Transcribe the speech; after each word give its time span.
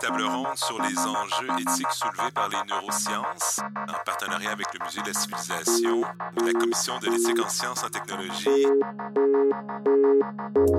Table 0.00 0.22
ronde 0.22 0.56
sur 0.56 0.80
les 0.80 0.98
enjeux 0.98 1.60
éthiques 1.60 1.92
soulevés 1.92 2.30
par 2.34 2.48
les 2.48 2.56
neurosciences, 2.68 3.60
en 3.88 4.04
partenariat 4.04 4.52
avec 4.52 4.66
le 4.72 4.84
Musée 4.84 5.00
de 5.02 5.08
la 5.08 5.14
civilisation, 5.14 6.02
la 6.44 6.52
Commission 6.52 6.98
de 6.98 7.06
l'éthique 7.06 7.44
en 7.44 7.48
sciences 7.48 7.84
et 7.84 7.90
technologies. 7.90 8.66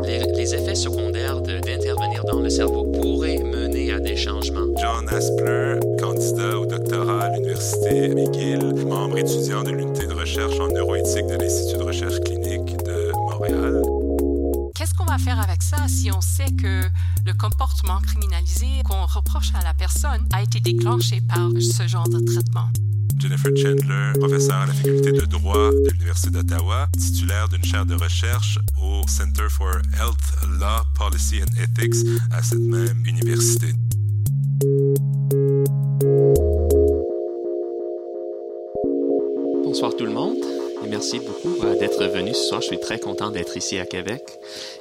Les, 0.03 0.19
les 0.19 0.55
effets 0.55 0.75
secondaires 0.75 1.41
d'intervenir 1.41 2.23
dans 2.25 2.39
le 2.39 2.49
cerveau 2.49 2.85
pourraient 2.85 3.37
mener 3.37 3.93
à 3.93 3.99
des 3.99 4.15
changements. 4.15 4.67
John 4.77 5.07
Aspler, 5.09 5.79
candidat 5.99 6.57
au 6.57 6.65
doctorat 6.65 7.23
à 7.23 7.29
l'Université 7.29 8.09
McGill, 8.09 8.85
membre 8.85 9.17
étudiant 9.19 9.63
de 9.63 9.71
l'unité 9.71 10.07
de 10.07 10.13
recherche 10.13 10.59
en 10.59 10.67
neuroéthique 10.67 11.27
de 11.27 11.35
l'Institut 11.35 11.77
de 11.77 11.83
recherche 11.83 12.19
clinique 12.21 12.77
de 12.83 13.11
Montréal. 13.29 13.81
Qu'on 15.01 15.07
va 15.07 15.17
faire 15.17 15.39
avec 15.39 15.63
ça 15.63 15.87
si 15.87 16.11
on 16.11 16.21
sait 16.21 16.51
que 16.61 16.83
le 17.25 17.33
comportement 17.33 17.99
criminalisé 18.01 18.67
qu'on 18.85 19.07
reproche 19.07 19.49
à 19.55 19.63
la 19.63 19.73
personne 19.73 20.27
a 20.31 20.43
été 20.43 20.59
déclenché 20.59 21.21
par 21.21 21.49
ce 21.59 21.87
genre 21.87 22.07
de 22.07 22.19
traitement? 22.19 22.69
Jennifer 23.17 23.51
Chandler, 23.57 24.13
professeure 24.19 24.57
à 24.57 24.65
la 24.67 24.73
faculté 24.73 25.11
de 25.11 25.25
droit 25.25 25.71
de 25.71 25.89
l'Université 25.93 26.29
d'Ottawa, 26.29 26.87
titulaire 26.99 27.49
d'une 27.49 27.63
chaire 27.63 27.87
de 27.87 27.95
recherche 27.95 28.59
au 28.79 29.01
Center 29.07 29.47
for 29.49 29.73
Health 29.99 30.59
Law, 30.59 30.83
Policy 30.93 31.41
and 31.41 31.59
Ethics 31.59 32.05
à 32.29 32.43
cette 32.43 32.59
même 32.59 33.03
université. 33.03 33.73
Merci 41.01 41.19
beaucoup 41.19 41.63
euh, 41.63 41.75
d'être 41.79 42.05
venu 42.05 42.31
ce 42.31 42.43
soir. 42.43 42.61
Je 42.61 42.67
suis 42.67 42.79
très 42.79 42.99
content 42.99 43.31
d'être 43.31 43.57
ici 43.57 43.79
à 43.79 43.87
Québec. 43.87 44.21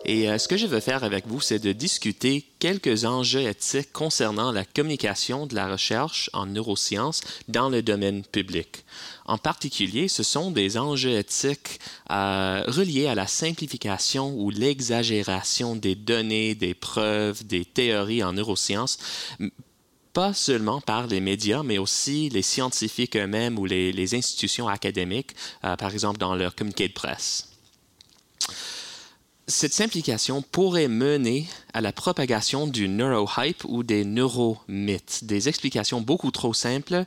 Et 0.05 0.29
euh, 0.29 0.37
ce 0.37 0.49
que 0.49 0.59
je 0.59 0.67
veux 0.67 0.81
faire 0.81 1.03
avec 1.03 1.27
vous, 1.27 1.41
c'est 1.41 1.59
de 1.59 1.73
discuter 1.73 2.45
quelques 2.59 3.07
enjeux 3.07 3.41
éthiques 3.41 3.91
concernant 3.91 4.53
la 4.53 4.67
communication 4.67 5.47
de 5.47 5.55
la 5.55 5.67
recherche 5.73 6.29
en 6.35 6.45
neurosciences 6.45 7.23
dans 7.49 7.71
le 7.71 7.81
domaine 7.81 8.23
public. 8.23 8.85
En 9.25 9.39
particulier, 9.39 10.09
ce 10.09 10.23
sont 10.23 10.51
des 10.51 10.77
enjeux 10.77 11.17
éthiques 11.17 11.81
euh, 12.11 12.65
reliés 12.67 13.07
à 13.07 13.15
la 13.15 13.27
simplification 13.27 14.35
ou 14.37 14.51
l'exagération 14.51 15.75
des 15.75 15.95
données, 15.95 16.55
des 16.55 16.75
preuves, 16.75 17.47
des 17.47 17.65
théories 17.65 18.23
en 18.23 18.35
neurosciences 18.35 18.99
pas 20.13 20.35
seulement 20.35 20.81
par 20.81 21.07
les 21.07 21.21
médias, 21.21 21.63
mais 21.63 21.79
aussi 21.79 22.29
les 22.29 22.43
scientifiques 22.43 23.17
eux-mêmes 23.17 23.59
ou 23.59 23.67
les, 23.67 24.15
institutions 24.15 24.69
académiques, 24.69 25.35
euh, 25.65 25.77
par 25.77 25.93
exemple 25.93 26.19
dans 26.19 26.35
leur 26.35 26.55
communiqué 26.55 26.89
de 26.89 26.93
presse. 26.93 27.49
Cette 29.47 29.73
simplification 29.73 30.43
pourrait 30.43 30.89
mener 30.89 31.49
à 31.75 31.81
la 31.81 31.93
propagation 31.93 32.67
du 32.67 32.89
neurohype 32.89 33.65
ou 33.65 33.83
des 33.83 34.05
neuromythes, 34.05 35.25
des 35.25 35.49
explications 35.49 36.01
beaucoup 36.01 36.31
trop 36.31 36.55
simples, 36.55 37.05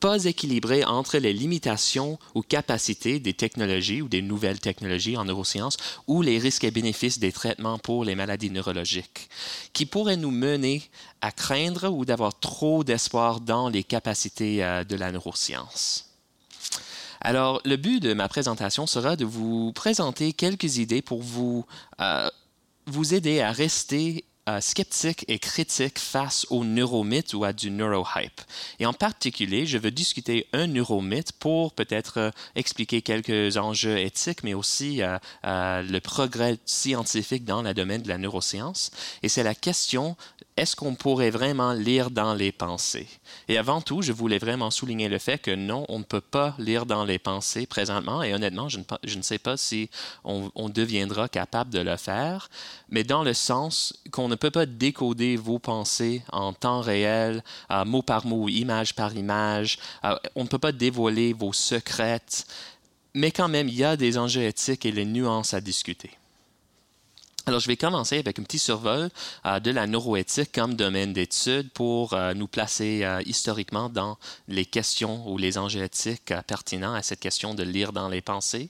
pas 0.00 0.24
équilibrées 0.24 0.84
entre 0.84 1.18
les 1.18 1.32
limitations 1.32 2.18
ou 2.34 2.42
capacités 2.42 3.18
des 3.18 3.34
technologies 3.34 4.02
ou 4.02 4.08
des 4.08 4.22
nouvelles 4.22 4.60
technologies 4.60 5.16
en 5.16 5.24
neurosciences 5.24 5.76
ou 6.06 6.22
les 6.22 6.38
risques 6.38 6.64
et 6.64 6.70
bénéfices 6.70 7.18
des 7.18 7.32
traitements 7.32 7.78
pour 7.78 8.04
les 8.04 8.14
maladies 8.14 8.50
neurologiques, 8.50 9.28
qui 9.72 9.86
pourraient 9.86 10.16
nous 10.16 10.30
mener 10.30 10.82
à 11.20 11.32
craindre 11.32 11.92
ou 11.92 12.04
d'avoir 12.04 12.38
trop 12.38 12.84
d'espoir 12.84 13.40
dans 13.40 13.68
les 13.68 13.84
capacités 13.84 14.62
euh, 14.64 14.84
de 14.84 14.96
la 14.96 15.12
neuroscience. 15.12 16.06
Alors, 17.20 17.60
le 17.64 17.76
but 17.76 18.00
de 18.00 18.12
ma 18.14 18.28
présentation 18.28 18.86
sera 18.86 19.16
de 19.16 19.24
vous 19.24 19.72
présenter 19.72 20.32
quelques 20.32 20.76
idées 20.76 21.02
pour 21.02 21.22
vous, 21.22 21.64
euh, 22.00 22.28
vous 22.86 23.14
aider 23.14 23.40
à 23.40 23.50
rester 23.50 24.24
euh, 24.48 24.60
sceptique 24.60 25.24
et 25.26 25.40
critique 25.40 25.98
face 25.98 26.46
au 26.50 26.64
neuromythe 26.64 27.34
ou 27.34 27.42
à 27.42 27.52
du 27.52 27.68
neurohype. 27.70 28.40
Et 28.78 28.86
en 28.86 28.92
particulier, 28.92 29.66
je 29.66 29.76
veux 29.76 29.90
discuter 29.90 30.46
un 30.52 30.68
neuromythe 30.68 31.32
pour 31.32 31.72
peut-être 31.72 32.18
euh, 32.18 32.30
expliquer 32.54 33.02
quelques 33.02 33.56
enjeux 33.56 33.98
éthiques, 33.98 34.44
mais 34.44 34.54
aussi 34.54 35.02
euh, 35.02 35.18
le 35.42 35.98
progrès 35.98 36.58
scientifique 36.64 37.44
dans 37.44 37.62
le 37.62 37.74
domaine 37.74 38.02
de 38.02 38.08
la 38.08 38.18
neuroscience. 38.18 38.92
Et 39.24 39.28
c'est 39.28 39.42
la 39.42 39.56
question 39.56 40.16
est-ce 40.56 40.74
qu'on 40.74 40.94
pourrait 40.94 41.30
vraiment 41.30 41.72
lire 41.72 42.10
dans 42.10 42.32
les 42.34 42.50
pensées? 42.50 43.08
Et 43.48 43.58
avant 43.58 43.82
tout, 43.82 44.00
je 44.00 44.12
voulais 44.12 44.38
vraiment 44.38 44.70
souligner 44.70 45.08
le 45.08 45.18
fait 45.18 45.38
que 45.38 45.54
non, 45.54 45.84
on 45.88 45.98
ne 45.98 46.04
peut 46.04 46.22
pas 46.22 46.54
lire 46.58 46.86
dans 46.86 47.04
les 47.04 47.18
pensées 47.18 47.66
présentement, 47.66 48.22
et 48.22 48.32
honnêtement, 48.32 48.68
je 48.68 48.78
ne, 48.78 49.22
sais 49.22 49.38
pas 49.38 49.56
si 49.56 49.90
on, 50.24 50.68
deviendra 50.68 51.28
capable 51.28 51.70
de 51.70 51.80
le 51.80 51.96
faire, 51.96 52.48
mais 52.88 53.04
dans 53.04 53.22
le 53.22 53.34
sens 53.34 53.94
qu'on 54.10 54.28
ne 54.28 54.34
peut 54.34 54.50
pas 54.50 54.66
décoder 54.66 55.36
vos 55.36 55.58
pensées 55.58 56.22
en 56.32 56.52
temps 56.52 56.80
réel, 56.80 57.44
mot 57.84 58.02
par 58.02 58.26
mot, 58.26 58.48
image 58.48 58.94
par 58.94 59.14
image, 59.14 59.78
on 60.34 60.44
ne 60.44 60.48
peut 60.48 60.58
pas 60.58 60.72
dévoiler 60.72 61.32
vos 61.32 61.52
secrets, 61.52 62.46
mais 63.14 63.30
quand 63.30 63.48
même, 63.48 63.68
il 63.68 63.76
y 63.76 63.84
a 63.84 63.96
des 63.96 64.18
enjeux 64.18 64.42
éthiques 64.42 64.86
et 64.86 64.92
les 64.92 65.04
nuances 65.04 65.54
à 65.54 65.60
discuter. 65.60 66.10
Alors, 67.48 67.60
je 67.60 67.68
vais 67.68 67.76
commencer 67.76 68.18
avec 68.18 68.40
un 68.40 68.42
petit 68.42 68.58
survol 68.58 69.08
euh, 69.44 69.60
de 69.60 69.70
la 69.70 69.86
neuroéthique 69.86 70.50
comme 70.50 70.74
domaine 70.74 71.12
d'étude 71.12 71.70
pour 71.70 72.12
euh, 72.12 72.34
nous 72.34 72.48
placer 72.48 73.04
euh, 73.04 73.22
historiquement 73.24 73.88
dans 73.88 74.18
les 74.48 74.66
questions 74.66 75.30
ou 75.30 75.38
les 75.38 75.56
enjeux 75.56 75.84
éthiques 75.84 76.34
pertinents 76.48 76.92
à 76.92 77.02
cette 77.02 77.20
question 77.20 77.54
de 77.54 77.62
lire 77.62 77.92
dans 77.92 78.08
les 78.08 78.20
pensées. 78.20 78.68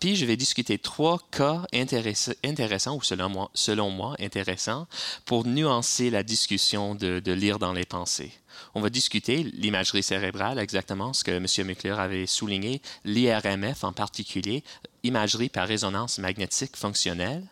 Puis, 0.00 0.16
je 0.16 0.24
vais 0.24 0.38
discuter 0.38 0.78
trois 0.78 1.20
cas 1.32 1.66
intéress- 1.74 2.34
intéressants 2.42 2.96
ou 2.96 3.02
selon 3.02 3.28
moi, 3.28 3.50
selon 3.52 3.90
moi 3.90 4.16
intéressants 4.18 4.86
pour 5.26 5.44
nuancer 5.44 6.08
la 6.08 6.22
discussion 6.22 6.94
de, 6.94 7.20
lire 7.30 7.58
dans 7.58 7.74
les 7.74 7.84
pensées. 7.84 8.32
On 8.74 8.80
va 8.80 8.88
discuter 8.88 9.42
l'imagerie 9.42 10.02
cérébrale, 10.02 10.58
exactement 10.58 11.12
ce 11.12 11.24
que 11.24 11.30
M. 11.30 11.66
Muckler 11.66 11.90
avait 11.90 12.26
souligné, 12.26 12.80
l'IRMF 13.04 13.84
en 13.84 13.92
particulier, 13.92 14.64
imagerie 15.02 15.50
par 15.50 15.68
résonance 15.68 16.18
magnétique 16.18 16.78
fonctionnelle. 16.78 17.44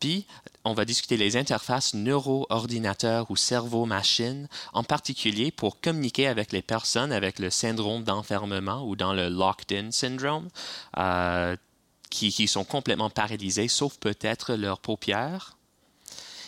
Puis, 0.00 0.26
on 0.64 0.74
va 0.74 0.84
discuter 0.84 1.16
les 1.16 1.36
interfaces 1.36 1.94
neuro-ordinateur 1.94 3.30
ou 3.30 3.36
cerveau-machine, 3.36 4.48
en 4.72 4.84
particulier 4.84 5.50
pour 5.50 5.80
communiquer 5.80 6.26
avec 6.26 6.52
les 6.52 6.62
personnes 6.62 7.12
avec 7.12 7.38
le 7.38 7.50
syndrome 7.50 8.04
d'enfermement 8.04 8.86
ou 8.86 8.96
dans 8.96 9.12
le 9.12 9.28
locked-in 9.28 9.90
syndrome, 9.90 10.48
euh, 10.98 11.56
qui, 12.10 12.46
sont 12.46 12.64
complètement 12.64 13.10
paralysés, 13.10 13.68
sauf 13.68 13.98
peut-être 13.98 14.54
leurs 14.54 14.80
paupières. 14.80 15.56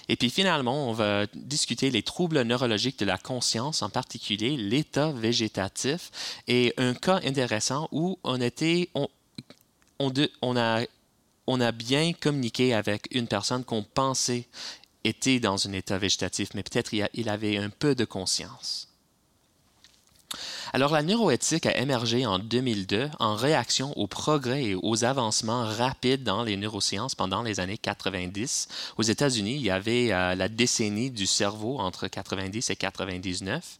Et 0.08 0.16
puis 0.16 0.30
finalement, 0.30 0.88
on 0.88 0.92
va 0.92 1.26
discuter 1.34 1.90
les 1.90 2.02
troubles 2.02 2.42
neurologiques 2.42 2.98
de 2.98 3.04
la 3.04 3.18
conscience, 3.18 3.82
en 3.82 3.90
particulier 3.90 4.56
l'état 4.56 5.12
végétatif, 5.12 6.10
et 6.48 6.74
un 6.78 6.94
cas 6.94 7.20
intéressant 7.24 7.88
où 7.92 8.18
on 8.24 8.40
était, 8.40 8.90
on 10.00 10.56
a 10.56 10.82
on 11.50 11.60
a 11.60 11.72
bien 11.72 12.12
communiqué 12.12 12.74
avec 12.74 13.08
une 13.10 13.26
personne 13.26 13.64
qu'on 13.64 13.82
pensait 13.82 14.46
était 15.02 15.40
dans 15.40 15.66
un 15.66 15.72
état 15.72 15.98
végétatif, 15.98 16.50
mais 16.54 16.62
peut-être 16.62 16.92
il, 16.92 17.28
avait 17.28 17.56
un 17.56 17.70
peu 17.70 17.94
de 17.94 18.04
conscience. 18.04 18.89
Alors, 20.72 20.92
la 20.92 21.02
neuroéthique 21.02 21.66
a 21.66 21.76
émergé 21.76 22.26
en 22.26 22.38
2002 22.38 23.10
en 23.18 23.34
réaction 23.34 23.92
aux 23.98 24.06
progrès 24.06 24.62
et 24.62 24.74
aux 24.76 25.04
avancements 25.04 25.64
rapides 25.64 26.22
dans 26.22 26.44
les 26.44 26.56
neurosciences 26.56 27.16
pendant 27.16 27.42
les 27.42 27.58
années 27.58 27.76
90. 27.76 28.68
Aux 28.96 29.02
États-Unis, 29.02 29.56
il 29.56 29.62
y 29.62 29.70
avait 29.70 30.12
euh, 30.12 30.36
la 30.36 30.48
décennie 30.48 31.10
du 31.10 31.26
cerveau 31.26 31.78
entre 31.80 32.06
90 32.06 32.70
et 32.70 32.76
99. 32.76 33.78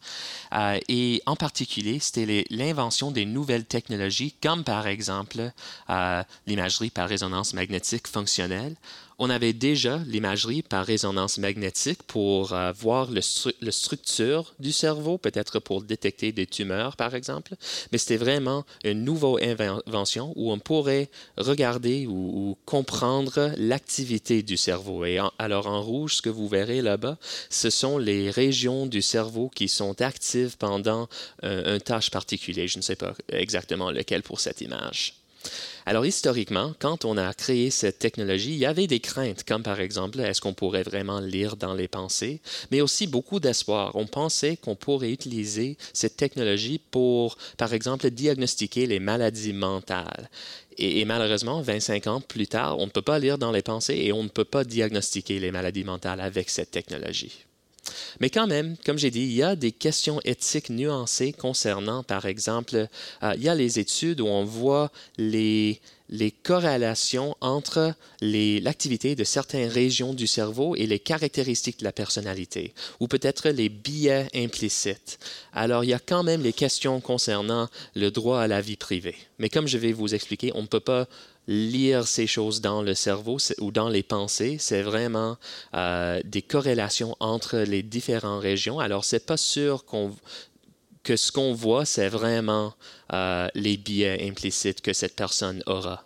Euh, 0.52 0.80
et 0.88 1.22
en 1.26 1.36
particulier, 1.36 2.00
c'était 2.00 2.44
l'invention 2.50 3.12
des 3.12 3.24
nouvelles 3.24 3.66
technologies, 3.66 4.34
comme 4.42 4.64
par 4.64 4.88
exemple 4.88 5.52
euh, 5.90 6.22
l'imagerie 6.48 6.90
par 6.90 7.08
résonance 7.08 7.54
magnétique 7.54 8.08
fonctionnelle. 8.08 8.74
On 9.22 9.28
avait 9.28 9.52
déjà 9.52 9.98
l'imagerie 10.06 10.62
par 10.62 10.86
résonance 10.86 11.36
magnétique 11.36 12.02
pour 12.04 12.54
euh, 12.54 12.72
voir 12.72 13.10
le 13.10 13.70
structure 13.70 14.54
du 14.58 14.72
cerveau, 14.72 15.18
peut-être 15.18 15.58
pour 15.58 15.82
détecter 15.82 16.32
des 16.32 16.46
tumeurs, 16.46 16.96
par 16.96 17.14
exemple. 17.14 17.54
Mais 17.92 17.98
c'était 17.98 18.16
vraiment 18.16 18.64
une 18.82 19.04
nouvelle 19.04 19.60
invention 19.86 20.32
où 20.36 20.50
on 20.50 20.58
pourrait 20.58 21.10
regarder 21.36 22.06
ou, 22.06 22.56
comprendre 22.64 23.52
l'activité 23.58 24.42
du 24.42 24.56
cerveau. 24.56 25.04
Et 25.04 25.18
alors 25.38 25.66
en 25.66 25.82
rouge, 25.82 26.16
ce 26.16 26.22
que 26.22 26.30
vous 26.30 26.48
verrez 26.48 26.80
là-bas, 26.80 27.18
ce 27.50 27.68
sont 27.68 27.98
les 27.98 28.30
régions 28.30 28.86
du 28.86 29.02
cerveau 29.02 29.50
qui 29.54 29.68
sont 29.68 30.00
actives 30.00 30.56
pendant 30.56 31.10
euh, 31.44 31.76
un 31.76 31.78
tâche 31.78 32.10
particulier. 32.10 32.68
Je 32.68 32.78
ne 32.78 32.82
sais 32.82 32.96
pas 32.96 33.14
exactement 33.28 33.90
lequel 33.90 34.22
pour 34.22 34.40
cette 34.40 34.62
image. 34.62 35.19
Alors 35.86 36.06
historiquement, 36.06 36.74
quand 36.78 37.04
on 37.04 37.16
a 37.16 37.32
créé 37.34 37.70
cette 37.70 37.98
technologie, 37.98 38.52
il 38.52 38.58
y 38.58 38.66
avait 38.66 38.86
des 38.86 39.00
craintes, 39.00 39.44
comme 39.44 39.62
par 39.62 39.80
exemple, 39.80 40.20
est-ce 40.20 40.40
qu'on 40.40 40.54
pourrait 40.54 40.82
vraiment 40.82 41.20
lire 41.20 41.56
dans 41.56 41.74
les 41.74 41.88
pensées, 41.88 42.40
mais 42.70 42.80
aussi 42.80 43.06
beaucoup 43.06 43.40
d'espoir. 43.40 43.96
On 43.96 44.06
pensait 44.06 44.56
qu'on 44.56 44.76
pourrait 44.76 45.10
utiliser 45.10 45.76
cette 45.92 46.16
technologie 46.16 46.80
pour, 46.90 47.36
par 47.56 47.72
exemple, 47.72 48.10
diagnostiquer 48.10 48.86
les 48.86 49.00
maladies 49.00 49.52
mentales. 49.52 50.28
Et, 50.76 51.00
et 51.00 51.04
malheureusement, 51.04 51.60
25 51.60 52.06
ans 52.06 52.20
plus 52.20 52.46
tard, 52.46 52.78
on 52.78 52.86
ne 52.86 52.90
peut 52.90 53.02
pas 53.02 53.18
lire 53.18 53.38
dans 53.38 53.52
les 53.52 53.62
pensées 53.62 53.96
et 53.96 54.12
on 54.12 54.22
ne 54.22 54.28
peut 54.28 54.44
pas 54.44 54.64
diagnostiquer 54.64 55.40
les 55.40 55.50
maladies 55.50 55.84
mentales 55.84 56.20
avec 56.20 56.50
cette 56.50 56.70
technologie. 56.70 57.46
Mais 58.20 58.30
quand 58.30 58.46
même, 58.46 58.76
comme 58.84 58.98
j'ai 58.98 59.10
dit, 59.10 59.22
il 59.22 59.32
y 59.32 59.42
a 59.42 59.56
des 59.56 59.72
questions 59.72 60.20
éthiques 60.24 60.70
nuancées 60.70 61.32
concernant, 61.32 62.02
par 62.02 62.26
exemple, 62.26 62.88
euh, 63.22 63.32
il 63.36 63.42
y 63.42 63.48
a 63.48 63.54
les 63.54 63.78
études 63.78 64.20
où 64.20 64.26
on 64.26 64.44
voit 64.44 64.90
les, 65.18 65.80
les 66.10 66.32
corrélations 66.32 67.36
entre 67.40 67.94
l'activité 68.20 69.14
de 69.14 69.24
certaines 69.24 69.68
régions 69.68 70.12
du 70.12 70.26
cerveau 70.26 70.74
et 70.74 70.86
les 70.86 70.98
caractéristiques 70.98 71.78
de 71.78 71.84
la 71.84 71.92
personnalité, 71.92 72.74
ou 72.98 73.06
peut-être 73.06 73.48
les 73.48 73.68
biais 73.68 74.28
implicites. 74.34 75.18
Alors, 75.52 75.84
il 75.84 75.90
y 75.90 75.94
a 75.94 76.00
quand 76.00 76.22
même 76.22 76.42
les 76.42 76.52
questions 76.52 77.00
concernant 77.00 77.68
le 77.94 78.10
droit 78.10 78.40
à 78.40 78.48
la 78.48 78.60
vie 78.60 78.76
privée. 78.76 79.16
Mais 79.38 79.48
comme 79.48 79.68
je 79.68 79.78
vais 79.78 79.92
vous 79.92 80.14
expliquer, 80.14 80.50
on 80.54 80.62
ne 80.62 80.66
peut 80.66 80.80
pas 80.80 81.06
lire 81.46 82.06
ces 82.06 82.26
choses 82.26 82.60
dans 82.60 82.82
le 82.82 82.94
cerveau 82.94 83.38
ou 83.58 83.72
dans 83.72 83.88
les 83.88 84.02
pensées. 84.02 84.56
C'est 84.58 84.82
vraiment 84.82 85.36
euh, 85.74 86.20
des 86.24 86.42
corrélations 86.42 87.16
entre 87.20 87.58
les 87.58 87.82
différentes 87.82 88.42
régions. 88.42 88.78
Alors, 88.78 89.04
c'est 89.04 89.26
pas 89.26 89.36
sûr 89.36 89.84
que 91.02 91.16
ce 91.16 91.32
qu'on 91.32 91.52
voit, 91.52 91.84
c'est 91.84 92.08
vraiment 92.08 92.74
euh, 93.12 93.48
les 93.54 93.76
biais 93.76 94.28
implicites 94.28 94.80
que 94.80 94.92
cette 94.92 95.16
personne 95.16 95.62
aura. 95.66 96.04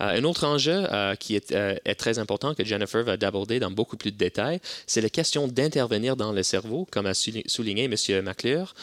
Euh, 0.00 0.18
un 0.18 0.24
autre 0.24 0.44
enjeu 0.44 0.86
qui 1.20 1.36
est, 1.36 1.52
est, 1.52 1.94
très 1.94 2.18
important 2.18 2.54
que 2.54 2.64
Jennifer 2.64 3.02
va 3.02 3.16
aborder 3.22 3.60
dans 3.60 3.70
beaucoup 3.70 3.96
plus 3.96 4.12
de 4.12 4.18
détails, 4.18 4.60
c'est 4.86 5.00
la 5.00 5.08
question 5.08 5.48
d'intervenir 5.48 6.16
dans 6.16 6.32
le 6.32 6.42
cerveau, 6.42 6.86
comme 6.90 7.06
a 7.06 7.14
souligné 7.14 7.84
M. 7.84 8.24
McClure. 8.24 8.74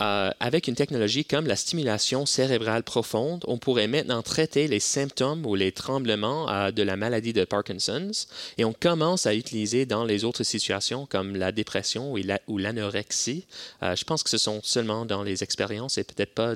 Euh, 0.00 0.30
avec 0.38 0.68
une 0.68 0.76
technologie 0.76 1.24
comme 1.24 1.48
la 1.48 1.56
stimulation 1.56 2.24
cérébrale 2.24 2.84
profonde, 2.84 3.44
on 3.48 3.58
pourrait 3.58 3.88
maintenant 3.88 4.22
traiter 4.22 4.68
les 4.68 4.78
symptômes 4.78 5.44
ou 5.44 5.56
les 5.56 5.72
tremblements 5.72 6.48
euh, 6.48 6.70
de 6.70 6.84
la 6.84 6.96
maladie 6.96 7.32
de 7.32 7.44
Parkinson's 7.44 8.28
et 8.58 8.64
on 8.64 8.72
commence 8.72 9.26
à 9.26 9.34
utiliser 9.34 9.86
dans 9.86 10.04
les 10.04 10.24
autres 10.24 10.44
situations 10.44 11.06
comme 11.06 11.34
la 11.34 11.50
dépression 11.50 12.12
ou 12.12 12.58
l'anorexie. 12.58 13.44
Euh, 13.82 13.96
je 13.96 14.04
pense 14.04 14.22
que 14.22 14.30
ce 14.30 14.38
sont 14.38 14.60
seulement 14.62 15.04
dans 15.04 15.24
les 15.24 15.42
expériences 15.42 15.98
et 15.98 16.04
peut-être 16.04 16.34
pas 16.34 16.54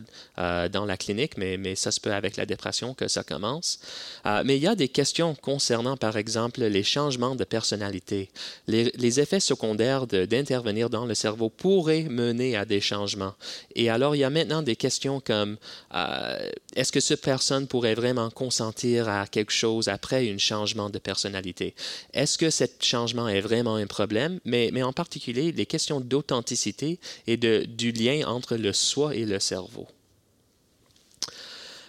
dans 0.69 0.85
la 0.85 0.97
clinique, 0.97 1.37
mais, 1.37 1.75
ça 1.75 1.91
se 1.91 2.01
peut 2.01 2.13
avec 2.13 2.37
la 2.37 2.47
dépression 2.47 2.95
que 2.95 3.09
ça 3.09 3.23
commence. 3.23 3.81
mais 4.45 4.57
il 4.57 4.63
y 4.63 4.67
a 4.67 4.75
des 4.75 4.89
questions 4.89 5.35
concernant, 5.35 5.97
par 5.97 6.17
exemple, 6.17 6.63
les 6.63 6.83
changements 6.83 7.35
de 7.35 7.45
personnalité. 7.45 8.31
Les 8.69 9.21
effets 9.21 9.41
secondaires 9.41 10.07
d'intervenir 10.07 10.91
dans 10.91 11.07
le 11.07 11.15
cerveau 11.15 11.49
pourraient 11.49 12.05
mener 12.05 12.57
à 12.57 12.65
des 12.65 12.81
changements 12.81 13.32
et 13.75 13.91
alors, 13.91 14.15
il 14.15 14.21
y 14.21 14.25
a 14.25 14.31
maintenant 14.31 14.63
des 14.63 14.77
questions 14.77 15.21
comme 15.21 15.57
euh, 15.95 16.51
est-ce 16.75 16.93
que 16.93 17.01
cette 17.01 17.23
personne 17.23 17.67
pourrait 17.67 17.95
vraiment 17.95 18.31
consentir 18.31 19.09
à 19.09 19.27
quelque 19.27 19.53
chose 19.53 19.89
après 19.89 20.31
un 20.31 20.39
changement 20.39 20.91
de 20.91 20.99
personnalité? 20.99 21.75
Est-ce 22.13 22.39
que 22.39 22.51
ce 22.51 22.65
changement 22.81 23.29
est 23.29 23.41
vraiment 23.41 23.77
un 23.77 23.87
problème? 23.87 24.41
Mais, 24.45 24.83
en 24.83 24.93
particulier, 24.93 25.53
les 25.53 25.67
questions 25.67 26.01
d'authenticité 26.01 26.99
et 27.27 27.37
du 27.37 27.93
lien 27.93 28.27
entre 28.27 28.57
le 28.57 28.73
soi 28.73 29.15
et 29.15 29.25
le 29.25 29.41
cerveau. 29.41 29.87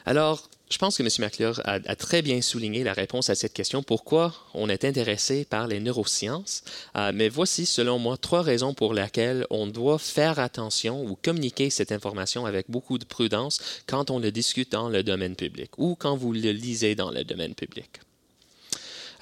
Alors, 0.05 0.49
je 0.73 0.79
pense 0.79 0.97
que 0.97 1.03
M. 1.03 1.09
McClure 1.19 1.61
a, 1.65 1.95
très 1.95 2.23
bien 2.23 2.41
souligné 2.41 2.83
la 2.83 2.93
réponse 2.93 3.29
à 3.29 3.35
cette 3.35 3.53
question, 3.53 3.83
pourquoi 3.83 4.33
on 4.55 4.69
est 4.69 4.85
intéressé 4.85 5.45
par 5.45 5.67
les 5.67 5.79
neurosciences. 5.79 6.63
Euh, 6.95 7.11
mais 7.13 7.29
voici, 7.29 7.67
selon 7.67 7.99
moi, 7.99 8.17
trois 8.17 8.41
raisons 8.41 8.73
pour 8.73 8.95
lesquelles 8.95 9.45
on 9.51 9.67
doit 9.67 9.99
faire 9.99 10.39
attention 10.39 11.05
ou 11.05 11.15
communiquer 11.15 11.69
cette 11.69 11.91
information 11.91 12.47
avec 12.47 12.71
beaucoup 12.71 12.97
de 12.97 13.05
prudence 13.05 13.83
quand 13.85 14.09
on 14.09 14.17
le 14.17 14.31
discute 14.31 14.71
dans 14.71 14.89
le 14.89 15.03
domaine 15.03 15.35
public 15.35 15.69
ou 15.77 15.95
quand 15.95 16.15
vous 16.15 16.33
le 16.33 16.51
lisez 16.51 16.95
dans 16.95 17.11
le 17.11 17.23
domaine 17.23 17.53
public. 17.53 17.99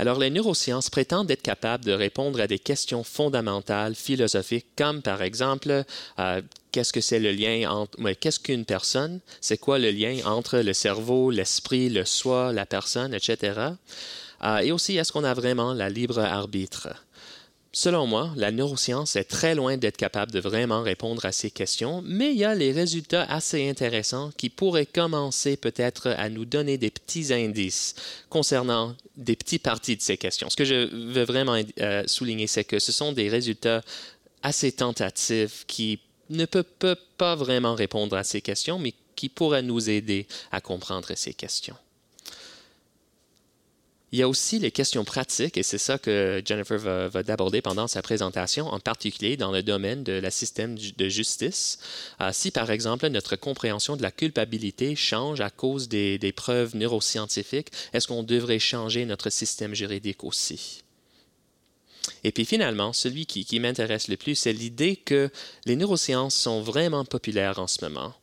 Alors, 0.02 0.18
les 0.18 0.32
neurosciences 0.32 0.90
prétendent 0.90 1.30
être 1.30 1.44
capables 1.44 1.86
de 1.86 1.92
répondre 1.92 2.42
à 2.42 2.48
des 2.48 2.58
questions 2.58 3.04
fondamentales 3.04 3.94
philosophiques, 3.94 4.66
comme 4.76 5.04
par 5.04 5.22
exemple, 5.22 5.84
euh, 6.18 6.42
qu'est-ce 6.72 6.92
que 6.92 7.02
c'est 7.02 7.20
le 7.20 7.32
lien 7.32 7.70
entre, 7.70 8.12
qu'est-ce 8.14 8.40
qu'une 8.40 8.66
personne, 8.66 9.20
c'est 9.42 9.60
quoi 9.60 9.78
le 9.78 9.92
lien 9.92 10.18
entre 10.26 10.58
le 10.58 10.74
cerveau, 10.74 11.30
l'esprit, 11.30 11.90
le 11.90 12.04
soi, 12.04 12.52
la 12.52 12.66
personne, 12.66 13.14
etc. 13.14 13.60
Euh, 14.44 14.58
et 14.58 14.72
aussi, 14.72 14.98
est-ce 14.98 15.12
qu'on 15.12 15.24
a 15.24 15.36
vraiment 15.36 15.72
la 15.72 15.88
libre 15.88 16.18
arbitre? 16.18 16.88
Selon 17.74 18.06
moi, 18.06 18.34
la 18.36 18.52
neuroscience 18.52 19.16
est 19.16 19.24
très 19.24 19.56
loin 19.56 19.78
d'être 19.78 19.96
capable 19.96 20.34
de 20.34 20.42
vraiment 20.42 20.82
répondre 20.82 21.24
à 21.24 21.32
ces 21.32 21.50
questions, 21.50 22.02
mais 22.06 22.32
il 22.32 22.38
y 22.38 22.44
a 22.44 22.54
les 22.54 22.74
résultats 22.74 23.24
assez 23.24 23.70
intéressants 23.70 24.32
qui 24.36 24.50
pourraient 24.50 24.86
commencer 24.86 25.56
peut-être 25.56 26.10
à 26.10 26.28
nous 26.28 26.44
donner 26.44 26.78
des 26.78 26.92
petits 26.92 27.34
indices 27.34 27.96
concernant 28.30 28.94
des 29.16 29.38
petits 29.38 29.60
parties 29.60 29.96
de 29.96 30.02
ces 30.02 30.18
questions. 30.18 30.50
Ce 30.50 30.58
que 30.58 30.66
je 30.66 30.94
veux 31.14 31.24
vraiment 31.24 31.62
euh, 31.80 32.04
souligner, 32.08 32.48
c'est 32.48 32.66
que 32.66 32.80
ce 32.80 32.92
sont 32.92 33.14
des 33.14 33.30
résultats 33.30 33.82
assez 34.44 34.74
tentatifs 34.74 35.64
qui 35.66 36.00
ne 36.30 36.46
peuvent 36.46 36.96
pas 37.18 37.36
vraiment 37.36 37.76
répondre 37.76 38.18
à 38.18 38.26
ces 38.26 38.42
questions, 38.42 38.80
mais 38.80 38.94
qui 39.16 39.30
pourraient 39.30 39.62
nous 39.62 39.90
aider 39.90 40.28
à 40.52 40.60
comprendre 40.60 41.14
ces 41.16 41.34
questions. 41.34 41.76
Il 44.12 44.20
y 44.20 44.24
a 44.24 44.28
aussi 44.28 44.60
les 44.60 44.72
questions 44.72 45.06
pratiques, 45.06 45.58
et 45.58 45.64
c'est 45.64 45.78
ça 45.78 45.98
que 45.98 46.42
Jennifer 46.46 46.78
va, 46.78 47.22
aborder 47.30 47.62
pendant 47.62 47.88
sa 47.88 48.02
présentation, 48.02 48.68
en 48.68 48.80
particulier 48.80 49.38
dans 49.38 49.52
le 49.52 49.64
domaine 49.64 50.04
de 50.04 50.12
la 50.12 50.32
système 50.32 50.78
de 50.78 51.08
justice. 51.08 51.80
Euh, 52.20 52.32
si, 52.34 52.52
par 52.52 52.72
exemple, 52.72 53.08
notre 53.08 53.38
compréhension 53.38 53.96
de 53.96 54.02
la 54.02 54.12
culpabilité 54.12 54.98
change 54.98 55.40
à 55.40 55.50
cause 55.50 55.88
des, 55.88 56.18
des 56.18 56.34
preuves 56.34 56.76
neuroscientifiques, 56.76 57.70
est-ce 57.94 58.08
qu'on 58.08 58.24
devrait 58.24 58.60
changer 58.60 59.06
notre 59.06 59.30
système 59.30 59.74
juridique 59.74 60.26
aussi? 60.26 60.84
Et 62.26 62.34
puis 62.34 62.46
finalement, 62.46 62.92
celui 62.92 63.26
qui, 63.26 63.46
qui 63.46 63.60
m'intéresse 63.60 64.10
le 64.10 64.18
plus, 64.18 64.36
c'est 64.36 64.54
l'idée 64.54 64.98
que 64.98 65.30
les 65.66 65.78
neurosciences 65.78 66.36
sont 66.36 66.62
vraiment 66.62 67.06
populaires 67.06 67.60
en 67.60 67.68
ce 67.68 67.86
moment 67.86 68.14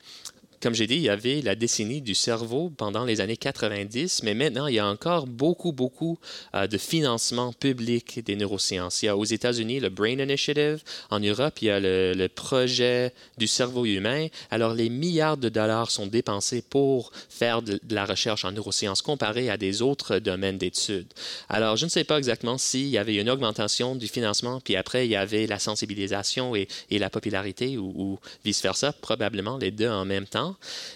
comme 0.60 0.74
j'ai 0.74 0.86
dit, 0.86 0.96
il 0.96 1.02
y 1.02 1.08
avait 1.08 1.40
la 1.42 1.54
décennie 1.54 2.00
du 2.00 2.14
cerveau 2.14 2.72
pendant 2.76 3.04
les 3.04 3.20
années 3.20 3.36
90, 3.36 4.22
mais 4.24 4.34
maintenant, 4.34 4.66
il 4.66 4.74
y 4.74 4.78
a 4.78 4.86
encore 4.86 5.26
beaucoup, 5.26 5.72
beaucoup 5.72 6.18
euh, 6.54 6.66
de 6.66 6.78
financement 6.78 7.52
public 7.52 8.24
des 8.24 8.34
neurosciences. 8.34 9.02
Il 9.02 9.06
y 9.06 9.08
a 9.08 9.16
aux 9.16 9.24
États-Unis 9.24 9.80
le 9.80 9.88
Brain 9.88 10.18
Initiative, 10.18 10.82
en 11.10 11.20
Europe, 11.20 11.58
il 11.62 11.66
y 11.66 11.70
a 11.70 11.80
le, 11.80 12.28
projet 12.28 13.12
du 13.38 13.46
cerveau 13.46 13.86
humain. 13.86 14.26
Alors, 14.50 14.74
les 14.74 14.88
milliards 14.90 15.36
de 15.36 15.48
dollars 15.48 15.90
sont 15.90 16.06
dépensés 16.06 16.62
pour 16.62 17.10
faire 17.28 17.62
de, 17.62 17.80
la 17.88 18.04
recherche 18.04 18.44
en 18.44 18.52
neurosciences 18.52 19.02
comparé 19.02 19.50
à 19.50 19.56
des 19.56 19.82
autres 19.82 20.18
domaines 20.18 20.58
d'études. 20.58 21.12
Alors, 21.48 21.76
je 21.76 21.84
ne 21.84 21.90
sais 21.90 22.04
pas 22.04 22.18
exactement 22.18 22.58
s'il 22.58 22.88
y 22.88 22.98
avait 22.98 23.16
une 23.16 23.30
augmentation 23.30 23.94
du 23.96 24.08
financement, 24.08 24.60
puis 24.60 24.76
après, 24.76 25.06
il 25.06 25.10
y 25.10 25.16
avait 25.16 25.46
la 25.46 25.58
sensibilisation 25.58 26.54
et, 26.54 26.68
la 26.90 27.10
popularité, 27.10 27.78
ou 27.78 28.18
vice-versa, 28.44 28.92
probablement 28.92 29.56
les 29.56 29.70
deux 29.70 29.88
en 29.88 30.04
même 30.04 30.26
temps. 30.26 30.47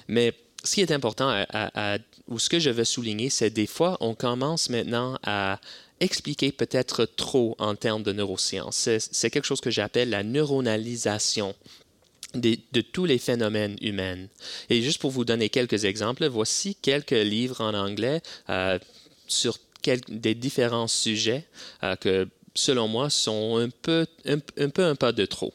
Mais 0.08 0.34
ce 0.64 0.74
qui 0.74 0.80
est 0.80 0.92
important, 0.92 1.44
ou 2.28 2.38
ce 2.38 2.48
que 2.48 2.58
je 2.58 2.70
veux 2.70 2.84
souligner, 2.84 3.30
c'est 3.30 3.50
des 3.50 3.66
fois, 3.66 3.96
on 4.00 4.14
commence 4.14 4.70
maintenant 4.70 5.18
à 5.24 5.60
expliquer 6.00 6.52
peut-être 6.52 7.04
trop 7.04 7.54
en 7.58 7.74
termes 7.74 8.02
de 8.02 8.12
neurosciences. 8.12 8.88
C'est 8.98 9.30
quelque 9.30 9.44
chose 9.44 9.60
que 9.60 9.70
j'appelle 9.70 10.10
la 10.10 10.22
neuronalisation 10.22 11.54
de, 12.34 12.80
tous 12.80 13.04
les 13.04 13.18
phénomènes 13.18 13.76
humains. 13.80 14.26
Et 14.70 14.82
juste 14.82 15.00
pour 15.00 15.10
vous 15.10 15.24
donner 15.24 15.48
quelques 15.48 15.84
exemples, 15.84 16.26
voici 16.26 16.74
quelques 16.74 17.10
livres 17.10 17.60
en 17.60 17.74
anglais 17.74 18.20
euh, 18.50 18.78
sur 19.26 19.58
des 20.08 20.34
différents 20.34 20.88
sujets 20.88 21.44
euh, 21.82 21.96
que, 21.96 22.28
selon 22.54 22.88
moi, 22.88 23.10
sont 23.10 23.58
un 23.58 23.68
peu 23.68 24.06
un 24.26 24.68
peu 24.68 24.84
un 24.84 24.94
pas 24.94 25.12
de 25.12 25.26
trop. 25.26 25.52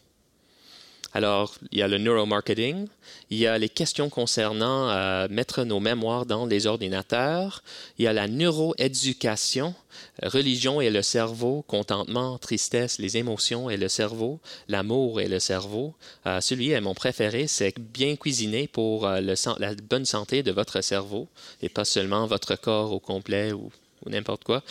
Alors, 1.14 1.56
il 1.72 1.80
y 1.80 1.82
a 1.82 1.88
le 1.88 1.98
neuromarketing, 1.98 2.88
il 3.30 3.38
y 3.38 3.48
a 3.48 3.58
les 3.58 3.70
questions 3.70 4.10
concernant 4.10 4.90
euh, 4.90 5.28
mettre 5.30 5.64
nos 5.64 5.80
mémoires 5.80 6.26
dans 6.26 6.46
les 6.46 6.68
ordinateurs, 6.68 7.64
il 7.98 8.06
y 8.06 8.08
a 8.08 8.14
la 8.14 8.28
neuroéducation, 8.28 9.74
religion 10.22 10.82
et 10.82 10.90
le 10.90 11.02
cerveau, 11.02 11.64
contentement, 11.68 12.38
tristesse, 12.38 13.00
les 13.00 13.18
émotions 13.18 13.70
et 13.70 13.78
le 13.78 13.88
cerveau, 13.88 14.40
l'amour 14.68 15.22
et 15.22 15.28
le 15.28 15.40
cerveau. 15.40 15.94
Euh, 16.26 16.42
celui 16.42 16.72
est 16.72 16.82
mon 16.82 16.94
préféré, 16.94 17.48
c'est 17.48 17.74
bien 17.80 18.16
cuisiner 18.16 18.68
pour 18.68 19.08
euh, 19.08 19.22
la 19.22 19.76
bonne 19.90 20.06
santé 20.06 20.44
de 20.44 20.52
votre 20.52 20.82
cerveau 20.82 21.28
et 21.62 21.70
pas 21.70 21.86
seulement 21.86 22.28
votre 22.28 22.56
corps 22.56 22.92
au 22.92 23.00
complet 23.00 23.54
ou 23.54 23.72
n'importe 24.06 24.44
quoi 24.44 24.64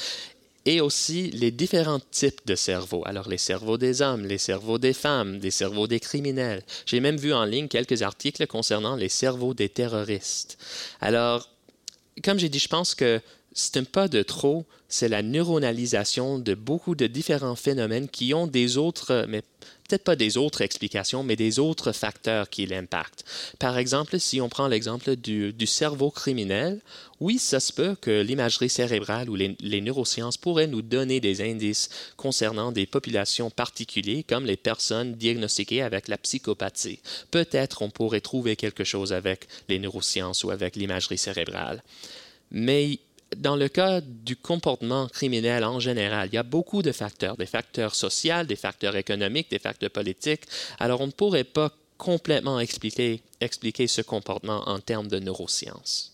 et 0.66 0.80
aussi 0.80 1.30
les 1.30 1.52
différents 1.52 2.00
types 2.10 2.44
de 2.44 2.56
cerveaux. 2.56 3.02
Alors 3.06 3.28
les 3.28 3.38
cerveaux 3.38 3.78
des 3.78 4.02
hommes, 4.02 4.26
les 4.26 4.36
cerveaux 4.36 4.78
des 4.78 4.92
femmes, 4.92 5.38
des 5.38 5.52
cerveaux 5.52 5.86
des 5.86 6.00
criminels. 6.00 6.62
J'ai 6.84 7.00
même 7.00 7.16
vu 7.16 7.32
en 7.32 7.44
ligne 7.44 7.68
quelques 7.68 8.02
articles 8.02 8.46
concernant 8.48 8.96
les 8.96 9.08
cerveaux 9.08 9.54
des 9.54 9.68
terroristes. 9.68 10.58
Alors, 11.00 11.48
comme 12.24 12.38
j'ai 12.38 12.48
dit, 12.48 12.58
je 12.58 12.68
pense 12.68 12.94
que 12.96 13.20
c'est 13.56 13.78
un 13.78 13.84
pas 13.84 14.06
de 14.06 14.22
trop, 14.22 14.66
c'est 14.86 15.08
la 15.08 15.22
neuronalisation 15.22 16.38
de 16.38 16.54
beaucoup 16.54 16.94
de 16.94 17.06
différents 17.06 17.56
phénomènes 17.56 18.06
qui 18.06 18.34
ont 18.34 18.46
des 18.46 18.76
autres, 18.76 19.24
mais 19.30 19.40
peut-être 19.88 20.04
pas 20.04 20.14
des 20.14 20.36
autres 20.36 20.60
explications, 20.60 21.22
mais 21.22 21.36
des 21.36 21.58
autres 21.58 21.92
facteurs 21.92 22.50
qui 22.50 22.66
l'impactent. 22.66 23.24
Par 23.58 23.78
exemple, 23.78 24.20
si 24.20 24.42
on 24.42 24.50
prend 24.50 24.68
l'exemple 24.68 25.16
du, 25.16 25.66
cerveau 25.66 26.10
criminel, 26.10 26.82
oui, 27.18 27.38
ça 27.38 27.58
se 27.58 27.72
peut 27.72 27.96
que 27.98 28.20
l'imagerie 28.20 28.68
cérébrale 28.68 29.30
ou 29.30 29.36
les, 29.36 29.56
les, 29.60 29.80
neurosciences 29.80 30.36
pourraient 30.36 30.66
nous 30.66 30.82
donner 30.82 31.20
des 31.20 31.40
indices 31.40 31.88
concernant 32.18 32.72
des 32.72 32.84
populations 32.84 33.48
particulières, 33.48 34.24
comme 34.28 34.44
les 34.44 34.58
personnes 34.58 35.14
diagnostiquées 35.14 35.80
avec 35.80 36.08
la 36.08 36.18
psychopathie. 36.18 37.00
Peut-être 37.30 37.80
on 37.80 37.88
pourrait 37.88 38.20
trouver 38.20 38.54
quelque 38.54 38.84
chose 38.84 39.14
avec 39.14 39.48
les 39.70 39.78
neurosciences 39.78 40.44
ou 40.44 40.50
avec 40.50 40.76
l'imagerie 40.76 41.16
cérébrale. 41.16 41.82
Mais 42.50 43.00
dans 43.36 43.56
le 43.56 43.68
cas 43.68 44.00
du 44.00 44.36
comportement 44.36 45.08
criminel 45.08 45.64
en 45.64 45.80
général, 45.80 46.28
il 46.30 46.34
y 46.34 46.38
a 46.38 46.42
beaucoup 46.42 46.82
de 46.82 46.92
facteurs, 46.92 47.36
des 47.36 47.46
facteurs 47.46 47.94
sociaux, 47.94 48.44
des 48.44 48.56
facteurs 48.56 48.96
économiques, 48.96 49.50
des 49.50 49.58
facteurs 49.58 49.90
politiques. 49.90 50.42
Alors, 50.78 51.00
on 51.00 51.06
ne 51.06 51.12
pourrait 51.12 51.44
pas 51.44 51.72
complètement 51.98 52.60
expliquer, 52.60 53.22
expliquer 53.40 53.86
ce 53.86 54.02
comportement 54.02 54.68
en 54.68 54.78
termes 54.78 55.08
de 55.08 55.18
neurosciences. 55.18 56.12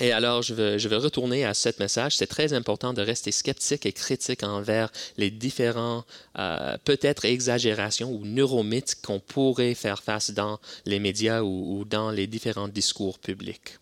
Et 0.00 0.10
alors, 0.10 0.42
je 0.42 0.54
veux, 0.54 0.78
je 0.78 0.88
veux 0.88 0.96
retourner 0.96 1.44
à 1.44 1.54
ce 1.54 1.68
message. 1.78 2.16
C'est 2.16 2.26
très 2.26 2.54
important 2.54 2.92
de 2.92 3.02
rester 3.02 3.30
sceptique 3.30 3.86
et 3.86 3.92
critique 3.92 4.42
envers 4.42 4.90
les 5.16 5.30
différents, 5.30 6.04
euh, 6.38 6.76
peut-être 6.84 7.24
exagérations 7.24 8.10
ou 8.10 8.24
neuromythes 8.24 8.96
qu'on 9.02 9.20
pourrait 9.20 9.74
faire 9.74 10.02
face 10.02 10.30
dans 10.32 10.58
les 10.86 10.98
médias 10.98 11.42
ou 11.42 11.84
dans 11.84 12.10
les 12.10 12.26
différents 12.26 12.68
discours 12.68 13.18
publics. 13.18 13.78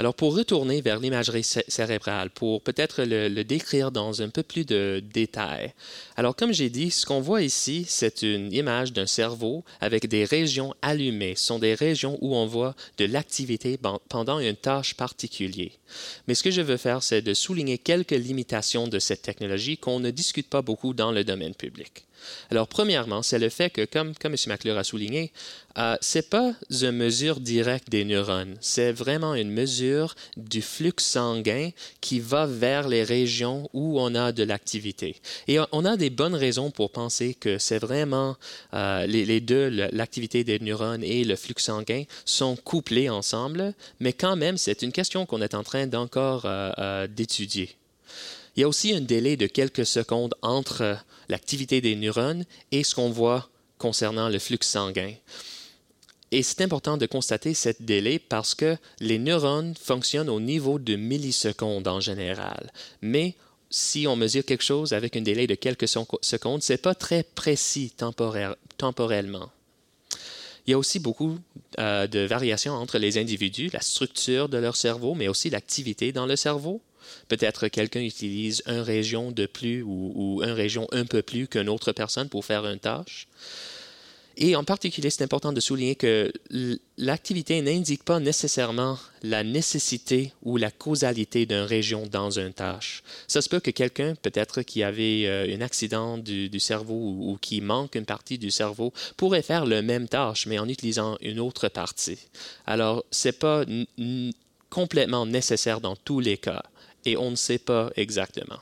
Alors, 0.00 0.14
pour 0.14 0.34
retourner 0.34 0.80
vers 0.80 0.98
l'imagerie 0.98 1.44
cérébrale, 1.44 2.30
pour 2.30 2.62
peut-être 2.62 3.02
le, 3.04 3.42
décrire 3.42 3.92
dans 3.92 4.22
un 4.22 4.30
peu 4.30 4.42
plus 4.42 4.64
de 4.64 5.02
détails. 5.12 5.74
Alors, 6.16 6.34
comme 6.34 6.54
j'ai 6.54 6.70
dit, 6.70 6.90
ce 6.90 7.04
qu'on 7.04 7.20
voit 7.20 7.42
ici, 7.42 7.84
c'est 7.86 8.22
une 8.22 8.50
image 8.50 8.94
d'un 8.94 9.04
cerveau 9.04 9.62
avec 9.78 10.08
des 10.08 10.24
régions 10.24 10.72
allumées. 10.80 11.34
Ce 11.36 11.44
sont 11.44 11.58
des 11.58 11.74
régions 11.74 12.16
où 12.22 12.34
on 12.34 12.46
voit 12.46 12.74
de 12.96 13.04
l'activité 13.04 13.78
pendant 14.08 14.38
une 14.38 14.56
tâche 14.56 14.94
particulière. 14.94 15.72
Mais 16.26 16.34
ce 16.34 16.44
que 16.44 16.50
je 16.50 16.62
veux 16.62 16.78
faire, 16.78 17.02
c'est 17.02 17.20
de 17.20 17.34
souligner 17.34 17.76
quelques 17.76 18.12
limitations 18.12 18.88
de 18.88 19.00
cette 19.00 19.20
technologie 19.20 19.76
qu'on 19.76 20.00
ne 20.00 20.10
discute 20.10 20.48
pas 20.48 20.62
beaucoup 20.62 20.94
dans 20.94 21.12
le 21.12 21.24
domaine 21.24 21.54
public. 21.54 22.06
Alors, 22.50 22.68
premièrement, 22.68 23.22
c'est 23.22 23.38
le 23.38 23.48
fait 23.48 23.70
que, 23.70 23.84
comme, 23.84 24.14
M. 24.24 24.34
McClure 24.46 24.78
a 24.78 24.84
souligné, 24.84 25.32
euh, 25.78 25.96
ce 26.00 26.18
n'est 26.18 26.22
pas 26.22 26.52
une 26.70 26.92
mesure 26.92 27.40
directe 27.40 27.90
des 27.90 28.04
neurones. 28.04 28.56
C'est 28.60 28.92
vraiment 28.92 29.34
une 29.34 29.50
mesure 29.50 30.14
du 30.36 30.62
flux 30.62 30.92
sanguin 30.98 31.70
qui 32.00 32.18
va 32.20 32.46
vers 32.46 32.88
les 32.88 33.04
régions 33.04 33.68
où 33.72 34.00
on 34.00 34.14
a 34.14 34.32
de 34.32 34.42
l'activité. 34.42 35.16
Et 35.46 35.58
on 35.72 35.84
a 35.84 35.96
des 35.96 36.10
bonnes 36.10 36.34
raisons 36.34 36.70
pour 36.70 36.90
penser 36.90 37.34
que 37.34 37.58
c'est 37.58 37.78
vraiment 37.78 38.36
euh, 38.74 39.06
les, 39.06 39.40
deux, 39.40 39.68
l'activité 39.68 40.44
des 40.44 40.58
neurones 40.58 41.04
et 41.04 41.24
le 41.24 41.36
flux 41.36 41.54
sanguin, 41.58 42.04
sont 42.24 42.56
couplés 42.56 43.08
ensemble, 43.08 43.74
mais 44.00 44.12
quand 44.12 44.36
même, 44.36 44.56
c'est 44.56 44.82
une 44.82 44.92
question 44.92 45.26
qu'on 45.26 45.42
est 45.42 45.54
en 45.54 45.62
train 45.62 45.86
d'encore 45.86 46.42
euh, 46.44 47.06
d'étudier. 47.06 47.76
Il 48.56 48.60
y 48.60 48.64
a 48.64 48.68
aussi 48.68 48.92
un 48.92 49.00
délai 49.00 49.36
de 49.36 49.46
quelques 49.46 49.86
secondes 49.86 50.34
entre 50.42 50.98
l'activité 51.28 51.80
des 51.80 51.96
neurones 51.96 52.44
et 52.72 52.82
ce 52.82 52.94
qu'on 52.94 53.10
voit 53.10 53.48
concernant 53.78 54.28
le 54.28 54.38
flux 54.38 54.58
sanguin. 54.60 55.14
Et 56.32 56.42
c'est 56.42 56.60
important 56.60 56.96
de 56.96 57.06
constater 57.06 57.54
ce 57.54 57.70
délai 57.80 58.18
parce 58.18 58.54
que 58.54 58.76
les 59.00 59.18
neurones 59.18 59.74
fonctionnent 59.80 60.28
au 60.28 60.40
niveau 60.40 60.78
de 60.78 60.94
millisecondes 60.96 61.88
en 61.88 62.00
général. 62.00 62.70
Mais 63.02 63.34
si 63.70 64.06
on 64.06 64.16
mesure 64.16 64.44
quelque 64.44 64.64
chose 64.64 64.92
avec 64.92 65.16
un 65.16 65.22
délai 65.22 65.46
de 65.46 65.54
quelques 65.54 65.88
secondes, 65.88 66.62
ce 66.62 66.72
n'est 66.72 66.78
pas 66.78 66.94
très 66.94 67.22
précis 67.22 67.92
temporellement. 68.76 69.50
Il 70.66 70.70
y 70.70 70.74
a 70.74 70.78
aussi 70.78 70.98
beaucoup 70.98 71.38
euh, 71.78 72.06
de 72.06 72.20
variations 72.20 72.74
entre 72.74 72.98
les 72.98 73.18
individus, 73.18 73.70
la 73.72 73.80
structure 73.80 74.48
de 74.48 74.58
leur 74.58 74.76
cerveau, 74.76 75.14
mais 75.14 75.26
aussi 75.26 75.50
l'activité 75.50 76.12
dans 76.12 76.26
le 76.26 76.36
cerveau. 76.36 76.80
Peut-être 77.28 77.68
quelqu'un 77.68 78.00
utilise 78.00 78.62
une 78.66 78.80
région 78.80 79.32
de 79.32 79.46
plus 79.46 79.82
ou, 79.82 80.12
ou 80.14 80.42
une 80.42 80.50
région 80.50 80.86
un 80.92 81.04
peu 81.04 81.22
plus 81.22 81.48
qu'une 81.48 81.68
autre 81.68 81.92
personne 81.92 82.28
pour 82.28 82.44
faire 82.44 82.66
une 82.66 82.78
tâche. 82.78 83.26
Et 84.42 84.56
en 84.56 84.64
particulier, 84.64 85.10
c'est 85.10 85.22
important 85.22 85.52
de 85.52 85.60
souligner 85.60 85.96
que 85.96 86.32
l'activité 86.96 87.60
n'indique 87.60 88.04
pas 88.04 88.20
nécessairement 88.20 88.98
la 89.22 89.44
nécessité 89.44 90.32
ou 90.42 90.56
la 90.56 90.70
causalité 90.70 91.44
d'une 91.44 91.58
région 91.58 92.06
dans 92.06 92.30
une 92.30 92.54
tâche. 92.54 93.02
Ça 93.28 93.42
se 93.42 93.50
peut 93.50 93.60
que 93.60 93.70
quelqu'un, 93.70 94.14
peut-être 94.14 94.62
qui 94.62 94.82
avait 94.82 95.26
euh, 95.26 95.54
un 95.54 95.60
accident 95.60 96.16
du, 96.16 96.58
cerveau 96.58 96.94
ou, 96.94 97.38
qui 97.38 97.60
manque 97.60 97.96
une 97.96 98.06
partie 98.06 98.38
du 98.38 98.50
cerveau, 98.50 98.94
pourrait 99.18 99.42
faire 99.42 99.66
la 99.66 99.82
même 99.82 100.08
tâche, 100.08 100.46
mais 100.46 100.58
en 100.58 100.68
utilisant 100.68 101.18
une 101.20 101.38
autre 101.38 101.68
partie. 101.68 102.18
Alors, 102.66 103.04
ce 103.10 103.28
n'est 103.28 103.32
pas 103.32 103.64
complètement 104.70 105.26
nécessaire 105.26 105.82
dans 105.82 105.96
tous 105.96 106.20
les 106.20 106.38
cas 106.38 106.62
et 107.04 107.16
on 107.16 107.30
ne 107.30 107.36
sait 107.36 107.58
pas 107.58 107.90
exactement. 107.96 108.60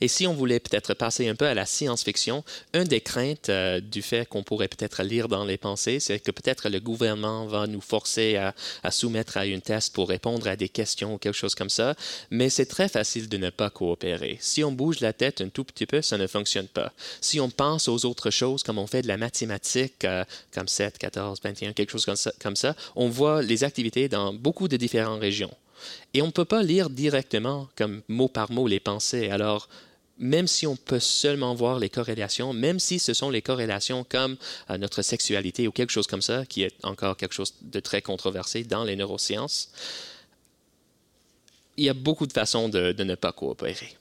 Et 0.00 0.08
si 0.08 0.26
on 0.26 0.34
voulait 0.34 0.60
peut-être 0.60 0.94
passer 0.94 1.28
un 1.28 1.34
peu 1.34 1.46
à 1.46 1.54
la 1.54 1.66
science-fiction, 1.66 2.44
une 2.72 2.84
des 2.84 3.00
craintes 3.00 3.48
euh, 3.48 3.80
du 3.80 4.02
fait 4.02 4.28
qu'on 4.28 4.42
pourrait 4.42 4.68
peut-être 4.68 5.02
lire 5.02 5.28
dans 5.28 5.44
les 5.44 5.56
pensées, 5.56 6.00
c'est 6.00 6.18
que 6.20 6.30
peut-être 6.30 6.68
le 6.68 6.80
gouvernement 6.80 7.46
va 7.46 7.66
nous 7.66 7.80
forcer 7.80 8.36
à, 8.36 8.54
soumettre 8.90 9.36
à 9.36 9.46
une 9.46 9.60
test 9.60 9.94
pour 9.94 10.08
répondre 10.08 10.46
à 10.46 10.56
des 10.56 10.68
questions 10.68 11.14
ou 11.14 11.18
quelque 11.18 11.34
chose 11.34 11.54
comme 11.54 11.70
ça, 11.70 11.94
mais 12.30 12.50
c'est 12.50 12.66
très 12.66 12.88
facile 12.88 13.28
de 13.28 13.36
ne 13.36 13.50
pas 13.50 13.70
coopérer. 13.70 14.38
Si 14.40 14.62
on 14.64 14.72
bouge 14.72 15.00
la 15.00 15.12
tête 15.12 15.40
un 15.40 15.48
tout 15.48 15.64
petit 15.64 15.86
peu, 15.86 16.02
ça 16.02 16.18
ne 16.18 16.26
fonctionne 16.26 16.68
pas. 16.68 16.92
Si 17.20 17.40
on 17.40 17.50
pense 17.50 17.88
aux 17.88 18.04
autres 18.04 18.30
choses, 18.30 18.62
comme 18.62 18.78
on 18.78 18.86
fait 18.86 19.02
de 19.02 19.08
la 19.08 19.16
mathématique, 19.16 20.04
euh, 20.04 20.24
comme 20.52 20.68
7, 20.68 20.98
14, 20.98 21.40
21, 21.42 21.72
quelque 21.72 21.90
chose 21.90 22.06
comme 22.40 22.56
ça, 22.56 22.76
on 22.96 23.08
voit 23.08 23.42
les 23.42 23.64
activités 23.64 24.08
dans 24.08 24.32
beaucoup 24.32 24.68
de 24.68 24.76
différentes 24.76 25.20
régions. 25.20 25.54
Et 26.12 26.22
on 26.22 26.26
ne 26.26 26.32
peut 26.32 26.44
pas 26.44 26.62
lire 26.62 26.90
directement, 26.90 27.68
comme 27.76 28.02
mot 28.08 28.28
par 28.28 28.50
mot, 28.50 28.66
les 28.66 28.80
pensées. 28.80 29.30
Alors, 29.30 29.68
même 30.18 30.46
si 30.46 30.66
on 30.66 30.76
peut 30.76 31.00
seulement 31.00 31.54
voir 31.54 31.78
les 31.78 31.88
corrélations, 31.88 32.52
même 32.52 32.78
si 32.78 32.98
ce 32.98 33.14
sont 33.14 33.30
les 33.30 33.42
corrélations 33.42 34.04
comme 34.04 34.36
euh, 34.70 34.78
notre 34.78 35.02
sexualité 35.02 35.66
ou 35.66 35.72
quelque 35.72 35.90
chose 35.90 36.06
comme 36.06 36.22
ça, 36.22 36.46
qui 36.46 36.62
est 36.62 36.74
encore 36.84 37.16
quelque 37.16 37.34
chose 37.34 37.54
de 37.62 37.80
très 37.80 38.02
controversé 38.02 38.64
dans 38.64 38.84
les 38.84 38.96
neurosciences, 38.96 39.70
il 41.76 41.84
y 41.84 41.88
a 41.88 41.94
beaucoup 41.94 42.26
de 42.26 42.32
façons 42.32 42.68
de 42.68 42.92
ne 43.02 43.14
pas 43.16 43.32
coopérer. 43.32 43.96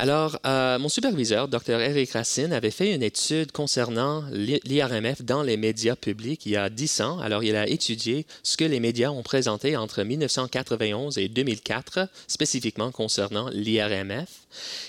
Alors, 0.00 0.38
euh, 0.46 0.78
mon 0.78 0.88
superviseur, 0.88 1.46
Dr. 1.46 1.78
Eric 1.78 2.12
Racine, 2.12 2.54
avait 2.54 2.70
fait 2.70 2.94
une 2.94 3.02
étude 3.02 3.52
concernant 3.52 4.24
l'IRMF 4.32 5.20
dans 5.20 5.42
les 5.42 5.58
médias 5.58 5.94
publics 5.94 6.46
il 6.46 6.52
y 6.52 6.56
a 6.56 6.70
dix 6.70 7.02
ans. 7.02 7.18
Alors, 7.18 7.44
il 7.44 7.54
a 7.54 7.68
étudié 7.68 8.24
ce 8.42 8.56
que 8.56 8.64
les 8.64 8.80
médias 8.80 9.10
ont 9.10 9.22
présenté 9.22 9.76
entre 9.76 10.02
1991 10.02 11.18
et 11.18 11.28
2004, 11.28 12.08
spécifiquement 12.28 12.90
concernant 12.92 13.50
l'IRMF. 13.50 14.30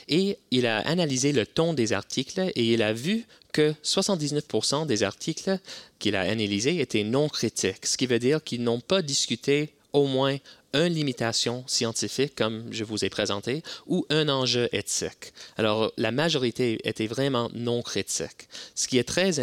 Et 0.08 0.38
il 0.50 0.66
a 0.66 0.78
analysé 0.78 1.34
le 1.34 1.46
ton 1.46 1.74
des 1.74 1.92
articles 1.92 2.50
et 2.56 2.74
il 2.74 2.82
a 2.82 2.94
vu 2.94 3.26
que 3.52 3.74
79% 3.84 4.86
des 4.86 5.04
articles 5.04 5.60
qu'il 6.00 6.16
a 6.16 6.22
analysés 6.22 6.80
étaient 6.80 7.04
non 7.04 7.28
critiques, 7.28 7.86
ce 7.86 7.98
qui 7.98 8.08
veut 8.08 8.20
dire 8.20 8.42
qu'ils 8.42 8.64
n'ont 8.64 8.80
pas 8.80 9.02
discuté 9.02 9.74
au 9.92 10.08
moins 10.08 10.38
une 10.74 10.94
limitation 10.94 11.64
scientifique, 11.68 12.36
comme 12.36 12.66
je 12.72 12.84
vous 12.84 13.04
ai 13.04 13.10
présenté, 13.10 13.64
ou 13.88 14.06
un 14.10 14.30
enjeu 14.30 14.70
éthique. 14.72 15.34
Alors, 15.58 15.92
la 15.98 16.12
majorité 16.12 16.80
était 16.84 17.08
vraiment 17.08 17.50
non 17.54 17.82
critique, 17.82 18.48
ce 18.76 18.88
qui 18.88 18.98
est 18.98 19.04
très 19.04 19.40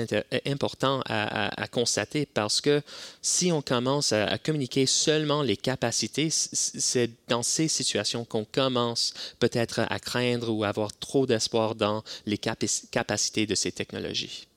important 0.47 1.02
à, 1.06 1.66
constater 1.70 2.26
parce 2.26 2.61
que 2.61 2.82
si 3.23 3.52
on 3.52 3.62
commence 3.62 4.12
à, 4.12 4.38
communiquer 4.38 4.87
seulement 4.87 5.42
les 5.42 5.56
capacités, 5.56 6.28
c'est 6.30 7.11
dans 7.28 7.42
ces 7.42 7.68
situations 7.68 8.25
qu'on 8.25 8.44
commence 8.44 9.12
peut-être 9.38 9.80
à 9.88 9.99
craindre 9.99 10.50
ou 10.50 10.64
avoir 10.64 10.97
trop 10.97 11.26
d'espoir 11.26 11.75
dans 11.75 12.02
les 12.26 12.38
capacités 12.38 13.47
de 13.47 13.54
ces 13.54 13.73
technologies. 13.73 14.49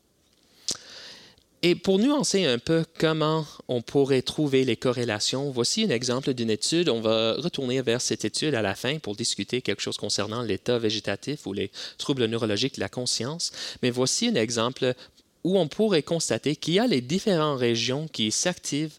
Et 1.63 1.75
pour 1.75 1.99
nuancer 1.99 2.45
un 2.45 2.57
peu 2.57 2.83
comment 2.97 3.45
on 3.67 3.83
pourrait 3.83 4.23
trouver 4.23 4.65
les 4.65 4.75
corrélations, 4.75 5.51
voici 5.51 5.83
un 5.83 5.89
exemple 5.89 6.33
d'une 6.33 6.49
étude. 6.49 6.89
On 6.89 7.01
va 7.01 7.33
retourner 7.33 7.83
vers 7.83 8.01
cette 8.01 8.25
étude 8.25 8.55
à 8.55 8.63
la 8.63 8.73
fin 8.73 8.97
pour 8.97 9.15
discuter 9.15 9.61
quelque 9.61 9.81
chose 9.81 9.97
concernant 9.97 10.41
l'état 10.41 10.79
végétatif 10.79 11.45
ou 11.45 11.53
les 11.53 11.69
troubles 11.99 12.25
neurologiques 12.25 12.75
de 12.75 12.79
la 12.79 12.89
conscience. 12.89 13.51
Mais 13.83 13.91
voici 13.91 14.29
un 14.29 14.35
exemple 14.35 14.95
où 15.43 15.57
on 15.57 15.67
pourrait 15.67 16.03
constater 16.03 16.55
qu'il 16.55 16.75
y 16.75 16.79
a 16.79 16.87
les 16.87 17.01
différentes 17.01 17.59
régions 17.59 18.07
qui 18.11 18.31
s'activent 18.31 18.93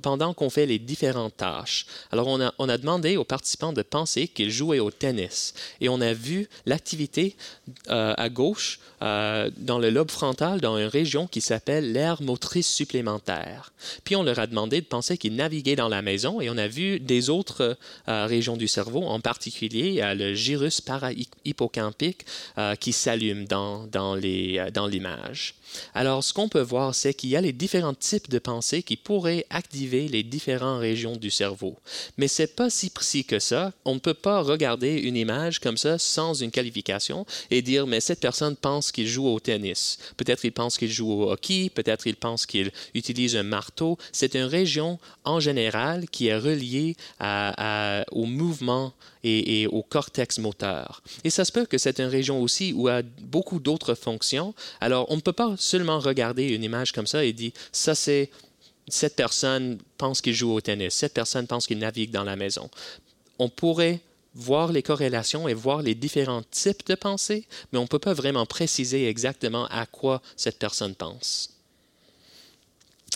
pendant 0.00 0.34
qu'on 0.34 0.50
fait 0.50 0.66
les 0.66 0.78
différentes 0.78 1.36
tâches. 1.36 1.86
Alors, 2.10 2.26
on 2.28 2.68
a, 2.68 2.78
demandé 2.78 3.16
aux 3.16 3.24
participants 3.24 3.72
de 3.72 3.82
penser 3.82 4.28
qu'ils 4.28 4.50
jouaient 4.50 4.78
au 4.78 4.90
tennis 4.90 5.54
et 5.80 5.88
on 5.88 6.00
a 6.00 6.12
vu 6.12 6.48
l'activité 6.66 7.36
euh, 7.90 8.14
à 8.16 8.28
gauche 8.28 8.80
euh, 9.02 9.50
dans 9.58 9.78
le 9.78 9.90
lobe 9.90 10.10
frontal 10.10 10.60
dans 10.60 10.78
une 10.78 10.86
région 10.86 11.26
qui 11.26 11.40
s'appelle 11.40 11.92
l'aire 11.92 12.22
motrice 12.22 12.68
supplémentaire. 12.68 13.72
Puis 14.04 14.16
on 14.16 14.22
leur 14.22 14.38
a 14.38 14.46
demandé 14.46 14.80
de 14.80 14.86
penser 14.86 15.18
qu'ils 15.18 15.36
naviguaient 15.36 15.76
dans 15.76 15.88
la 15.88 16.02
maison 16.02 16.40
et 16.40 16.48
on 16.48 16.56
a 16.56 16.66
vu 16.66 16.98
des 16.98 17.28
autres 17.28 17.76
euh, 18.08 18.26
régions 18.26 18.56
du 18.56 18.68
cerveau, 18.68 19.02
en 19.02 19.20
particulier 19.20 20.00
le 20.14 20.34
gyrus 20.34 20.80
para-hippocampique 20.80 22.24
qui 22.80 22.92
s'allume 22.92 23.44
dans 23.46 24.16
l'image. 24.16 25.54
Alors, 25.94 26.24
ce 26.24 26.32
qu'on 26.32 26.48
peut 26.48 26.60
voir, 26.60 26.94
c'est 26.94 27.14
qu'il 27.14 27.30
y 27.30 27.36
a 27.36 27.40
les 27.40 27.52
différents 27.52 27.94
types 27.94 28.30
de 28.30 28.38
pensées 28.38 28.82
qui 28.82 28.96
pourraient 28.96 29.46
activer 29.50 30.08
les 30.08 30.22
différentes 30.22 30.80
régions 30.80 31.16
du 31.16 31.30
cerveau. 31.30 31.76
Mais 32.16 32.28
ce 32.28 32.42
n'est 32.42 32.48
pas 32.48 32.70
si 32.70 32.90
précis 32.90 33.24
que 33.24 33.38
ça. 33.38 33.72
On 33.84 33.94
ne 33.94 34.00
peut 34.00 34.14
pas 34.14 34.40
regarder 34.42 34.94
une 34.96 35.16
image 35.16 35.58
comme 35.58 35.76
ça 35.76 35.98
sans 35.98 36.34
une 36.34 36.50
qualification 36.50 37.26
et 37.50 37.62
dire, 37.62 37.86
mais 37.86 38.00
cette 38.00 38.20
personne 38.20 38.56
pense 38.56 38.92
qu'il 38.92 39.06
joue 39.06 39.26
au 39.26 39.40
tennis. 39.40 39.98
Peut-être 40.16 40.44
il 40.44 40.52
pense 40.52 40.78
qu'il 40.78 40.90
joue 40.90 41.10
au 41.10 41.30
hockey, 41.30 41.70
peut-être 41.74 42.06
il 42.06 42.16
pense 42.16 42.46
qu'il 42.46 42.70
utilise 42.94 43.36
un 43.36 43.42
marteau. 43.42 43.98
C'est 44.12 44.34
une 44.34 44.42
région 44.42 44.98
en 45.24 45.40
général 45.40 46.08
qui 46.08 46.28
est 46.28 46.36
reliée 46.36 46.96
au 48.10 48.24
mouvement 48.26 48.92
et, 49.24 49.66
au 49.68 49.82
cortex 49.82 50.38
moteur. 50.38 51.02
Et 51.24 51.30
ça 51.30 51.44
se 51.44 51.52
peut 51.52 51.66
que 51.66 51.78
c'est 51.78 52.00
une 52.00 52.06
région 52.06 52.40
aussi 52.40 52.72
où 52.72 52.88
a 52.88 53.02
beaucoup 53.02 53.60
d'autres 53.60 53.94
fonctions. 53.94 54.54
Alors, 54.80 55.10
on 55.10 55.16
ne 55.16 55.20
peut 55.20 55.32
pas 55.32 55.54
seulement 55.58 56.00
regarder 56.00 56.48
une 56.48 56.64
image 56.64 56.92
comme 56.92 57.06
ça 57.06 57.24
et 57.24 57.32
dire, 57.32 57.52
ça 57.70 57.94
c'est 57.94 58.30
cette 58.88 59.16
personne 59.16 59.78
pense 59.96 60.20
qu'il 60.20 60.34
joue 60.34 60.52
au 60.52 60.60
tennis, 60.60 60.94
cette 60.94 61.14
personne 61.14 61.46
pense 61.46 61.66
qu'il 61.66 61.78
navigue 61.78 62.10
dans 62.10 62.24
la 62.24 62.36
maison. 62.36 62.68
On 63.38 63.48
pourrait 63.48 64.00
voir 64.34 64.72
les 64.72 64.82
corrélations 64.82 65.46
et 65.46 65.54
voir 65.54 65.82
les 65.82 65.94
différents 65.94 66.42
types 66.50 66.86
de 66.86 66.94
pensées, 66.94 67.46
mais 67.72 67.78
on 67.78 67.82
ne 67.82 67.88
peut 67.88 67.98
pas 67.98 68.14
vraiment 68.14 68.46
préciser 68.46 69.08
exactement 69.08 69.66
à 69.66 69.86
quoi 69.86 70.22
cette 70.36 70.58
personne 70.58 70.94
pense. 70.94 71.50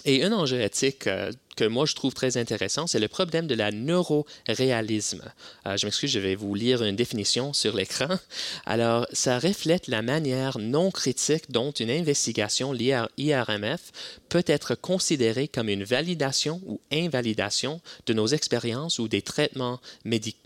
Et 0.05 0.23
un 0.23 0.33
enjeu 0.33 0.61
éthique 0.61 1.07
euh, 1.07 1.33
que 1.57 1.65
moi 1.65 1.87
je 1.87 1.95
trouve 1.95 2.15
très 2.15 2.37
intéressant, 2.37 2.87
c'est 2.87 3.01
le 3.01 3.09
problème 3.09 3.47
de 3.47 3.55
la 3.55 3.73
neuroréalisme. 3.73 5.23
Euh, 5.67 5.77
je 5.77 5.87
m'excuse, 5.87 6.11
je 6.11 6.21
vais 6.21 6.35
vous 6.35 6.55
lire 6.55 6.85
une 6.85 6.97
définition 6.97 7.53
sur 7.53 7.75
l'écran. 7.75 8.19
Alors, 8.67 9.07
ça 9.13 9.39
reflète 9.39 9.89
la 9.89 10.03
manière 10.03 10.59
non 10.59 10.91
critique 10.91 11.51
dont 11.51 11.73
une 11.73 11.91
investigation 11.91 12.73
liée 12.73 12.93
à 12.93 13.09
IRMF 13.17 13.93
peut 14.29 14.45
être 14.47 14.75
considérée 14.75 15.49
comme 15.49 15.69
une 15.69 15.85
validation 15.85 16.61
ou 16.67 16.81
invalidation 16.93 17.81
de 18.07 18.13
nos 18.13 18.27
expériences 18.27 18.99
ou 18.99 19.09
des 19.09 19.23
traitements 19.23 19.81
médicaux 20.05 20.37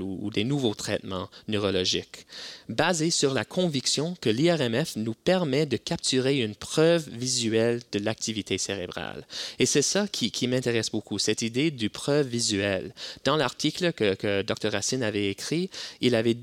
ou, 0.00 0.18
ou, 0.22 0.30
des 0.30 0.44
nouveaux 0.44 0.74
traitements 0.74 1.28
neurologiques, 1.48 2.26
basés 2.68 3.10
sur 3.10 3.32
la 3.32 3.44
conviction 3.44 4.16
que 4.20 4.30
l'IRMF 4.30 4.96
nous 4.96 5.14
permet 5.14 5.66
de 5.66 5.76
capturer 5.76 6.40
une 6.40 6.54
preuve 6.54 7.08
visuelle 7.08 7.80
de 7.92 7.98
l'activité 7.98 8.58
cérébrale. 8.58 9.26
Et 9.58 9.66
c'est 9.66 9.82
ça 9.82 10.06
qui, 10.08 10.30
qui 10.34 10.48
m'intéresse 10.48 10.90
beaucoup, 10.90 11.18
cette 11.18 11.42
idée 11.42 11.70
du 11.70 11.88
preuve 11.88 12.26
visuelle. 12.26 12.92
Dans 13.24 13.36
l'article 13.36 13.92
que, 13.92 14.14
que, 14.14 14.42
Dr. 14.42 14.72
Racine 14.72 15.02
avait 15.02 15.30
écrit, 15.30 15.70
il 16.00 16.14
avait 16.14 16.36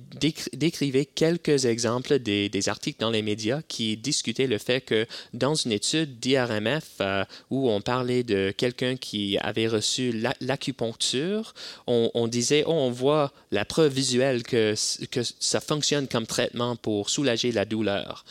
décrivé 0.54 1.06
quelques 1.06 1.66
exemples 1.66 2.18
des, 2.20 2.50
des, 2.50 2.70
articles 2.70 3.00
dans 3.00 3.10
les 3.10 3.22
médias 3.22 3.62
qui 3.68 3.98
discutaient 3.98 4.48
le 4.48 4.58
fait 4.58 4.82
que 4.82 5.06
dans 5.34 5.56
une 5.56 5.74
étude 5.74 6.20
d'IRMF 6.20 6.86
euh, 7.02 7.26
où 7.50 7.70
on 7.70 7.82
parlait 7.82 8.24
de 8.24 8.54
quelqu'un 8.56 8.96
qui 8.96 9.38
avait 9.40 9.68
reçu 9.68 10.14
l'acupuncture, 10.40 11.54
on, 11.86 12.10
on, 12.14 12.28
disait, 12.28 12.64
oh, 12.66 12.72
on 12.72 12.92
voit 12.92 13.34
la 13.52 13.66
preuve 13.66 13.94
visuelle 13.94 14.44
que, 14.44 14.74
que 15.12 15.22
ça 15.40 15.60
fonctionne 15.60 16.08
comme 16.08 16.26
traitement 16.26 16.78
pour 16.78 17.10
soulager 17.10 17.52
la 17.52 17.66
douleur. 17.66 18.24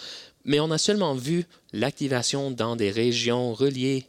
Mais 0.46 0.58
on 0.58 0.70
a 0.70 0.78
seulement 0.78 1.14
vu 1.14 1.44
l'activation 1.74 2.50
dans 2.50 2.76
des 2.76 2.90
régions 2.90 3.52
reliées 3.52 4.06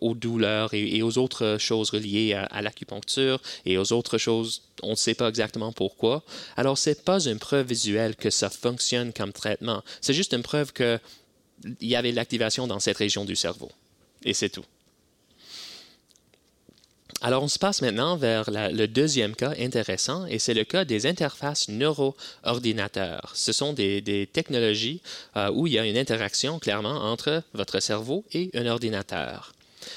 aux 0.00 0.14
douleurs 0.14 0.74
et, 0.74 1.02
aux 1.02 1.18
autres 1.18 1.56
choses 1.58 1.90
reliées 1.90 2.34
à, 2.34 2.62
l'acupuncture 2.62 3.40
et 3.64 3.78
aux 3.78 3.92
autres 3.92 4.18
choses, 4.18 4.62
on 4.82 4.90
ne 4.90 4.96
sait 4.96 5.14
pas 5.14 5.28
exactement 5.28 5.72
pourquoi. 5.72 6.22
Alors, 6.56 6.78
ce 6.78 6.90
n'est 6.90 6.96
pas 6.96 7.20
une 7.24 7.38
preuve 7.38 7.66
visuelle 7.66 8.16
que 8.16 8.30
ça 8.30 8.50
fonctionne 8.50 9.12
comme 9.12 9.32
traitement. 9.32 9.82
C'est 10.00 10.14
juste 10.14 10.32
une 10.32 10.42
preuve 10.42 10.72
qu'il 10.72 11.00
y 11.80 11.96
avait 11.96 12.12
l'activation 12.12 12.66
dans 12.66 12.80
cette 12.80 12.96
région 12.96 13.24
du 13.24 13.36
cerveau. 13.36 13.70
Et 14.24 14.34
c'est 14.34 14.50
tout. 14.50 14.64
Alors, 17.22 17.42
on 17.42 17.48
se 17.48 17.58
passe 17.58 17.82
maintenant 17.82 18.16
vers 18.16 18.50
le 18.50 18.86
deuxième 18.86 19.36
cas 19.36 19.52
intéressant, 19.58 20.26
et 20.26 20.38
c'est 20.38 20.54
le 20.54 20.64
cas 20.64 20.84
des 20.84 21.06
interfaces 21.06 21.68
neuro-ordinateurs. 21.68 23.32
Ce 23.34 23.52
sont 23.52 23.72
des, 23.72 24.28
technologies 24.32 25.00
euh, 25.36 25.50
où 25.52 25.66
il 25.66 25.74
y 25.74 25.78
a 25.78 25.86
une 25.86 25.98
interaction 25.98 26.58
clairement 26.58 27.10
entre 27.10 27.42
votre 27.52 27.80
cerveau 27.80 28.24
et 28.32 28.50
un 28.54 28.66
ordinateur. 28.66 29.52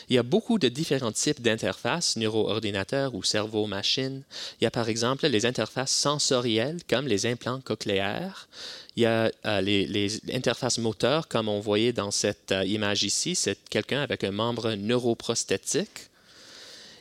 Il 0.10 0.16
y 0.16 0.20
a 0.20 0.24
beaucoup 0.24 0.60
de 0.60 0.70
différents 0.70 1.12
types 1.12 1.42
d'interfaces 1.42 2.16
neuro-ordinateurs 2.16 3.16
ou 3.16 3.24
cerveau-machine. 3.24 4.24
Il 4.60 4.64
y 4.64 4.68
a 4.68 4.72
par 4.72 4.90
exemple 4.90 5.28
les 5.28 5.46
interfaces 5.46 5.92
sensorielles 5.92 6.80
comme 6.90 7.08
les 7.08 7.26
implants 7.26 7.62
cochléaires. 7.62 8.48
Il 8.96 9.04
y 9.04 9.06
a 9.06 9.32
euh, 9.46 9.62
les, 9.62 10.20
interfaces 10.34 10.78
moteurs 10.78 11.28
comme 11.28 11.50
on 11.50 11.60
voyait 11.60 11.94
dans 11.94 12.12
cette 12.12 12.52
euh, 12.52 12.66
image 12.66 13.04
ici. 13.04 13.36
C'est 13.36 13.58
quelqu'un 13.70 14.02
avec 14.02 14.24
un 14.24 14.32
membre 14.32 14.74
neuroprosthétique. 14.74 16.10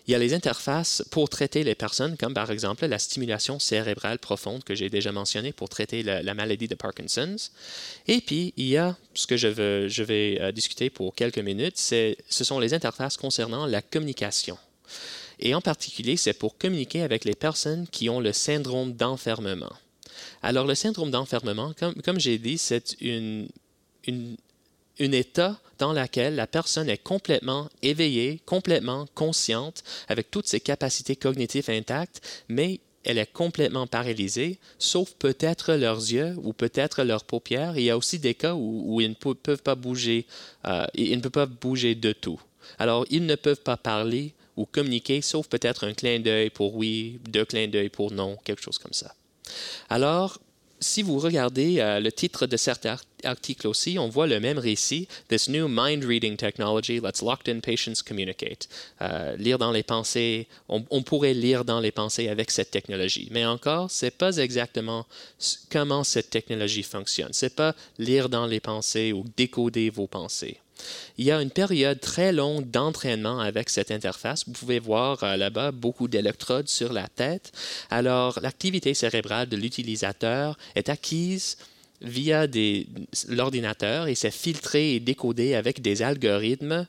Il 0.06 0.10
y 0.10 0.14
a 0.14 0.18
les 0.18 0.34
interfaces 0.34 1.04
pour 1.10 1.28
traiter 1.28 1.62
les 1.62 1.76
personnes, 1.76 2.16
comme 2.16 2.34
par 2.34 2.50
exemple 2.50 2.86
la 2.86 2.98
stimulation 2.98 3.58
cérébrale 3.58 4.18
profonde 4.18 4.64
que 4.64 4.74
j'ai 4.74 4.90
déjà 4.90 5.12
mentionné 5.12 5.52
pour 5.52 5.68
traiter 5.68 6.02
la, 6.02 6.34
maladie 6.34 6.66
de 6.66 6.74
Parkinson's. 6.74 7.52
Et 8.08 8.20
puis, 8.20 8.52
il 8.56 8.66
y 8.66 8.76
a 8.76 8.96
ce 9.14 9.26
que 9.26 9.36
je, 9.36 9.46
vais 10.02 10.38
euh, 10.40 10.50
discuter 10.50 10.90
pour 10.90 11.14
quelques 11.14 11.38
minutes, 11.38 11.78
ce 11.78 12.16
sont 12.28 12.58
les 12.58 12.74
interfaces 12.74 13.16
concernant 13.16 13.66
la 13.66 13.80
communication. 13.80 14.58
Et 15.38 15.54
en 15.54 15.60
particulier, 15.60 16.16
c'est 16.16 16.32
pour 16.32 16.56
communiquer 16.56 17.02
avec 17.02 17.24
les 17.24 17.34
personnes 17.34 17.86
qui 17.88 18.08
ont 18.08 18.20
le 18.20 18.32
syndrome 18.32 18.94
d'enfermement. 18.94 19.72
Alors, 20.42 20.66
le 20.66 20.74
syndrome 20.74 21.10
d'enfermement, 21.10 21.74
comme, 22.04 22.20
j'ai 22.20 22.38
dit, 22.38 22.58
c'est 22.58 23.00
une, 23.00 23.48
un 25.02 25.12
état 25.12 25.58
dans 25.78 25.92
lequel 25.92 26.36
la 26.36 26.46
personne 26.46 26.88
est 26.88 27.02
complètement 27.02 27.68
éveillée, 27.82 28.40
complètement 28.46 29.06
consciente, 29.14 29.82
avec 30.08 30.30
toutes 30.30 30.46
ses 30.46 30.60
capacités 30.60 31.16
cognitives 31.16 31.70
intactes, 31.70 32.20
mais 32.48 32.80
elle 33.04 33.18
est 33.18 33.32
complètement 33.32 33.88
paralysée, 33.88 34.58
sauf 34.78 35.12
peut-être 35.18 35.74
leurs 35.74 35.98
yeux 35.98 36.36
ou 36.42 36.52
peut-être 36.52 37.02
leurs 37.02 37.24
paupières. 37.24 37.76
Il 37.76 37.82
y 37.82 37.90
a 37.90 37.96
aussi 37.96 38.20
des 38.20 38.34
cas 38.34 38.54
où, 38.54 39.00
ils 39.00 39.10
ne 39.10 39.34
peuvent 39.34 39.62
pas 39.62 39.74
bouger, 39.74 40.26
euh, 40.66 40.86
ils 40.94 41.16
ne 41.16 41.22
peuvent 41.22 41.32
pas 41.32 41.46
bouger 41.46 41.96
de 41.96 42.12
tout. 42.12 42.40
Alors, 42.78 43.04
ils 43.10 43.26
ne 43.26 43.34
peuvent 43.34 43.60
pas 43.60 43.76
parler 43.76 44.34
ou 44.56 44.66
communiquer, 44.66 45.20
sauf 45.20 45.48
peut-être 45.48 45.84
un 45.84 45.94
clin 45.94 46.20
d'œil 46.20 46.50
pour 46.50 46.76
oui, 46.76 47.18
deux 47.28 47.44
clins 47.44 47.66
d'œil 47.66 47.88
pour 47.88 48.12
non, 48.12 48.36
quelque 48.44 48.62
chose 48.62 48.78
comme 48.78 48.92
ça. 48.92 49.14
Alors, 49.88 50.38
si 50.82 51.02
vous 51.02 51.18
regardez 51.18 51.78
euh, 51.78 52.00
le 52.00 52.12
titre 52.12 52.46
de 52.46 52.56
cet 52.56 52.86
article 53.24 53.68
aussi, 53.68 53.98
on 53.98 54.08
voit 54.08 54.26
le 54.26 54.40
même 54.40 54.58
récit. 54.58 55.08
This 55.28 55.48
new 55.48 55.68
mind 55.68 56.04
reading 56.04 56.36
technology 56.36 57.00
lets 57.00 57.22
locked 57.22 57.48
in 57.48 57.60
patients 57.60 58.02
communicate. 58.04 58.68
Euh, 59.00 59.36
lire 59.36 59.58
dans 59.58 59.70
les 59.70 59.82
pensées, 59.82 60.48
on, 60.68 61.02
pourrait 61.02 61.34
lire 61.34 61.64
dans 61.64 61.80
les 61.80 61.92
pensées 61.92 62.28
avec 62.28 62.50
cette 62.50 62.70
technologie. 62.70 63.28
Mais 63.30 63.46
encore, 63.46 63.90
c'est 63.90 64.16
pas 64.16 64.36
exactement 64.36 65.06
comment 65.70 66.04
cette 66.04 66.30
technologie 66.30 66.82
fonctionne. 66.82 67.32
C'est 67.32 67.54
pas 67.54 67.74
lire 67.98 68.28
dans 68.28 68.46
les 68.46 68.60
pensées 68.60 69.12
ou 69.12 69.24
décoder 69.36 69.90
vos 69.90 70.06
pensées. 70.06 70.58
Il 71.18 71.24
y 71.24 71.30
a 71.30 71.40
une 71.40 71.50
période 71.50 72.00
très 72.00 72.32
longue 72.32 72.70
d'entraînement 72.70 73.38
avec 73.38 73.70
cette 73.70 73.90
interface. 73.90 74.44
Vous 74.46 74.52
pouvez 74.52 74.78
voir 74.78 75.22
euh, 75.22 75.36
là-bas 75.36 75.72
beaucoup 75.72 76.08
d'électrodes 76.08 76.68
sur 76.68 76.92
la 76.92 77.08
tête. 77.08 77.52
Alors, 77.90 78.38
l'activité 78.42 78.94
cérébrale 78.94 79.48
de 79.48 79.56
l'utilisateur 79.56 80.58
est 80.74 80.88
acquise 80.88 81.56
via 82.00 82.46
l'ordinateur 83.28 84.08
et 84.08 84.14
c'est 84.14 84.32
filtré 84.32 84.94
et 84.94 85.00
décodé 85.00 85.54
avec 85.54 85.80
des 85.80 86.02
algorithmes 86.02 86.86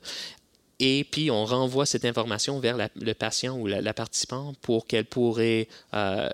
et 0.79 1.05
puis 1.09 1.31
on 1.31 1.45
renvoie 1.45 1.85
cette 1.85 2.05
information 2.05 2.59
vers 2.59 2.77
le 2.77 3.13
patient 3.13 3.57
ou 3.57 3.67
la, 3.67 3.93
participant 3.93 4.53
pour 4.61 4.87
qu'elle 4.87 5.05
pourrait 5.05 5.67
euh, 5.93 6.29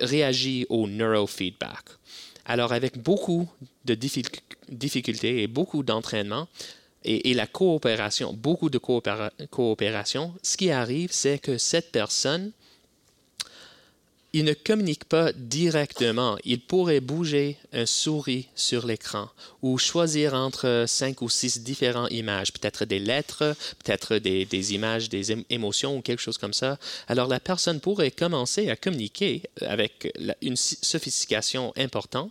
réagir 0.00 0.66
au 0.70 0.88
neurofeedback. 0.88 1.84
Alors 2.46 2.72
avec 2.72 2.98
beaucoup 2.98 3.48
de 3.84 3.94
difficultés 3.94 5.42
et 5.42 5.46
beaucoup 5.46 5.82
d'entraînement, 5.82 6.48
et, 7.06 7.34
la 7.34 7.46
coopération, 7.46 8.32
beaucoup 8.32 8.68
de 8.68 8.78
coopération, 8.78 10.34
ce 10.42 10.56
qui 10.56 10.70
arrive, 10.70 11.10
c'est 11.12 11.38
que 11.38 11.56
cette 11.56 11.92
personne, 11.92 12.52
il 14.32 14.44
ne 14.44 14.52
communique 14.52 15.04
pas 15.04 15.32
directement. 15.32 16.36
Il 16.44 16.60
pourrait 16.60 17.00
bouger 17.00 17.56
un 17.72 17.86
souris 17.86 18.48
sur 18.54 18.86
l'écran 18.86 19.30
ou 19.62 19.78
choisir 19.78 20.34
entre 20.34 20.84
cinq 20.86 21.22
ou 21.22 21.30
six 21.30 21.60
différentes 21.60 22.10
images, 22.10 22.52
peut-être 22.52 22.84
des 22.84 22.98
lettres, 22.98 23.56
peut-être 23.82 24.16
des, 24.16 24.74
images, 24.74 25.08
des 25.08 25.32
émotions 25.48 25.96
ou 25.96 26.02
quelque 26.02 26.20
chose 26.20 26.36
comme 26.36 26.52
ça. 26.52 26.78
Alors 27.08 27.28
la 27.28 27.40
personne 27.40 27.80
pourrait 27.80 28.10
commencer 28.10 28.68
à 28.68 28.76
communiquer 28.76 29.42
avec 29.62 30.12
une 30.42 30.56
sophistication 30.56 31.72
importante, 31.76 32.30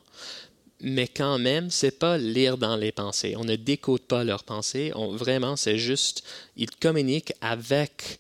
mais 0.82 1.08
quand 1.08 1.40
même, 1.40 1.70
c'est 1.72 1.98
pas 1.98 2.18
lire 2.18 2.58
dans 2.58 2.76
les 2.76 2.92
pensées. 2.92 3.36
On 3.38 3.46
ne 3.46 3.56
décode 3.56 4.02
pas 4.02 4.24
leurs 4.24 4.44
pensées. 4.44 4.92
vraiment, 4.96 5.56
c'est 5.56 5.78
juste, 5.78 6.24
ils 6.58 6.70
communiquent 6.70 7.34
avec 7.42 8.20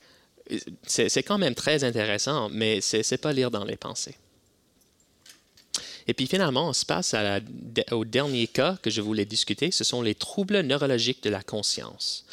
c'est 0.85 1.23
quand 1.23 1.37
même 1.37 1.55
très 1.55 1.83
intéressant, 1.83 2.49
mais 2.49 2.81
ce 2.81 2.97
n'est 2.97 3.17
pas 3.17 3.33
lire 3.33 3.51
dans 3.51 3.65
les 3.65 3.77
pensées. 3.77 4.15
Et 6.07 6.13
puis 6.13 6.27
finalement, 6.27 6.69
on 6.69 6.73
se 6.73 6.85
passe 6.85 7.15
au 7.91 8.05
dernier 8.05 8.45
cas 8.45 8.77
que 8.79 8.91
je 8.91 9.01
voulais 9.01 9.25
discuter, 9.25 9.71
ce 9.71 9.83
sont 9.83 10.03
les 10.03 10.13
troubles 10.13 10.59
neurologiques 10.61 11.23
de 11.23 11.31
la 11.31 11.41
conscience. 11.41 12.25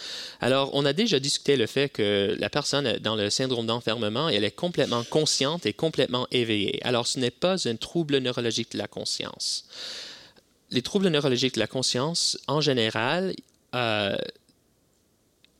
Alors, 0.42 0.68
on 0.74 0.84
a 0.84 0.92
déjà 0.92 1.18
discuté 1.18 1.56
le 1.56 1.66
fait 1.66 1.88
que 1.88 2.36
la 2.38 2.50
personne 2.50 2.98
dans 2.98 3.16
le 3.16 3.30
syndrome 3.30 3.66
d'enfermement, 3.66 4.28
elle 4.28 4.44
est 4.44 4.50
complètement 4.50 5.04
consciente 5.04 5.64
et 5.64 5.72
complètement 5.72 6.26
éveillée. 6.30 6.80
Alors, 6.84 7.06
ce 7.06 7.18
n'est 7.18 7.30
pas 7.30 7.66
un 7.66 7.76
trouble 7.76 8.18
neurologique 8.18 8.72
de 8.72 8.78
la 8.78 8.88
conscience. 8.88 9.64
Les 10.72 10.82
troubles 10.82 11.08
neurologiques 11.08 11.54
de 11.54 11.60
la 11.60 11.66
conscience, 11.66 12.38
en 12.46 12.62
général, 12.62 13.34
euh, 13.74 14.16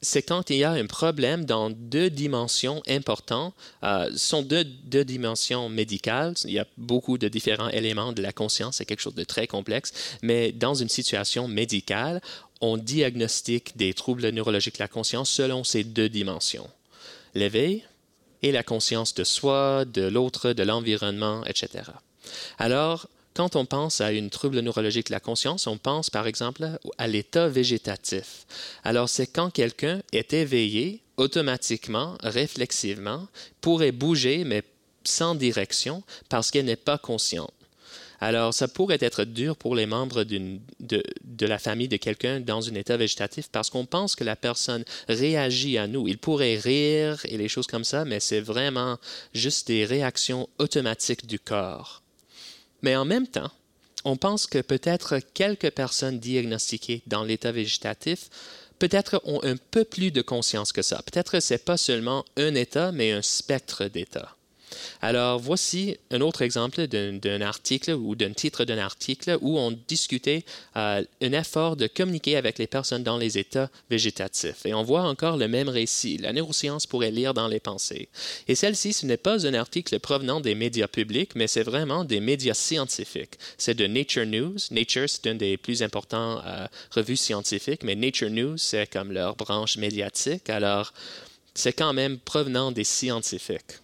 c'est 0.01 0.23
quand 0.23 0.49
il 0.49 0.57
y 0.57 0.65
a 0.65 0.71
un 0.71 0.87
problème 0.87 1.45
dans 1.45 1.69
deux 1.69 2.09
dimensions 2.09 2.83
importantes. 2.89 3.55
Euh, 3.85 4.11
ce 4.13 4.19
sont 4.19 4.43
deux, 4.43 4.65
deux, 4.65 5.05
dimensions 5.05 5.69
médicales. 5.69 6.35
Il 6.45 6.53
y 6.53 6.59
a 6.59 6.67
beaucoup 6.79 7.19
de 7.19 7.29
différents 7.29 7.69
éléments 7.69 8.13
de 8.13 8.23
la 8.23 8.33
conscience. 8.33 8.77
C'est 8.77 8.87
quelque 8.87 9.03
chose 9.03 9.15
de 9.15 9.23
très 9.23 9.47
complexe. 9.47 9.93
Mais 10.23 10.51
dans 10.51 10.75
une 10.75 10.89
situation 10.89 11.47
médicale, 11.47 12.23
on 12.63 12.79
diagnostique 12.79 13.77
des 13.77 13.93
troubles 13.93 14.29
neurologiques 14.31 14.79
de 14.79 14.83
la 14.83 14.89
conscience 14.89 15.31
selon 15.31 15.63
ces 15.63 15.85
deux 15.85 16.09
dimensions. 16.09 16.69
L'éveil 17.35 17.85
et 18.43 18.51
la 18.51 18.63
conscience 18.63 19.15
de 19.15 19.25
soi, 19.25 19.85
de 19.85 20.03
l'autre, 20.03 20.55
de 20.55 20.63
l'environnement, 20.63 21.45
etc. 21.45 21.85
Alors, 22.59 23.09
quand 23.35 23.57
on 23.57 23.65
pense 23.65 24.01
à 24.01 24.13
une 24.13 24.31
trouble 24.31 24.61
neurologique 24.61 25.09
de 25.09 25.13
la 25.13 25.21
conscience, 25.21 25.67
on 25.67 25.79
pense 25.79 26.11
par 26.11 26.27
exemple 26.27 26.79
à 26.99 27.09
l'état 27.09 27.49
végétatif. 27.49 28.47
Alors 28.85 29.09
c'est 29.09 29.27
quand 29.27 29.51
quelqu'un 29.51 30.03
est 30.13 30.33
éveillé 30.33 31.01
automatiquement, 31.17 32.17
réflexivement, 32.23 33.29
pourrait 33.61 33.93
bouger 33.93 34.45
mais 34.45 34.63
sans 35.05 35.35
direction 35.35 36.03
parce 36.29 36.51
qu'elle 36.51 36.67
n'est 36.67 36.77
pas 36.77 36.99
consciente. 36.99 37.53
Alors, 38.21 38.55
ça 38.55 38.69
pourrait 38.69 38.99
être 39.01 39.25
dur 39.25 39.57
pour 39.57 39.75
les 39.75 39.85
membres 39.85 40.23
de, 40.23 40.61
de, 40.79 41.47
la 41.47 41.59
famille 41.59 41.89
de 41.89 41.97
quelqu'un 41.97 42.39
dans 42.39 42.69
un 42.69 42.75
état 42.77 42.97
végétatif 42.97 43.49
parce 43.51 43.69
qu'on 43.69 43.85
pense 43.85 44.15
que 44.15 44.23
la 44.23 44.37
personne 44.37 44.85
réagit 45.09 45.77
à 45.77 45.89
nous. 45.89 46.07
Il 46.07 46.19
pourrait 46.19 46.57
rire 46.57 47.21
et 47.25 47.37
les 47.37 47.49
choses 47.49 47.67
comme 47.67 47.83
ça, 47.83 48.05
mais 48.05 48.21
c'est 48.21 48.41
vraiment 48.41 48.97
juste 49.35 49.67
des 49.67 49.85
réactions 49.85 50.49
automatiques 50.61 51.27
du 51.27 51.41
corps. 51.41 52.02
Mais 52.83 52.97
en 52.97 53.05
même 53.05 53.27
temps, 53.27 53.51
on 54.05 54.17
pense 54.17 54.47
que 54.47 54.59
peut-être 54.59 55.19
quelques 55.35 55.71
personnes 55.71 56.19
diagnostiquées 56.19 57.03
dans 57.07 57.23
l'état 57.23 57.53
végétatif 57.53 58.29
peut-être 58.79 59.21
ont 59.25 59.43
un 59.45 59.57
peu 59.57 59.85
plus 59.85 60.11
de 60.11 60.23
conscience 60.23 60.73
que 60.73 60.83
ça. 60.83 61.03
Peut-être 61.03 61.41
ce 61.41 61.55
n'est 61.55 61.59
pas 61.59 61.77
seulement 61.77 62.25
un 62.37 62.55
état, 62.57 62.91
mais 62.91 63.13
un 63.13 63.23
spectre 63.23 63.85
d'état. 63.85 64.37
Alors 65.01 65.39
voici 65.39 65.97
un 66.11 66.21
autre 66.21 66.43
exemple 66.43 66.87
d'un 66.87 67.41
article 67.41 67.93
ou 67.93 68.15
d'un 68.15 68.33
titre 68.33 68.65
d'un 68.65 68.79
article 68.79 69.39
où 69.41 69.59
on 69.59 69.77
discutait 69.89 70.45
euh, 70.77 71.05
un 71.21 71.33
effort 71.33 71.77
de 71.77 71.87
communiquer 71.87 72.37
avec 72.37 72.59
les 72.59 72.67
personnes 72.67 73.03
dans 73.03 73.19
les 73.19 73.39
états 73.39 73.71
végétatifs. 73.91 74.65
Et 74.65 74.75
on 74.75 74.83
voit 74.83 75.03
encore 75.03 75.37
le 75.37 75.49
même 75.49 75.69
récit. 75.69 76.19
La 76.19 76.33
neuroscience 76.33 76.87
pourrait 76.87 77.11
lire 77.11 77.35
dans 77.35 77.49
les 77.49 77.61
pensées. 77.61 78.09
Et 78.49 78.55
celle-ci, 78.55 78.93
ce 78.93 79.07
n'est 79.07 79.17
pas 79.17 79.47
un 79.47 79.55
article 79.55 79.99
provenant 80.01 80.41
des 80.41 80.55
médias 80.55 80.89
publics, 80.89 81.35
mais 81.35 81.47
c'est 81.47 81.63
vraiment 81.63 82.05
des 82.05 82.21
médias 82.21 82.55
scientifiques. 82.55 83.39
C'est 83.59 83.75
de 83.75 83.87
Nature 83.87 84.27
News. 84.27 84.57
Nature, 84.71 85.09
c'est 85.09 85.27
une 85.27 85.39
des 85.39 85.57
plus 85.57 85.83
importantes 85.83 86.43
euh, 86.47 86.67
revues 86.91 87.17
scientifiques, 87.17 87.85
mais 87.85 87.95
Nature 87.95 88.31
News, 88.31 88.59
c'est 88.59 88.91
comme 88.91 89.13
leur 89.13 89.37
branche 89.37 89.77
médiatique. 89.77 90.49
Alors, 90.51 90.93
c'est 91.55 91.73
quand 91.73 91.93
même 91.93 92.19
provenant 92.19 92.73
des 92.73 92.85
scientifiques. 92.85 93.81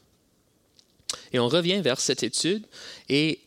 Et 1.33 1.39
on 1.39 1.49
revient 1.49 1.81
vers 1.81 2.01
cette 2.01 2.23
étude 2.23 2.65
et 3.09 3.41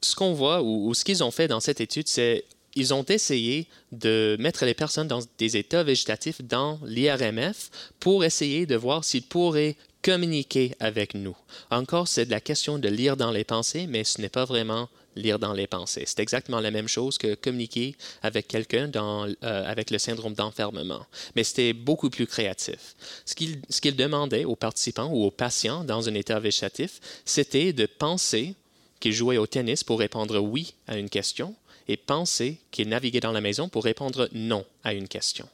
ce 0.00 0.14
qu'on 0.14 0.32
voit 0.32 0.62
ou, 0.62 0.94
ce 0.94 1.04
qu'ils 1.04 1.24
ont 1.24 1.30
fait 1.30 1.48
dans 1.48 1.60
cette 1.60 1.80
étude, 1.80 2.08
c'est 2.08 2.44
ils 2.74 2.94
ont 2.94 3.04
essayé 3.04 3.66
de 3.90 4.36
mettre 4.38 4.64
les 4.64 4.74
personnes 4.74 5.08
dans 5.08 5.20
des 5.38 5.56
états 5.56 5.82
végétatifs 5.82 6.42
dans 6.42 6.78
l'IRMF 6.84 7.70
pour 7.98 8.24
essayer 8.24 8.66
de 8.66 8.76
voir 8.76 9.04
s'ils 9.04 9.24
pourraient 9.24 9.74
communiquer 10.02 10.74
avec 10.78 11.14
nous. 11.14 11.36
Encore, 11.70 12.06
c'est 12.06 12.26
de 12.26 12.30
la 12.30 12.40
question 12.40 12.78
de 12.78 12.88
lire 12.88 13.16
dans 13.16 13.32
les 13.32 13.42
pensées, 13.42 13.86
mais 13.88 14.04
ce 14.04 14.20
n'est 14.20 14.28
pas 14.28 14.44
vraiment 14.44 14.88
lire 15.18 15.38
dans 15.38 15.52
les 15.52 15.66
pensées. 15.66 16.04
C'est 16.06 16.20
exactement 16.20 16.60
la 16.60 16.70
même 16.70 16.88
chose 16.88 17.18
que 17.18 17.34
communiquer 17.34 17.96
avec 18.22 18.48
quelqu'un 18.48 18.90
euh, 18.96 19.34
avec 19.42 19.90
le 19.90 19.98
syndrome 19.98 20.34
d'enfermement, 20.34 21.06
mais 21.36 21.44
c'était 21.44 21.72
beaucoup 21.72 22.10
plus 22.10 22.26
créatif. 22.26 22.94
Ce 23.24 23.34
qu'il 23.34 23.96
demandait 23.96 24.44
aux 24.44 24.56
participants 24.56 25.10
ou 25.12 25.24
aux 25.24 25.30
patients 25.30 25.84
dans 25.84 26.08
un 26.08 26.14
état 26.14 26.40
végétatif, 26.40 27.00
c'était 27.24 27.72
de 27.72 27.86
penser 27.86 28.54
qu'ils 29.00 29.12
jouaient 29.12 29.38
au 29.38 29.46
tennis 29.46 29.84
pour 29.84 29.98
répondre 29.98 30.38
oui 30.38 30.74
à 30.86 30.96
une 30.96 31.08
question 31.08 31.54
et 31.88 31.96
penser 31.96 32.58
qu'ils 32.70 32.88
naviguaient 32.88 33.20
dans 33.20 33.32
la 33.32 33.40
maison 33.40 33.68
pour 33.68 33.84
répondre 33.84 34.28
non 34.32 34.64
à 34.84 34.92
une 34.92 35.08
question. 35.08 35.48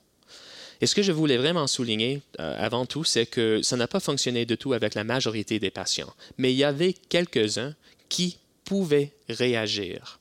Et 0.80 0.86
ce 0.86 0.94
que 0.94 1.02
je 1.02 1.12
voulais 1.12 1.36
vraiment 1.36 1.66
souligner 1.66 2.20
euh, 2.40 2.56
avant 2.58 2.84
tout, 2.84 3.04
c'est 3.04 3.26
que 3.26 3.62
ça 3.62 3.76
n'a 3.76 3.86
pas 3.86 4.00
fonctionné 4.00 4.44
du 4.44 4.56
tout 4.56 4.72
avec 4.72 4.94
la 4.94 5.04
majorité 5.04 5.58
des 5.58 5.70
patients, 5.70 6.12
mais 6.36 6.52
il 6.52 6.56
y 6.56 6.64
avait 6.64 6.92
quelques-uns 6.92 7.74
qui 8.08 8.38
pouvaient 8.64 9.12
réagir. 9.28 10.18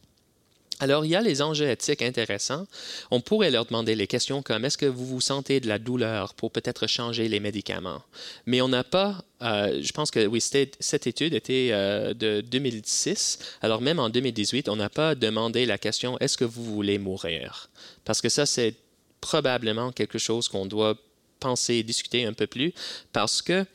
Alors, 0.79 1.05
il 1.05 1.11
y 1.11 1.15
a 1.15 1.21
les 1.21 1.41
enjeux 1.41 1.69
éthiques 1.69 2.01
intéressants. 2.01 2.67
On 3.09 3.21
pourrait 3.21 3.51
leur 3.51 3.65
demander 3.65 3.95
les 3.95 4.07
questions 4.07 4.41
comme 4.41 4.65
est-ce 4.65 4.77
que 4.77 4.85
vous 4.85 5.05
vous 5.05 5.21
sentez 5.21 5.59
de 5.59 5.67
la 5.67 5.79
douleur 5.79 6.33
pour 6.33 6.51
peut-être 6.51 6.87
changer 6.87 7.29
les 7.29 7.39
médicaments? 7.39 8.01
Mais 8.45 8.59
on 8.61 8.67
n'a 8.67 8.83
pas, 8.83 9.23
euh, 9.43 9.79
je 9.81 9.91
pense 9.93 10.11
que 10.11 10.25
oui, 10.25 10.41
cette 10.41 11.07
étude 11.07 11.33
était 11.33 11.69
euh, 11.71 12.13
de 12.13 12.41
2006. 12.41 13.39
Alors, 13.61 13.81
même 13.81 13.99
en 13.99 14.09
2018, 14.09 14.67
on 14.67 14.75
n'a 14.75 14.89
pas 14.89 15.15
demandé 15.15 15.65
la 15.65 15.77
question 15.77 16.17
est-ce 16.19 16.37
que 16.37 16.45
vous 16.45 16.65
voulez 16.65 16.97
mourir? 16.97 17.69
Parce 18.03 18.19
que 18.19 18.27
ça, 18.27 18.45
c'est 18.45 18.75
probablement 19.21 19.93
quelque 19.93 20.17
chose 20.17 20.49
qu'on 20.49 20.65
doit 20.65 20.97
penser 21.39 21.75
et 21.75 21.83
discuter 21.83 22.25
un 22.25 22.33
peu 22.33 22.47
plus 22.47 22.73
parce 23.11 23.41
que 23.41 23.65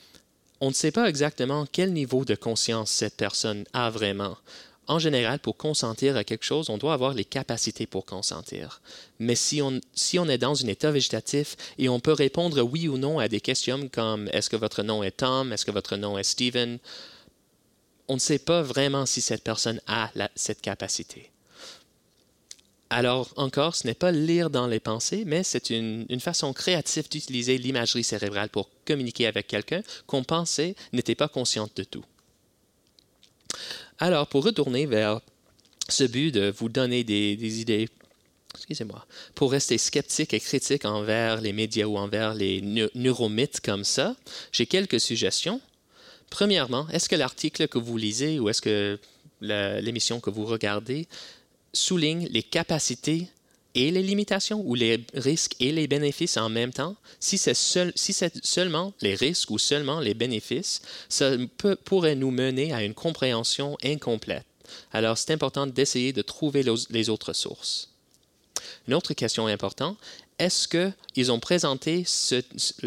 on 0.61 0.69
ne 0.69 0.75
sait 0.75 0.91
pas 0.91 1.09
exactement 1.09 1.67
quel 1.71 1.93
niveau 1.93 2.25
de 2.25 2.35
conscience 2.35 2.91
cette 2.91 3.17
personne 3.17 3.65
a 3.73 3.91
vraiment. 3.91 4.37
En 4.89 4.99
général, 4.99 5.39
pour 5.39 5.59
consentir 5.59 6.17
à 6.17 6.25
quelque 6.25 6.47
chose, 6.47 6.71
on 6.71 6.79
doit 6.79 6.95
avoir 6.95 7.13
les 7.13 7.27
capacités 7.27 7.87
pour 7.87 8.07
consentir. 8.07 8.81
Mais 9.19 9.35
si 9.35 9.61
on, 9.61 9.81
est 10.29 10.39
dans 10.39 10.65
un 10.65 10.69
état 10.69 10.91
végétatif 10.91 11.57
et 11.77 11.91
on 11.91 12.01
peut 12.01 12.15
répondre 12.15 12.63
oui 12.63 12.89
ou 12.89 12.97
non 12.97 13.19
à 13.19 13.29
des 13.29 13.43
questions 13.43 13.89
comme 13.93 14.29
est-ce 14.33 14.49
que 14.49 14.57
votre 14.57 14.83
nom 14.83 15.03
est 15.03 15.19
Tom, 15.19 15.53
est-ce 15.53 15.67
que 15.67 15.71
votre 15.71 15.97
nom 15.97 16.17
est 16.17 16.25
Steven, 16.25 16.79
on 18.09 18.15
ne 18.15 18.19
sait 18.19 18.39
pas 18.39 18.63
vraiment 18.63 19.05
si 19.05 19.21
cette 19.21 19.45
personne 19.45 19.81
a 19.87 20.11
cette 20.35 20.63
capacité. 20.63 21.31
Alors 22.91 23.33
encore, 23.37 23.75
ce 23.75 23.87
n'est 23.87 23.95
pas 23.95 24.13
lire 24.13 24.49
dans 24.49 24.67
les 24.67 24.81
pensées, 24.81 25.25
mais 25.27 25.43
c'est 25.43 25.71
une, 25.71 26.07
façon 26.21 26.53
créative 26.55 27.09
d'utiliser 27.09 27.59
l'imagerie 27.59 28.05
cérébrale 28.05 28.49
pour 28.49 28.71
communiquer 28.87 29.27
avec 29.27 29.47
quelqu'un 29.47 29.83
qu'on 30.07 30.25
pensait 30.25 30.75
n'était 30.93 31.15
pas 31.15 31.29
consciente 31.29 31.77
de 31.77 31.85
tout. 31.85 32.05
Alors, 33.99 34.27
pour 34.27 34.45
retourner 34.45 34.87
vers 34.87 35.21
ce 35.89 36.05
but 36.05 36.33
de 36.33 36.51
vous 36.57 36.69
donner 36.69 37.05
des, 37.05 37.61
idées, 37.61 37.89
excusez-moi, 38.55 39.05
pour 39.35 39.53
rester 39.53 39.77
sceptique 39.77 40.33
et 40.33 40.41
critique 40.41 40.85
envers 40.87 41.43
les 41.43 41.53
médias 41.53 41.87
ou 41.87 41.99
envers 41.99 42.35
les 42.35 42.63
neuromythes 42.95 43.61
comme 43.61 43.85
ça, 43.85 44.17
j'ai 44.51 44.67
quelques 44.67 45.01
suggestions. 45.01 45.61
Premièrement, 46.31 46.89
est-ce 46.89 47.09
que 47.09 47.17
l'article 47.17 47.69
que 47.69 47.79
vous 47.79 47.99
lisez 47.99 48.39
ou 48.39 48.49
est-ce 48.49 48.63
que 48.63 48.99
l'émission 49.41 50.21
que 50.21 50.31
vous 50.31 50.47
regardez 50.47 51.07
souligne 51.73 52.27
les 52.31 52.43
capacités 52.43 53.29
et 53.75 53.91
les 53.91 54.03
limitations 54.03 54.63
ou 54.65 54.75
les 54.75 55.05
risques 55.15 55.55
et 55.61 55.71
les 55.71 55.87
bénéfices 55.87 56.37
en 56.37 56.49
même 56.49 56.73
temps, 56.73 56.97
si 57.21 57.39
c'est 57.39 57.55
seulement 57.55 58.93
les 59.03 59.15
risques 59.15 59.51
ou 59.51 59.59
seulement 59.59 60.01
les 60.01 60.15
bénéfices, 60.15 60.83
ça 61.09 61.33
pourrait 61.85 62.17
nous 62.17 62.31
mener 62.31 62.73
à 62.73 62.83
une 62.83 62.95
compréhension 62.95 63.77
incomplète. 63.85 64.47
Alors 64.93 65.17
c'est 65.17 65.33
important 65.33 65.67
d'essayer 65.67 66.13
de 66.13 66.23
trouver 66.23 66.65
les 66.91 67.09
autres 67.09 67.33
sources. 67.33 67.91
Une 68.87 68.95
autre 68.95 69.15
question 69.15 69.47
importante, 69.47 69.99
est-ce 70.39 70.69
qu'ils 70.69 71.33
ont 71.33 71.41
présenté 71.41 72.05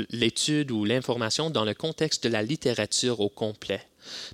l'étude 0.10 0.72
ou 0.72 0.86
l'information 0.86 1.50
dans 1.50 1.66
le 1.66 1.74
contexte 1.74 2.24
de 2.24 2.30
la 2.30 2.44
littérature 2.44 3.20
au 3.20 3.30
complet? 3.30 3.82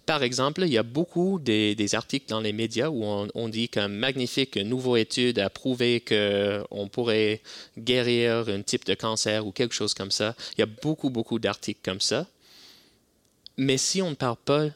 Par 0.06 0.24
exemple, 0.24 0.63
il 0.63 0.70
y 0.74 0.78
a 0.78 0.84
beaucoup 0.84 1.40
des, 1.40 1.76
articles 1.94 2.28
dans 2.28 2.42
les 2.42 2.54
médias 2.54 2.90
où 2.90 3.04
on, 3.04 3.50
dit 3.50 3.70
qu'une 3.70 3.88
magnifique 3.88 4.58
nouvelle 4.58 5.02
étude 5.02 5.40
a 5.40 5.50
prouvé 5.50 6.02
qu'on 6.02 6.88
pourrait 6.88 7.42
guérir 7.78 8.50
un 8.50 8.62
type 8.62 8.86
de 8.86 8.94
cancer 8.94 9.46
ou 9.46 9.52
quelque 9.52 9.74
chose 9.74 9.94
comme 9.94 10.12
ça. 10.12 10.36
Il 10.58 10.60
y 10.60 10.63
a 10.63 10.68
beaucoup, 10.82 11.10
beaucoup 11.10 11.40
d'articles 11.40 11.82
comme 11.84 12.02
ça. 12.02 12.28
Mais 13.58 13.78
si 13.78 14.02
on 14.02 14.12
ne 14.12 14.16
parle 14.16 14.38
pas 14.44 14.68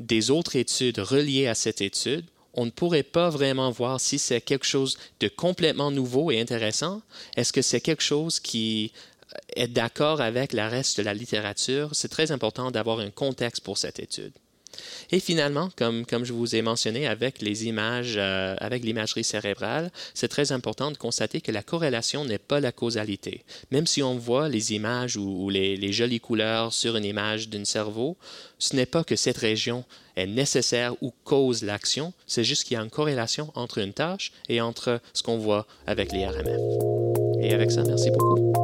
des 0.00 0.30
autres 0.30 0.56
études 0.56 0.98
reliées 0.98 1.46
à 1.46 1.54
cette 1.54 1.80
étude, 1.80 2.24
on 2.54 2.64
ne 2.64 2.70
pourrait 2.70 3.02
pas 3.02 3.28
vraiment 3.28 3.70
voir 3.70 4.00
si 4.00 4.18
c'est 4.18 4.40
quelque 4.40 4.64
chose 4.66 4.98
de 5.20 5.28
complètement 5.28 5.90
nouveau 5.90 6.30
et 6.30 6.40
intéressant. 6.40 7.02
Est-ce 7.36 7.52
que 7.52 7.62
c'est 7.62 7.82
quelque 7.82 8.02
chose 8.02 8.40
qui 8.40 8.92
est 9.54 9.68
d'accord 9.68 10.20
avec 10.20 10.52
le 10.52 10.66
reste 10.66 10.98
de 10.98 11.02
la 11.02 11.14
littérature? 11.14 11.90
C'est 11.92 12.08
très 12.08 12.32
important 12.32 12.70
d'avoir 12.70 13.00
un 13.00 13.10
contexte 13.10 13.62
pour 13.62 13.78
cette 13.78 13.98
étude. 13.98 14.32
Et 15.10 15.20
finalement, 15.20 15.70
comme, 15.76 16.04
comme 16.06 16.24
je 16.24 16.32
vous 16.32 16.54
ai 16.54 16.62
mentionné 16.62 17.06
avec 17.06 17.40
les 17.40 17.66
images, 17.66 18.14
euh, 18.16 18.56
avec 18.58 18.84
l'imagerie 18.84 19.24
cérébrale, 19.24 19.90
c'est 20.14 20.28
très 20.28 20.52
important 20.52 20.90
de 20.90 20.96
constater 20.96 21.40
que 21.40 21.52
la 21.52 21.62
corrélation 21.62 22.24
n'est 22.24 22.38
pas 22.38 22.60
la 22.60 22.72
causalité. 22.72 23.44
Même 23.70 23.86
si 23.86 24.02
on 24.02 24.16
voit 24.16 24.48
les 24.48 24.72
images 24.72 25.16
ou, 25.16 25.48
les, 25.50 25.76
les, 25.76 25.92
jolies 25.92 26.20
couleurs 26.20 26.72
sur 26.72 26.96
une 26.96 27.04
image 27.04 27.48
d'un 27.48 27.64
cerveau, 27.64 28.16
ce 28.58 28.76
n'est 28.76 28.86
pas 28.86 29.04
que 29.04 29.16
cette 29.16 29.38
région 29.38 29.84
est 30.16 30.26
nécessaire 30.26 30.94
ou 31.02 31.12
cause 31.24 31.62
l'action, 31.62 32.12
c'est 32.26 32.44
juste 32.44 32.64
qu'il 32.64 32.76
y 32.76 32.80
a 32.80 32.82
une 32.82 32.90
corrélation 32.90 33.52
entre 33.54 33.78
une 33.78 33.92
tâche 33.92 34.32
et 34.48 34.60
entre 34.60 35.00
ce 35.12 35.22
qu'on 35.22 35.38
voit 35.38 35.66
avec 35.86 36.12
les 36.12 36.26
RMF. 36.26 37.40
Et 37.40 37.52
avec 37.52 37.70
ça, 37.70 37.82
merci 37.82 38.10
beaucoup. 38.10 38.55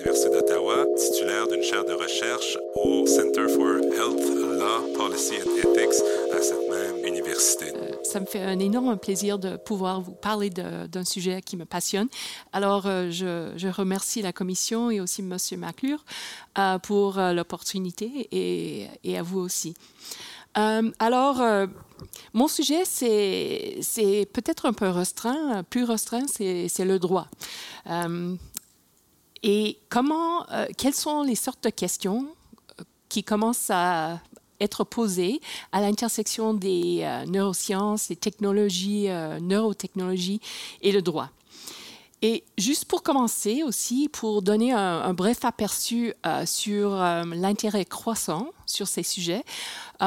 l'Université 0.00 0.30
d'Ottawa, 0.30 0.86
titulaire 0.96 1.46
d'une 1.46 1.62
chaire 1.62 1.84
de 1.84 1.92
recherche 1.92 2.56
au 2.74 3.06
Center 3.06 3.46
for 3.48 3.76
Health 3.76 4.24
Law, 4.58 4.94
Policy 4.96 5.34
and 5.34 5.56
Ethics 5.58 6.00
à 6.32 6.40
cette 6.40 6.70
même 6.70 7.04
université. 7.04 7.66
Euh, 7.74 7.92
ça 8.02 8.18
me 8.20 8.24
fait 8.24 8.42
un 8.42 8.58
énorme 8.58 8.96
plaisir 8.96 9.38
de 9.38 9.56
pouvoir 9.58 10.00
vous 10.00 10.12
parler 10.12 10.48
d'un 10.48 11.04
sujet 11.04 11.42
qui 11.42 11.58
me 11.58 11.66
passionne. 11.66 12.08
Alors, 12.54 12.86
euh, 12.86 13.10
je, 13.10 13.68
remercie 13.68 14.22
la 14.22 14.32
commission 14.32 14.90
et 14.90 15.00
aussi 15.00 15.20
M. 15.20 15.36
McClure 15.58 16.02
euh, 16.58 16.78
pour 16.78 17.18
l'opportunité 17.18 18.28
et, 18.32 19.18
à 19.18 19.22
vous 19.22 19.40
aussi. 19.40 19.74
alors, 20.54 21.68
mon 22.32 22.48
sujet, 22.48 22.84
c'est 22.84 24.26
peut-être 24.32 24.64
un 24.66 24.72
peu 24.72 24.88
restreint, 24.88 25.62
plus 25.64 25.84
restreint, 25.84 26.26
c'est 26.26 26.84
le 26.84 26.98
droit. 26.98 27.28
Et 29.42 29.78
comment, 29.88 30.48
euh, 30.50 30.66
quelles 30.76 30.94
sont 30.94 31.22
les 31.22 31.34
sortes 31.34 31.64
de 31.64 31.70
questions 31.70 32.28
euh, 32.78 32.84
qui 33.08 33.24
commencent 33.24 33.70
à 33.70 34.20
être 34.60 34.84
posées 34.84 35.40
à 35.72 35.80
l'intersection 35.80 36.52
des 36.52 37.06
neurosciences, 37.28 38.08
des 38.08 38.16
technologies, 38.16 39.08
neurotechnologies 39.40 40.42
et 40.82 40.92
le 40.92 41.00
droit? 41.00 41.30
Et 42.20 42.44
juste 42.58 42.84
pour 42.84 43.02
commencer 43.02 43.62
aussi, 43.62 44.10
pour 44.10 44.42
donner 44.42 44.74
un, 44.74 45.14
bref 45.14 45.46
aperçu 45.46 46.12
sur 46.44 46.90
l'intérêt 46.90 47.86
croissant 47.86 48.50
sur 48.66 48.86
ces 48.86 49.02
sujets, 49.02 49.42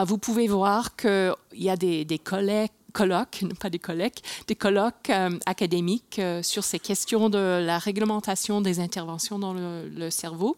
vous 0.06 0.20
pouvez 0.20 0.48
voir 0.48 0.96
qu'il 0.96 1.34
y 1.54 1.72
a 1.72 1.76
des, 1.76 2.06
des 2.06 2.20
collègues 2.20 2.70
colloques, 2.94 3.44
pas 3.60 3.70
des 3.70 3.80
colloques, 3.80 4.22
des 4.48 4.56
colloques 4.56 5.10
euh, 5.10 5.38
académiques 5.46 6.20
euh, 6.20 6.42
sur 6.42 6.64
ces 6.64 6.80
questions 6.80 7.30
de 7.30 7.62
la 7.66 7.78
réglementation 7.80 8.62
des 8.62 8.80
interventions 8.80 9.40
dans 9.40 9.54
le, 9.54 10.10
cerveau. 10.10 10.58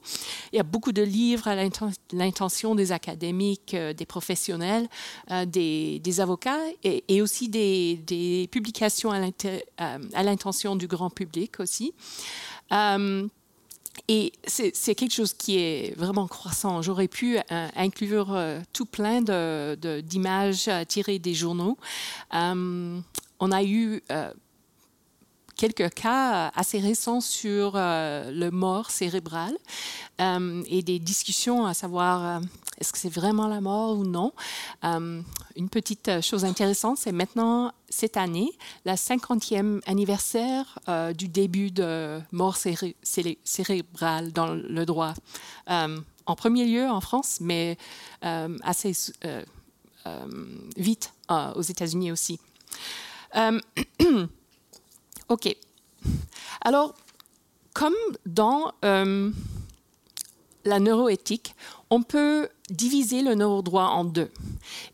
Il 0.52 0.58
y 0.58 0.60
a 0.60 0.64
beaucoup 0.64 0.92
de 0.92 1.02
livres 1.02 1.48
à 1.48 1.56
l'intention 2.12 2.76
des 2.76 2.92
académiques, 2.92 3.74
euh, 3.74 3.94
des 3.94 4.06
professionnels, 4.06 4.88
des, 5.48 6.20
avocats 6.20 6.60
et, 6.84 7.22
aussi 7.22 7.48
des 7.50 8.50
publications 8.52 9.12
à 9.12 10.24
l'intention 10.24 10.76
du 10.76 10.88
grand 10.88 11.10
public 11.10 11.60
aussi. 11.60 11.94
Et 14.08 14.34
c'est 14.46 14.96
quelque 14.96 15.14
chose 15.14 15.34
qui 15.34 15.58
est 15.58 15.98
vraiment 15.98 16.28
croissant. 16.28 16.82
J'aurais 16.82 17.08
pu 17.08 17.38
euh, 17.38 17.68
inclure 17.76 18.34
euh, 18.34 18.60
tout 18.72 18.86
plein 18.86 19.22
d'images 20.02 20.70
tirées 20.88 21.20
des 21.20 21.34
journaux. 21.34 21.78
Euh, 22.34 23.00
on 23.40 23.52
a 23.52 23.64
eu 23.64 24.02
quelques 25.56 25.94
cas 25.94 26.52
assez 26.56 26.80
récents 26.80 27.22
sur 27.22 27.74
le 27.76 28.50
mort 28.50 28.92
cérébral 28.92 29.56
et 30.20 30.82
des 30.82 31.00
discussions 31.00 31.66
à 31.66 31.74
savoir 31.74 32.42
est-ce 32.78 32.92
que 32.92 32.98
c'est 32.98 33.10
vraiment 33.10 33.48
la 33.48 33.62
mort 33.62 33.98
ou 33.98 34.06
non? 34.06 34.34
Euh, 34.84 35.22
une 35.56 35.70
petite 35.70 36.10
euh, 36.10 36.22
chose 36.22 36.44
intéressante, 36.44 36.98
c'est 36.98 37.12
maintenant, 37.12 37.74
cette 37.90 38.18
année, 38.18 38.52
la 38.84 38.96
50e 38.96 39.82
anniversaire 39.86 40.80
euh, 40.90 41.14
du 41.14 41.28
début 41.28 41.72
de 41.72 42.20
mort 42.32 42.58
cérébrale 42.58 44.34
dans 44.34 44.48
le 44.48 44.86
droit. 44.86 45.14
en 45.68 46.36
premier 46.36 46.66
lieu 46.66 46.90
en 46.90 47.02
France, 47.02 47.38
mais 47.40 47.78
assez 48.22 48.92
vite 50.76 51.14
aux 51.30 51.62
États-Unis 51.62 52.12
aussi. 52.12 52.40
OK. 55.30 55.56
Alors, 56.62 56.96
comme 57.74 57.96
dans 58.26 58.72
la 60.66 60.80
neuroéthique, 60.80 61.56
on 61.90 62.02
peut 62.02 62.50
diviser 62.70 63.22
le 63.22 63.36
neurodroit 63.36 63.90
en 63.90 64.04
deux. 64.04 64.30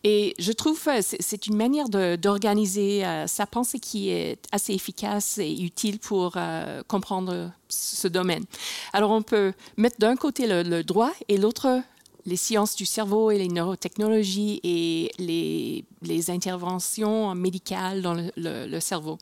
Et 0.03 0.35
je 0.39 0.51
trouve 0.51 0.81
que 0.83 1.01
c'est 1.01 1.47
une 1.47 1.55
manière 1.55 1.87
d'organiser 1.89 3.05
euh, 3.05 3.27
sa 3.27 3.45
pensée 3.45 3.79
qui 3.79 4.09
est 4.09 4.43
assez 4.51 4.73
efficace 4.73 5.37
et 5.37 5.61
utile 5.61 5.99
pour 5.99 6.33
euh, 6.35 6.81
comprendre 6.87 7.51
ce 7.69 8.09
domaine. 8.09 8.43
Alors 8.91 9.11
on 9.11 9.21
peut 9.21 9.53
mettre 9.77 9.97
d'un 9.99 10.17
côté 10.17 10.47
le, 10.47 10.83
droit 10.83 11.11
et 11.29 11.37
l'autre 11.37 11.81
les 12.25 12.35
sciences 12.35 12.75
du 12.75 12.85
cerveau 12.85 13.31
et 13.31 13.37
les 13.37 13.47
neurotechnologies 13.47 14.59
et 14.63 15.11
les, 15.17 15.85
interventions 16.29 17.33
médicales 17.35 18.01
dans 18.01 18.15
le, 18.35 18.79
cerveau. 18.79 19.17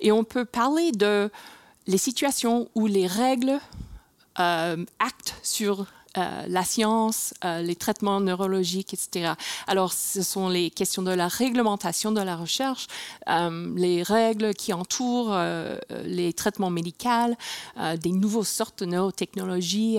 Et 0.00 0.12
on 0.12 0.24
peut 0.24 0.44
parler 0.44 0.92
de 0.92 1.30
les 1.86 1.98
situations 1.98 2.68
où 2.74 2.86
les 2.86 3.06
règles 3.06 3.60
euh, 4.40 4.84
actent 4.98 5.36
sur 5.42 5.86
euh, 6.18 6.42
la 6.48 6.64
science, 6.64 7.32
euh, 7.44 7.62
les 7.62 7.76
traitements 7.76 8.20
neurologiques, 8.20 8.92
etc. 8.92 9.34
Alors, 9.66 9.92
ce 9.92 10.22
sont 10.22 10.48
les 10.48 10.70
questions 10.70 11.02
de 11.02 11.12
la 11.12 11.28
réglementation 11.28 12.10
de 12.10 12.20
la 12.20 12.36
recherche, 12.36 12.88
les 13.28 14.02
règles 14.02 14.54
qui 14.54 14.72
entourent 14.72 15.38
les 16.04 16.32
traitements 16.32 16.70
médicaux, 16.70 17.34
des 18.00 18.12
nouvelles 18.12 18.44
sortes 18.44 18.80
de 18.80 18.86
neurotechnologies 18.86 19.98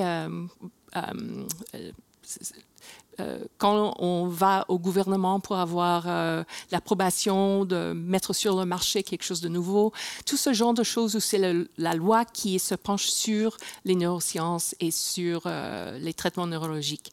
euh, 3.20 3.40
quand 3.58 3.96
on 3.98 4.28
va 4.28 4.66
au 4.68 4.78
gouvernement 4.78 5.40
pour 5.40 5.58
avoir 5.58 6.04
euh, 6.06 6.44
l'approbation 6.72 7.66
de 7.66 7.94
mettre 7.94 8.34
sur 8.34 8.56
le 8.56 8.66
marché 8.66 9.02
quelque 9.02 9.24
chose 9.24 9.42
de 9.42 9.50
nouveau, 9.50 9.92
tout 10.26 10.38
ce 10.38 10.54
genre 10.54 10.74
de 10.74 10.84
choses 10.84 11.16
où 11.16 11.20
c'est 11.20 11.42
la 11.78 11.96
loi 11.96 12.26
qui 12.26 12.60
se 12.60 12.76
penche 12.76 13.08
sur 13.08 13.58
les 13.86 13.96
neurosciences 13.96 14.76
et 14.80 14.92
sur 14.92 15.44
euh, 15.46 15.98
les 15.98 16.14
traitements 16.14 16.46
neurologiques. 16.46 17.12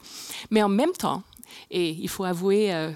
Mais 0.51 0.63
en 0.63 0.69
même 0.69 0.93
temps, 0.93 1.23
et 1.71 1.91
il 1.91 2.09
faut 2.09 2.25
avouer, 2.25 2.93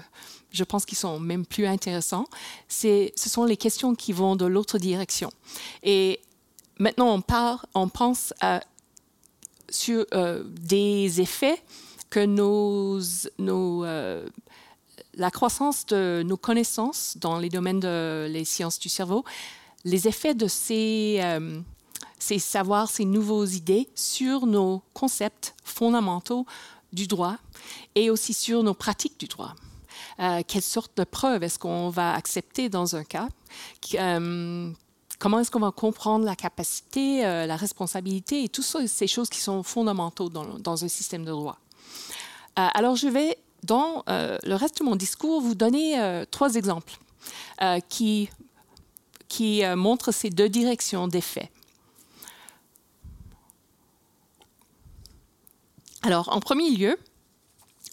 je 0.51 0.63
pense 0.63 0.85
qu'ils 0.85 0.97
sont 0.97 1.19
même 1.19 1.45
plus 1.45 1.65
intéressants, 1.65 2.25
ce 2.67 3.09
sont 3.15 3.45
les 3.45 3.57
questions 3.57 3.95
qui 3.95 4.11
vont 4.11 4.35
de 4.35 4.45
l'autre 4.45 4.77
direction. 4.77 5.31
Et 5.81 6.19
maintenant, 6.77 7.13
on, 7.13 7.21
part, 7.21 7.65
on 7.73 7.87
pense 7.87 8.33
sur 9.69 10.05
des 10.45 11.21
effets 11.21 11.61
que 12.09 12.25
euh, 13.39 14.29
la 15.15 15.31
croissance 15.31 15.85
de 15.85 16.23
nos 16.25 16.37
connaissances 16.37 17.17
dans 17.17 17.37
les 17.37 17.49
domaines 17.49 17.79
de 17.79 18.27
les 18.29 18.45
sciences 18.45 18.79
du 18.79 18.89
cerveau, 18.89 19.23
les 19.85 20.07
effets 20.07 20.33
de 20.33 20.47
ces, 20.47 21.19
euh, 21.21 21.59
ces 22.17 22.39
savoirs, 22.39 22.89
ces 22.89 23.05
nouvelles 23.05 23.53
idées 23.55 23.89
sur 23.95 24.45
nos 24.45 24.81
concepts 24.93 25.55
fondamentaux 25.63 26.45
du 26.91 27.07
droit 27.07 27.37
et 27.95 28.09
aussi 28.09 28.33
sur 28.33 28.63
nos 28.63 28.73
pratiques 28.73 29.19
du 29.19 29.27
droit. 29.27 29.55
Euh, 30.19 30.41
quelle 30.47 30.61
sorte 30.61 30.97
de 30.97 31.03
preuves 31.03 31.43
est-ce 31.43 31.59
qu'on 31.59 31.89
va 31.89 32.13
accepter 32.13 32.69
dans 32.69 32.95
un 32.95 33.03
cas? 33.03 33.29
Comment 35.19 35.39
est-ce 35.41 35.51
qu'on 35.51 35.59
va 35.59 35.71
comprendre 35.71 36.23
la 36.25 36.35
capacité, 36.35 37.21
la 37.21 37.55
responsabilité 37.57 38.45
et 38.45 38.49
toutes 38.49 38.65
ces 38.87 39.07
choses 39.07 39.29
qui 39.29 39.39
sont 39.39 39.63
fondamentaux 39.63 40.29
dans, 40.29 40.83
un 40.83 40.87
système 40.87 41.25
de 41.25 41.31
droit? 41.31 41.59
Alors, 42.55 42.95
je 42.95 43.07
vais, 43.07 43.37
dans 43.63 44.03
euh, 44.09 44.37
le 44.43 44.55
reste 44.55 44.79
de 44.79 44.83
mon 44.83 44.95
discours, 44.95 45.41
vous 45.41 45.55
donner 45.55 45.99
euh, 45.99 46.25
trois 46.29 46.55
exemples 46.55 46.97
qui 47.89 48.29
qui 49.27 49.61
montre 49.75 50.11
ces 50.11 50.31
deux 50.31 50.49
directions 50.49 51.07
des 51.07 51.21
faits. 51.21 51.49
Alors, 56.01 56.29
en 56.29 56.39
premier 56.39 56.71
lieu, 56.71 56.97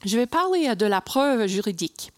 je 0.05 0.17
vais 0.17 0.27
parler 0.27 0.75
de 0.77 0.87
la 0.87 1.03
preuve 1.03 1.47
juridique 1.47 2.13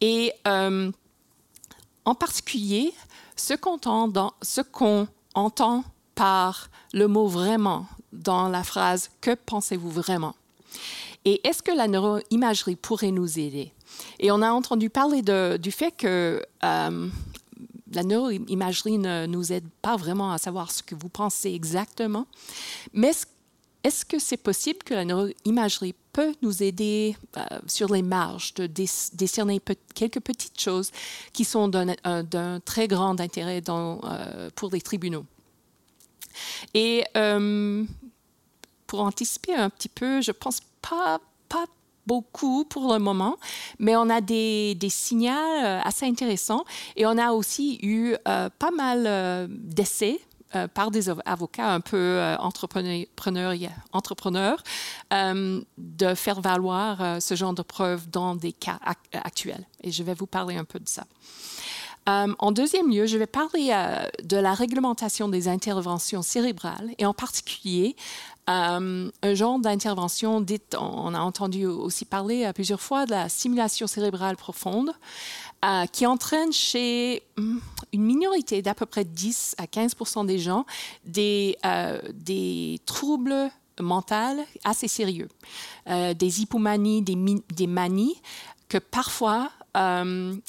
et 0.00 0.32
en 0.44 2.14
particulier 2.18 2.92
ce 3.36 3.54
qu'on 3.54 5.08
entend, 5.34 5.84
par 6.14 6.68
le 6.92 7.06
mot 7.06 7.28
vraiment 7.28 7.86
dans 8.12 8.48
la 8.48 8.64
phrase 8.64 9.10
Que 9.20 9.34
pensez-vous 9.34 9.90
vraiment? 9.90 10.34
Et 11.28 11.46
est-ce 11.46 11.62
que 11.62 11.72
la 11.72 11.88
neuroimagerie 11.88 12.76
pourrait 12.76 13.10
nous 13.10 13.38
aider? 13.38 13.74
Et 14.18 14.30
on 14.30 14.40
a 14.40 14.50
entendu 14.50 14.88
parler 14.88 15.20
du 15.58 15.70
fait 15.70 15.90
que 15.90 16.42
euh, 16.64 17.08
la 17.92 18.02
neuroimagerie 18.02 18.96
ne 18.96 19.26
nous 19.26 19.52
aide 19.52 19.68
pas 19.82 19.96
vraiment 19.96 20.32
à 20.32 20.38
savoir 20.38 20.70
ce 20.70 20.82
que 20.82 20.94
vous 20.94 21.10
pensez 21.10 21.52
exactement, 21.52 22.26
mais 22.94 23.12
est-ce 23.84 24.06
que 24.06 24.18
c'est 24.18 24.38
possible 24.38 24.78
que 24.78 24.94
la 24.94 25.04
neuroimagerie 25.04 25.94
peut 26.14 26.32
nous 26.40 26.62
aider 26.62 27.14
euh, 27.36 27.42
sur 27.66 27.92
les 27.92 28.02
marges 28.02 28.54
de 28.54 28.66
décerner 28.66 29.60
quelques 29.94 30.20
petites 30.20 30.58
choses 30.58 30.90
qui 31.34 31.44
sont 31.44 31.68
d'un 31.68 31.94
euh, 32.06 32.58
très 32.64 32.88
grand 32.88 33.20
intérêt 33.20 33.60
pour 34.54 34.70
les 34.70 34.80
tribunaux? 34.80 35.26
Et 36.72 37.04
pour 38.86 39.00
anticiper 39.02 39.54
un 39.54 39.68
petit 39.68 39.90
peu, 39.90 40.22
je 40.22 40.32
pense 40.32 40.60
pas, 40.88 41.64
beaucoup 42.06 42.64
pour 42.64 42.90
le 42.94 42.98
moment, 42.98 43.36
mais 43.78 43.94
on 43.94 44.08
a 44.08 44.22
des, 44.22 44.76
signaux 44.88 45.30
assez 45.84 46.06
intéressants 46.06 46.64
et 46.96 47.04
on 47.04 47.18
a 47.18 47.32
aussi 47.32 47.78
eu 47.82 48.16
pas 48.24 48.70
mal 48.70 49.46
d'essais 49.50 50.18
euh, 50.56 50.66
par 50.66 50.90
des 50.90 51.10
avocats 51.10 51.70
un 51.70 51.80
peu 51.80 51.98
euh, 51.98 52.34
entrepreneurs, 52.38 53.04
euh, 55.12 55.60
de 55.76 56.14
faire 56.14 56.40
valoir 56.40 57.20
ce 57.20 57.34
genre 57.34 57.52
de 57.52 57.60
preuves 57.60 58.08
dans 58.08 58.34
des 58.34 58.52
cas 58.52 58.78
actuels. 59.12 59.66
Et 59.82 59.90
je 59.90 60.02
vais 60.02 60.14
vous 60.14 60.26
parler 60.26 60.56
un 60.56 60.64
peu 60.64 60.78
de 60.78 60.88
ça. 60.88 61.04
en 62.06 62.50
deuxième 62.50 62.90
lieu, 62.90 63.04
je 63.04 63.18
vais 63.18 63.26
parler 63.26 63.74
de 64.24 64.38
la 64.38 64.54
réglementation 64.54 65.28
des 65.28 65.48
interventions 65.48 66.22
cérébrales 66.22 66.94
et 66.96 67.04
en 67.04 67.12
particulier 67.12 67.94
un 68.50 69.34
genre 69.34 69.58
d'intervention 69.58 70.40
dite, 70.40 70.74
on 70.80 71.12
a 71.14 71.20
entendu 71.20 71.66
aussi 71.66 72.04
parler 72.04 72.44
à 72.44 72.52
plusieurs 72.52 72.80
fois 72.80 73.04
de 73.04 73.10
la 73.10 73.28
simulation 73.28 73.86
cérébrale 73.86 74.36
profonde. 74.36 74.92
Euh, 75.64 75.86
qui 75.86 76.06
entraîne 76.06 76.52
chez 76.52 77.24
hmm, 77.36 77.58
une 77.92 78.04
minorité 78.04 78.62
d'à 78.62 78.74
peu 78.74 78.86
près 78.86 79.04
10 79.04 79.56
à 79.58 79.64
15% 79.64 80.24
des 80.24 80.38
gens 80.38 80.64
des, 81.04 81.56
euh, 81.66 82.00
des 82.14 82.78
troubles 82.86 83.50
mentaux 83.80 84.44
assez 84.62 84.86
sérieux, 84.86 85.26
euh, 85.88 86.14
des 86.14 86.42
hypomanies, 86.42 87.02
des, 87.02 87.66
manies 87.66 88.22
que 88.68 88.78
parfois 88.78 89.50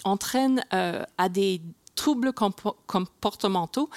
entraînent 0.04 0.64
à 0.72 1.30
des 1.30 1.62
troubles 1.96 2.32
comportementaux 2.34 3.90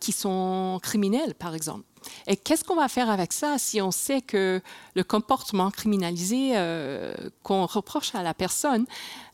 qui 0.00 0.12
sont 0.12 0.78
criminels, 0.82 1.34
par 1.34 1.54
exemple. 1.54 1.84
Et 2.26 2.36
qu'est-ce 2.36 2.64
qu'on 2.64 2.76
va 2.76 2.88
faire 2.88 3.10
avec 3.10 3.32
ça 3.32 3.58
si 3.58 3.80
on 3.80 3.90
sait 3.90 4.20
que 4.20 4.60
le 4.94 5.04
comportement 5.04 5.70
criminalisé 5.70 6.52
euh, 6.54 7.14
qu'on 7.42 7.66
reproche 7.66 8.14
à 8.14 8.22
la 8.22 8.34
personne 8.34 8.86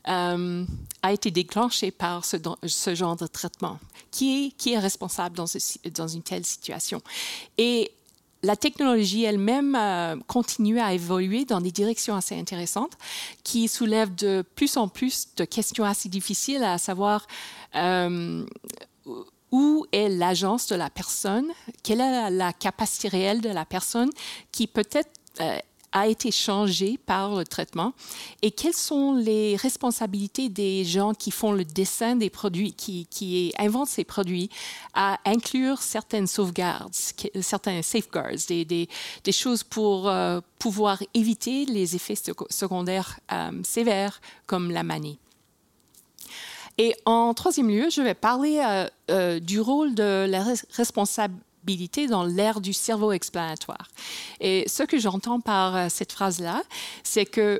euh, 0.07 0.65
a 1.03 1.13
été 1.13 1.31
déclenché 1.31 1.91
par 1.91 2.25
ce, 2.25 2.95
genre 2.95 3.15
de 3.15 3.27
traitement? 3.27 3.79
Qui 4.11 4.53
est, 4.65 4.79
responsable 4.79 5.35
dans, 5.35 5.45
dans 5.93 6.07
une 6.07 6.23
telle 6.23 6.45
situation? 6.45 7.01
Et 7.57 7.91
la 8.43 8.55
technologie 8.55 9.23
elle-même 9.23 9.75
euh, 9.75 10.15
continue 10.27 10.79
à 10.79 10.93
évoluer 10.93 11.45
dans 11.45 11.61
des 11.61 11.71
directions 11.71 12.15
assez 12.15 12.37
intéressantes 12.37 12.93
qui 13.43 13.67
soulèvent 13.67 14.15
de 14.15 14.43
plus 14.55 14.77
en 14.77 14.87
plus 14.87 15.29
de 15.35 15.43
questions 15.43 15.85
assez 15.85 16.07
difficiles 16.09 16.63
à 16.63 16.77
savoir 16.77 17.27
où 19.51 19.85
est 19.91 20.09
l'agence 20.09 20.67
de 20.67 20.75
la 20.75 20.89
personne, 20.89 21.51
quelle 21.83 22.01
est 22.01 22.29
la 22.29 22.53
capacité 22.53 23.07
réelle 23.07 23.41
de 23.41 23.49
la 23.49 23.65
personne 23.65 24.09
qui 24.51 24.67
peut-être 24.67 25.09
euh, 25.41 25.57
a 25.91 26.07
été 26.07 26.31
changée 26.31 26.99
par 27.05 27.35
le 27.35 27.45
traitement 27.45 27.93
et 28.41 28.51
quelles 28.51 28.73
sont 28.73 29.13
les 29.13 29.55
responsabilités 29.55 30.49
des 30.49 30.83
gens 30.83 31.13
qui 31.13 31.31
font 31.31 31.51
le 31.51 31.63
dessin 31.63 32.15
des 32.15 32.29
produits, 32.29 32.73
qui, 32.73 33.53
inventent 33.57 33.87
ces 33.87 34.03
produits, 34.03 34.49
à 34.93 35.17
inclure 35.25 35.81
certaines 35.81 36.27
sauvegardes, 36.27 36.93
certains 37.41 37.81
safeguards, 37.81 38.47
des 38.49 38.87
choses 39.31 39.63
pour 39.63 40.09
euh, 40.09 40.41
pouvoir 40.59 41.01
éviter 41.13 41.65
les 41.65 41.95
effets 41.95 42.15
secondaires 42.49 43.19
euh, 43.31 43.51
sévères 43.63 44.19
comme 44.45 44.71
la 44.71 44.83
manie. 44.83 45.19
Et 46.77 46.95
en 47.05 47.33
troisième 47.33 47.69
lieu, 47.69 47.89
je 47.89 48.01
vais 48.01 48.13
parler 48.13 48.59
euh, 48.63 48.87
euh, 49.09 49.39
du 49.39 49.59
rôle 49.59 49.95
de 49.95 50.27
la 50.29 50.45
responsabilité 50.71 52.07
dans 52.07 52.23
l'ère 52.23 52.61
du 52.61 52.71
cerveau 52.71 53.11
explanatoire. 53.11 53.87
Et 54.39 54.63
ce 54.67 54.83
que 54.83 54.99
j'entends 54.99 55.39
par 55.39 55.75
euh, 55.75 55.87
cette 55.89 56.11
phrase-là, 56.11 56.61
c'est 57.03 57.25
que 57.25 57.59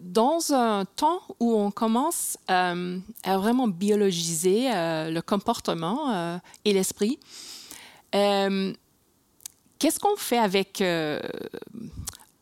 dans 0.00 0.52
un 0.52 0.84
temps 0.84 1.22
où 1.40 1.54
on 1.54 1.70
commence 1.70 2.36
à 2.46 2.74
vraiment 3.24 3.68
biologiser 3.68 4.68
le 4.70 5.20
comportement 5.20 6.38
et 6.66 6.74
l'esprit, 6.74 7.18
qu'est-ce 8.12 9.98
qu'on 9.98 10.16
fait 10.16 10.36
avec 10.38 10.82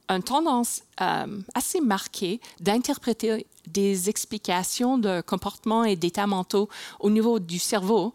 une 0.08 0.22
tendance 0.22 0.82
assez 0.96 1.80
marquée 1.80 2.40
d'interpréter 2.60 3.46
des 3.66 4.08
explications 4.08 4.98
de 4.98 5.20
comportement 5.20 5.84
et 5.84 5.96
d'états 5.96 6.26
mentaux 6.26 6.68
au 7.00 7.10
niveau 7.10 7.38
du 7.38 7.58
cerveau 7.58 8.12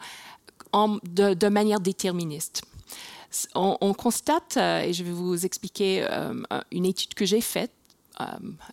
de, 0.73 1.47
manière 1.49 1.79
déterministe. 1.79 2.63
On, 3.55 3.93
constate, 3.93 4.57
euh, 4.57 4.81
et 4.81 4.93
je 4.93 5.03
vais 5.03 5.11
vous 5.11 5.43
expliquer 5.43 6.05
euh, 6.07 6.33
une 6.71 6.85
étude 6.85 7.15
que 7.15 7.25
j'ai 7.25 7.41
faite 7.41 7.71
euh, 8.21 8.25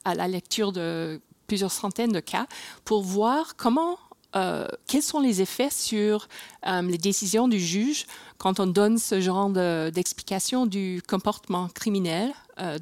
à 0.05 0.15
la 0.15 0.29
lecture 0.29 0.73
de 0.73 1.19
plusieurs 1.47 1.73
centaines 1.73 2.13
de 2.13 2.21
cas 2.21 2.47
pour 2.85 3.03
voir 3.03 3.57
comment 3.57 3.99
quels 4.33 5.03
sont 5.03 5.21
les 5.21 5.41
effets 5.41 5.71
sur 5.71 6.29
les 6.65 6.99
décisions 6.99 7.49
du 7.49 7.59
juge 7.59 8.07
quand 8.39 8.61
on 8.61 8.67
donne 8.67 8.99
ce 8.99 9.21
genre 9.21 9.51
d'explication 9.91 10.67
du 10.67 11.03
comportement 11.07 11.69
criminel 11.69 12.33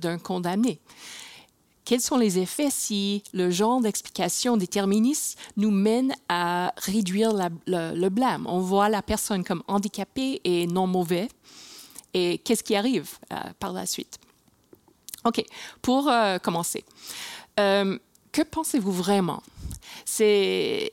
d'un 0.01 0.19
condamné? 0.19 0.81
Quels 1.89 2.03
sont 2.03 2.19
les 2.19 2.39
effets 2.39 2.69
si 2.69 3.23
le 3.33 3.51
genre 3.51 3.81
d'explication 3.81 4.59
déterministe 4.59 5.39
nous 5.57 5.71
mène 5.71 6.15
à 6.29 6.75
réduire 6.77 7.33
le, 7.67 8.09
blâme? 8.11 8.47
On 8.47 8.59
voit 8.59 8.91
la 8.91 9.01
personne 9.01 9.43
comme 9.43 9.63
handicapée 9.69 10.43
et 10.45 10.67
non 10.67 10.87
mauvais. 10.87 11.31
Et 12.13 12.37
qu'est-ce 12.45 12.63
qui 12.63 12.77
arrive 12.77 13.13
euh, 13.33 13.37
par 13.59 13.73
la 13.73 13.87
suite? 13.87 14.19
OK, 15.25 15.43
pour 15.81 16.11
euh, 16.11 16.37
commencer, 16.39 16.85
euh, 17.59 17.99
que 18.33 18.43
pensez-vous 18.43 18.93
vraiment? 18.93 19.43
C'est 20.05 20.91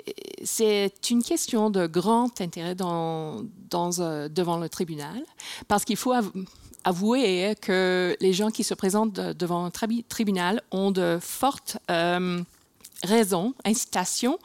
une 1.09 1.23
question 1.23 1.69
de 1.69 1.87
grand 1.87 2.41
intérêt 2.41 2.75
dans, 2.75 3.43
devant 3.71 4.57
le 4.57 4.69
tribunal 4.69 5.21
parce 5.67 5.85
qu'il 5.85 5.97
faut 5.97 6.13
avouer 6.83 7.55
que 7.61 8.15
les 8.21 8.33
gens 8.33 8.51
qui 8.51 8.63
se 8.63 8.73
présentent 8.73 9.13
devant 9.13 9.65
un 9.65 9.71
tribunal 10.07 10.61
ont 10.71 10.91
de 10.91 11.17
fortes 11.19 11.77
euh, 11.89 12.41
raisons, 13.03 13.53
incitations 13.65 14.39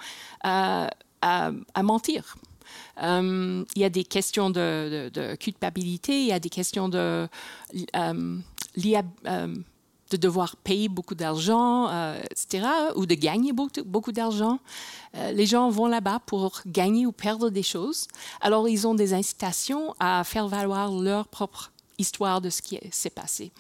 euh, 0.46 0.86
à, 1.22 1.82
mentir. 1.82 2.36
Euh, 3.02 3.64
il 3.74 3.82
y 3.82 3.84
a 3.84 3.90
des 3.90 4.04
questions 4.04 4.50
de, 4.50 5.34
culpabilité, 5.36 6.20
il 6.20 6.28
y 6.28 6.32
a 6.32 6.40
des 6.40 6.48
questions 6.48 6.88
de, 6.88 7.28
de 10.10 10.16
devoir 10.16 10.56
payer 10.56 10.88
beaucoup 10.88 11.14
d'argent, 11.14 11.88
etc., 12.30 12.66
ou 12.96 13.06
de 13.06 13.14
gagner 13.14 13.52
beaucoup, 13.52 13.82
beaucoup 13.84 14.12
d'argent. 14.12 14.58
les 15.14 15.46
gens 15.46 15.70
vont 15.70 15.86
là-bas 15.86 16.20
pour 16.26 16.60
gagner 16.66 17.06
ou 17.06 17.12
perdre 17.12 17.50
des 17.50 17.62
choses. 17.62 18.08
Alors, 18.40 18.68
ils 18.68 18.86
ont 18.86 18.94
des 18.94 19.14
incitations 19.14 19.94
à 19.98 20.24
faire 20.24 20.48
valoir 20.48 20.92
leur 20.92 21.28
propre 21.28 21.70
histoire 22.00 22.40
de 22.40 22.50
ce 22.50 22.62
qui 22.62 22.78
s'est 22.90 23.10
passé. 23.10 23.52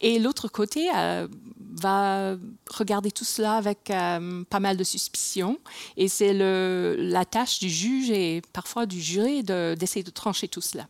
Et 0.00 0.18
l'autre 0.18 0.48
côté 0.48 0.88
euh, 0.94 1.28
va 1.58 2.36
regarder 2.70 3.10
tout 3.10 3.24
cela 3.24 3.56
avec 3.56 3.90
euh, 3.90 4.44
pas 4.44 4.60
mal 4.60 4.76
de 4.76 4.84
suspicion. 4.84 5.58
Et 5.96 6.08
c'est 6.08 6.32
la 6.32 7.24
tâche 7.24 7.58
du 7.58 7.68
juge 7.68 8.10
et 8.10 8.42
parfois 8.52 8.86
du 8.86 9.00
jury 9.00 9.42
d'essayer 9.42 10.02
de, 10.02 10.10
trancher 10.10 10.48
tout 10.48 10.60
cela. 10.60 10.86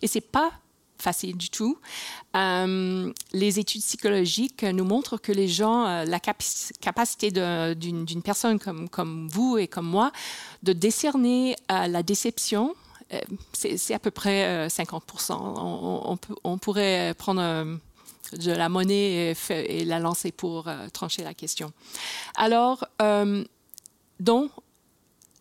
Et 0.00 0.06
c'est 0.06 0.20
pas 0.20 0.50
facile 0.98 1.36
du 1.36 1.50
tout. 1.50 1.78
Euh, 2.34 3.12
les 3.32 3.58
études 3.58 3.82
psychologiques 3.82 4.62
nous 4.62 4.84
montrent 4.84 5.18
que 5.18 5.32
les 5.32 5.48
gens, 5.48 5.86
euh, 5.86 6.04
la 6.04 6.20
capacité 6.20 7.30
d'une 7.30 8.22
personne 8.22 8.58
comme, 8.58 9.28
vous 9.28 9.58
et 9.58 9.68
comme 9.68 9.86
moi 9.86 10.12
de 10.62 10.72
décerner 10.72 11.56
la 11.68 12.02
déception, 12.02 12.74
c'est 13.52 13.94
à 13.94 13.98
peu 13.98 14.10
près 14.10 14.66
50%. 14.66 15.32
On, 15.38 16.18
on, 16.42 16.58
pourrait 16.58 17.14
prendre 17.16 17.78
de 18.32 18.52
la 18.52 18.68
monnaie 18.68 19.34
et, 19.50 19.84
la 19.84 20.00
lancer 20.00 20.32
pour 20.32 20.68
trancher 20.92 21.22
la 21.22 21.34
question. 21.34 21.72
Alors, 22.36 22.84
donc, 24.18 24.50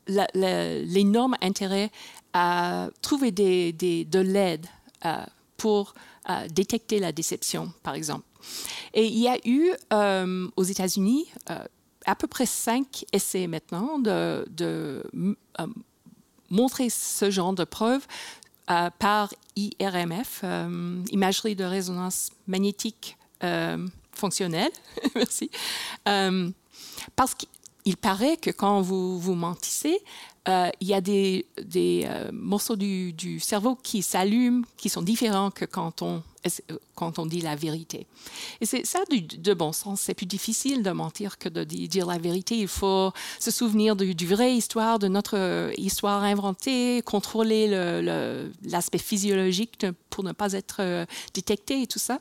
l'énorme 0.08 1.36
intérêt 1.42 1.92
à 2.34 2.90
trouver 3.02 3.32
de 3.32 4.20
l'aide 4.20 4.68
euh, 5.06 5.26
pour 5.58 5.94
euh, 6.30 6.48
détecter 6.50 7.00
la 7.00 7.12
déception, 7.12 7.72
par 7.84 7.96
exemple. 7.96 8.26
Et 8.94 9.06
il 9.06 9.18
y 9.18 9.28
a 9.28 9.38
eu 9.46 9.72
euh, 9.94 10.48
aux 10.56 10.64
États-Unis 10.64 11.26
à 12.06 12.16
peu 12.16 12.28
près 12.28 12.46
cinq 12.46 13.06
essais 13.12 13.48
maintenant 13.48 13.98
de, 13.98 15.04
montrer 16.52 16.90
ce 16.90 17.32
genre 17.32 17.54
de 17.54 17.64
preuves 17.64 18.06
par 19.00 19.34
IRMF, 19.56 20.44
imagerie 21.12 21.56
de 21.56 21.64
résonance 21.64 22.30
magnétique 22.46 23.18
fonctionnelle. 24.12 24.72
Merci. 25.16 25.50
parce 27.16 27.34
que 27.34 27.46
il 27.86 27.98
paraît 27.98 28.38
que 28.38 28.50
quand 28.50 28.82
vous 28.82 29.20
vous 29.20 29.36
mentissez, 29.36 30.00
euh, 30.48 30.70
il 30.80 30.88
y 30.88 30.94
a 30.94 31.02
des, 31.02 31.46
euh, 31.58 32.30
morceaux 32.32 32.76
du, 32.76 33.40
cerveau 33.40 33.76
qui 33.76 34.04
s'allument, 34.04 34.64
qui 34.78 34.90
sont 34.90 35.02
différents 35.02 35.50
que 35.50 35.66
quand 35.66 36.04
on, 36.04 36.22
quand 36.94 37.18
on 37.18 37.26
dit 37.26 37.42
la 37.42 37.56
vérité. 37.56 38.06
Et 38.62 38.68
c'est 38.68 38.86
ça 38.86 39.00
de 39.10 39.54
bon 39.56 39.72
sens. 39.72 40.02
C'est 40.02 40.14
plus 40.14 40.28
difficile 40.28 40.84
de 40.84 40.92
mentir 40.92 41.40
que 41.40 41.50
de 41.50 41.64
dire 41.64 42.06
la 42.06 42.20
vérité. 42.20 42.58
Il 42.58 42.68
faut 42.68 43.12
se 43.40 43.50
souvenir 43.50 43.96
du, 43.96 44.14
du 44.14 44.28
vraie 44.28 44.56
histoire, 44.56 45.00
de 45.00 45.08
notre 45.08 45.72
histoire 45.78 46.24
inventée, 46.24 47.02
contrôler 47.04 47.68
l'aspect 48.64 49.00
physiologique 49.00 49.88
pour 50.12 50.24
ne 50.24 50.32
pas 50.32 50.54
être 50.54 50.78
euh, 50.80 51.06
détecté 51.34 51.82
et 51.82 51.88
tout 51.88 52.00
ça. 52.00 52.20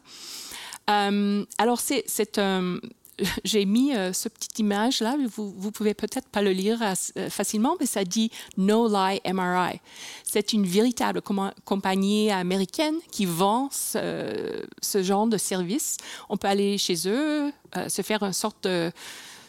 alors, 0.87 1.81
c'est 1.81 2.39
un 2.39 2.79
j'ai 3.45 3.65
mis 3.65 3.95
euh, 3.95 4.13
ce 4.13 4.29
petit 4.29 4.63
image 4.63 5.01
là, 5.01 5.17
vous, 5.29 5.53
vous 5.57 5.71
pouvez 5.71 5.95
peut-être 5.95 6.29
pas 6.29 6.43
le 6.43 6.51
lire 6.51 6.81
euh, 6.83 7.31
facilement, 7.31 7.77
mais 7.79 7.87
ça 7.87 8.05
dit 8.05 8.31
No 8.57 8.89
Lie 8.89 9.21
MRI. 9.33 9.81
C'est 10.23 10.53
une 10.53 10.67
véritable 10.67 11.21
compagnie 11.65 12.31
américaine 12.31 12.97
qui 13.11 13.27
vend 13.27 13.69
ce, 13.71 14.65
genre 15.03 15.27
de 15.27 15.37
service. 15.37 15.97
On 16.29 16.37
peut 16.37 16.49
aller 16.49 16.79
chez 16.79 17.09
eux, 17.09 17.53
euh, 17.77 17.89
se 17.89 18.03
faire 18.03 18.23
une 18.23 18.33
sorte 18.33 18.65
de 18.65 18.91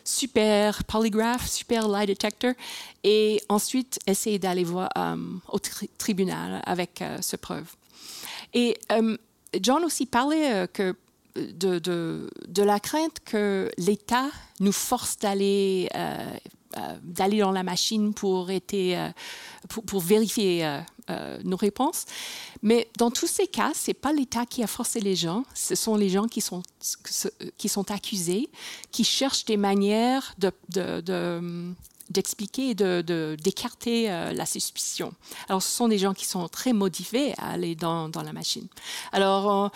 super 0.03 0.84
polygraph, 0.84 1.49
super 1.49 1.88
lie 1.88 2.05
detector, 2.05 2.53
et 3.03 3.41
ensuite 3.49 3.97
essayer 4.05 4.38
d'aller 4.38 4.63
voir 4.63 4.89
au 5.51 5.57
tribunal 5.97 6.61
avec 6.63 7.03
ce 7.22 7.36
preuve. 7.36 7.66
Et 8.53 8.78
John 9.59 9.84
aussi 9.84 10.05
parlait 10.05 10.68
que 10.72 10.95
de, 11.36 12.63
la 12.63 12.79
crainte 12.79 13.19
que 13.25 13.69
l'État 13.77 14.29
nous 14.59 14.71
force 14.71 15.17
d'aller 15.17 15.89
euh, 15.95 16.31
euh, 16.77 17.38
dans 17.38 17.51
la 17.51 17.63
machine 17.63 18.13
pour, 18.13 18.49
euh, 18.49 19.11
pour, 19.67 20.01
vérifier 20.01 20.79
nos 21.43 21.57
réponses. 21.57 22.05
Mais 22.61 22.89
dans 22.97 23.11
tous 23.11 23.27
ces 23.27 23.47
cas, 23.47 23.71
ce 23.75 23.89
n'est 23.89 23.95
pas 23.95 24.13
l'État 24.13 24.45
qui 24.45 24.63
a 24.63 24.67
forcé 24.67 24.99
les 24.99 25.15
gens, 25.15 25.43
ce 25.53 25.75
sont 25.75 25.95
les 25.95 26.09
gens 26.09 26.27
qui 26.27 26.41
sont, 26.41 26.63
qui 27.57 27.69
sont 27.69 27.91
accusés, 27.91 28.49
qui 28.91 29.03
cherchent 29.03 29.45
des 29.45 29.57
manières 29.57 30.36
de, 30.39 30.51
d'expliquer 32.09 32.69
et 32.71 32.75
de, 32.75 33.36
d'écarter 33.41 34.07
la 34.07 34.45
suspicion. 34.45 35.13
Alors, 35.47 35.61
ce 35.61 35.69
sont 35.69 35.88
des 35.88 35.97
gens 35.97 36.13
qui 36.13 36.25
sont 36.25 36.47
très 36.47 36.73
motivés 36.73 37.33
à 37.38 37.51
aller 37.51 37.75
dans, 37.75 38.09
dans 38.09 38.23
la 38.23 38.33
machine. 38.33 38.67
Alors, 39.11 39.71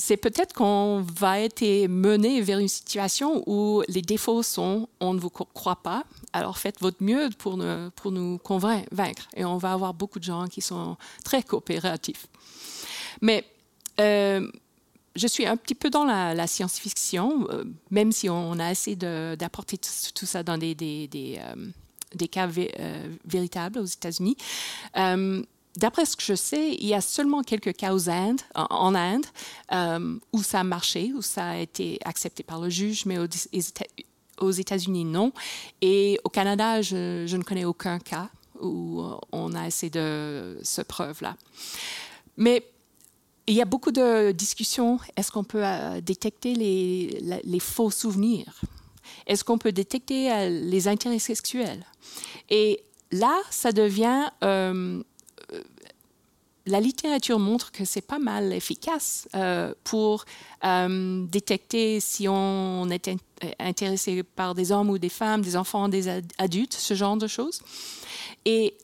c'est 0.00 0.16
peut-être 0.16 0.54
qu'on 0.54 1.02
va 1.02 1.40
être 1.40 1.62
mené 1.88 2.40
vers 2.40 2.58
une 2.58 2.68
situation 2.68 3.42
où 3.46 3.82
les 3.86 4.00
défauts 4.00 4.42
sont 4.42 4.88
on 4.98 5.12
ne 5.12 5.20
vous 5.20 5.28
croit 5.28 5.82
pas, 5.82 6.04
alors 6.32 6.58
faites 6.58 6.80
votre 6.80 7.02
mieux 7.02 7.28
pour, 7.36 7.56
nous 7.58 8.38
convaincre. 8.38 9.28
Et 9.36 9.44
on 9.44 9.58
va 9.58 9.72
avoir 9.72 9.92
beaucoup 9.92 10.18
de 10.18 10.24
gens 10.24 10.46
qui 10.46 10.62
sont 10.62 10.96
très 11.22 11.42
coopératifs. 11.42 12.26
Mais 13.20 13.44
euh, 14.00 14.50
je 15.16 15.26
suis 15.26 15.46
un 15.46 15.56
petit 15.58 15.74
peu 15.74 15.90
dans 15.90 16.04
la, 16.04 16.46
science-fiction, 16.46 17.46
euh, 17.50 17.64
même 17.90 18.10
si 18.10 18.30
on 18.30 18.58
a 18.58 18.70
essayé 18.70 18.96
d'apporter 18.96 19.76
tout, 19.76 20.26
ça 20.26 20.42
dans 20.42 20.56
des, 20.56 20.74
euh, 21.38 22.26
cas 22.30 22.48
véritables 23.26 23.78
aux 23.78 23.84
États-Unis 23.84 24.36
d'après 25.80 26.04
ce 26.04 26.14
que 26.14 26.22
je 26.22 26.34
sais, 26.34 26.74
il 26.74 26.86
y 26.86 26.94
a 26.94 27.00
seulement 27.00 27.42
quelques 27.42 27.72
cas 27.72 27.92
en 28.54 28.94
Inde 28.94 29.26
euh, 29.72 30.18
où 30.32 30.42
ça 30.42 30.60
a 30.60 30.64
marché, 30.64 31.12
où 31.14 31.22
ça 31.22 31.50
a 31.50 31.56
été 31.56 31.98
accepté 32.04 32.42
par 32.42 32.60
le 32.60 32.68
juge, 32.68 33.06
mais 33.06 33.18
aux, 33.18 34.50
États-Unis, 34.50 35.04
non. 35.04 35.32
Et 35.80 36.20
au 36.24 36.28
Canada, 36.28 36.82
je, 36.82 37.34
ne 37.34 37.42
connais 37.42 37.64
aucun 37.64 37.98
cas 37.98 38.28
où 38.60 39.02
on 39.32 39.54
a 39.54 39.66
essayé 39.66 39.88
de 39.88 40.58
ce 40.62 40.82
preuve-là. 40.82 41.34
Mais 42.36 42.62
il 43.46 43.54
y 43.54 43.62
a 43.62 43.64
beaucoup 43.64 43.90
de 43.90 44.32
discussions. 44.32 44.98
Est-ce 45.16 45.32
qu'on 45.32 45.44
peut 45.44 45.64
euh, 45.64 46.02
détecter 46.02 46.54
les, 46.54 47.60
faux 47.60 47.90
souvenirs? 47.90 48.60
Est-ce 49.26 49.44
qu'on 49.44 49.58
peut 49.58 49.72
détecter 49.72 50.30
euh, 50.30 50.48
les 50.48 50.88
intérêts 50.88 51.18
sexuels? 51.18 51.86
Et 52.50 52.82
là, 53.12 53.34
ça 53.50 53.72
devient 53.72 54.28
la 56.66 56.80
littérature 56.80 57.38
montre 57.38 57.72
que 57.72 57.84
c'est 57.84 58.00
pas 58.02 58.18
mal 58.18 58.52
efficace 58.52 59.28
euh, 59.34 59.74
pour 59.84 60.24
euh, 60.64 61.24
détecter 61.26 62.00
si 62.00 62.28
on 62.28 62.88
est 62.90 63.10
intéressé 63.58 64.22
par 64.22 64.54
des 64.54 64.72
hommes 64.72 64.90
ou 64.90 64.98
des 64.98 65.08
femmes, 65.08 65.42
des 65.42 65.56
enfants, 65.56 65.88
des 65.88 66.08
adultes, 66.38 66.74
ce 66.74 66.94
genre 66.94 67.16
de 67.16 67.26
choses. 67.26 67.62
Et 68.44 68.76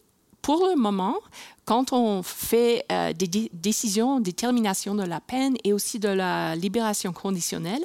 pour 0.43 0.67
le 0.67 0.77
moment, 0.77 1.17
quand 1.65 1.93
on 1.93 2.23
fait 2.23 2.85
euh, 2.91 3.13
des 3.13 3.51
décisions, 3.53 4.21
détermination 4.21 4.95
de 4.95 5.03
la 5.03 5.21
peine 5.21 5.57
et 5.65 5.73
aussi 5.73 5.99
de 5.99 6.09
la 6.09 6.55
libération 6.57 7.13
conditionnelle, 7.13 7.85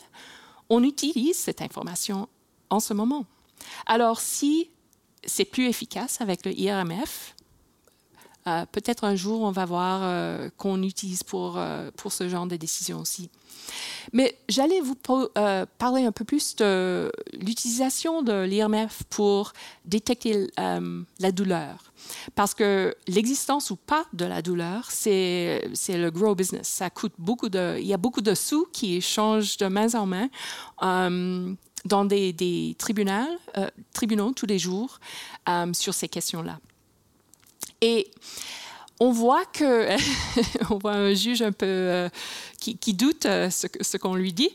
on 0.70 0.84
utilise 0.84 1.38
cette 1.38 1.62
information 1.62 2.30
en 2.70 2.80
ce 2.80 2.94
moment. 2.94 3.26
Alors, 3.86 4.22
si 4.22 4.70
c'est 5.26 5.46
plus 5.46 5.68
efficace 5.68 6.22
avec 6.22 6.46
le 6.46 6.58
IRMF, 6.58 7.36
euh, 8.48 8.66
peut-être 8.72 9.04
un 9.04 9.16
jour, 9.16 9.42
on 9.42 9.52
va 9.52 9.66
voir 9.66 10.02
euh, 10.04 10.50
qu'on 10.58 10.82
utilise 10.82 11.24
pour, 11.24 11.58
euh, 11.58 11.92
pour 11.96 12.12
ce 12.12 12.28
genre 12.28 12.48
de 12.48 12.56
décision 12.56 13.00
aussi. 13.00 13.30
Mais 14.14 14.36
j'allais 14.50 14.82
vous 14.82 14.96
parler 14.96 16.06
un 16.06 16.12
peu 16.12 16.26
plus 16.26 16.56
de 16.56 17.12
l'utilisation 17.34 18.24
de 18.24 18.44
l'IRMF 18.44 19.04
pour 19.10 19.54
détecter 19.86 20.48
la 20.58 21.32
douleur. 21.32 21.94
Parce 22.34 22.56
que 22.56 22.96
l'existence 23.08 23.70
ou 23.70 23.76
pas 23.76 24.06
de 24.14 24.26
la 24.26 24.42
douleur, 24.42 24.90
c'est 24.90 25.62
le 25.88 26.10
gros 26.10 26.34
business. 26.34 26.68
Ça 26.68 26.90
coûte 26.90 27.14
beaucoup 27.20 27.50
de... 27.50 27.78
Il 27.80 27.86
y 27.86 27.94
a 27.94 27.98
beaucoup 27.98 28.22
de 28.22 28.34
sous 28.34 28.66
qui 28.74 28.96
échangent 28.96 29.58
de 29.58 29.68
main 29.68 29.94
en 29.94 30.08
main 30.08 30.28
dans 31.86 32.06
des, 32.06 32.34
des 32.34 32.76
tribunaux, 32.80 33.38
tribunaux 33.94 34.32
tous 34.32 34.48
les 34.48 34.58
jours 34.58 35.00
sur 35.74 35.94
ces 35.94 36.10
questions-là. 36.10 36.60
Et 37.82 38.12
on 39.02 39.12
voit 39.12 39.46
que 39.46 39.90
voit 40.80 40.94
un 40.94 41.14
juge 41.16 41.42
un 41.42 41.52
peu 41.52 41.66
euh, 41.66 42.10
qui, 42.60 42.94
doute 42.94 43.26
euh, 43.26 43.50
ce, 43.50 43.98
qu'on 43.98 44.14
lui 44.14 44.32
dit. 44.32 44.52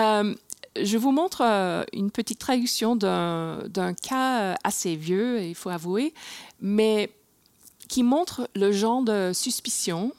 Euh, 0.00 0.34
je 0.82 0.98
vous 0.98 1.12
montre 1.12 1.42
une 1.92 2.10
petite 2.10 2.40
traduction 2.40 2.96
d'un 2.96 3.94
cas 4.02 4.56
assez 4.64 4.96
vieux, 4.96 5.40
il 5.40 5.54
faut 5.54 5.70
avouer, 5.70 6.12
mais 6.60 7.12
qui 7.88 8.02
montre 8.02 8.50
le 8.56 8.72
genre 8.72 9.02
de 9.02 9.30
suspicion 9.32 10.12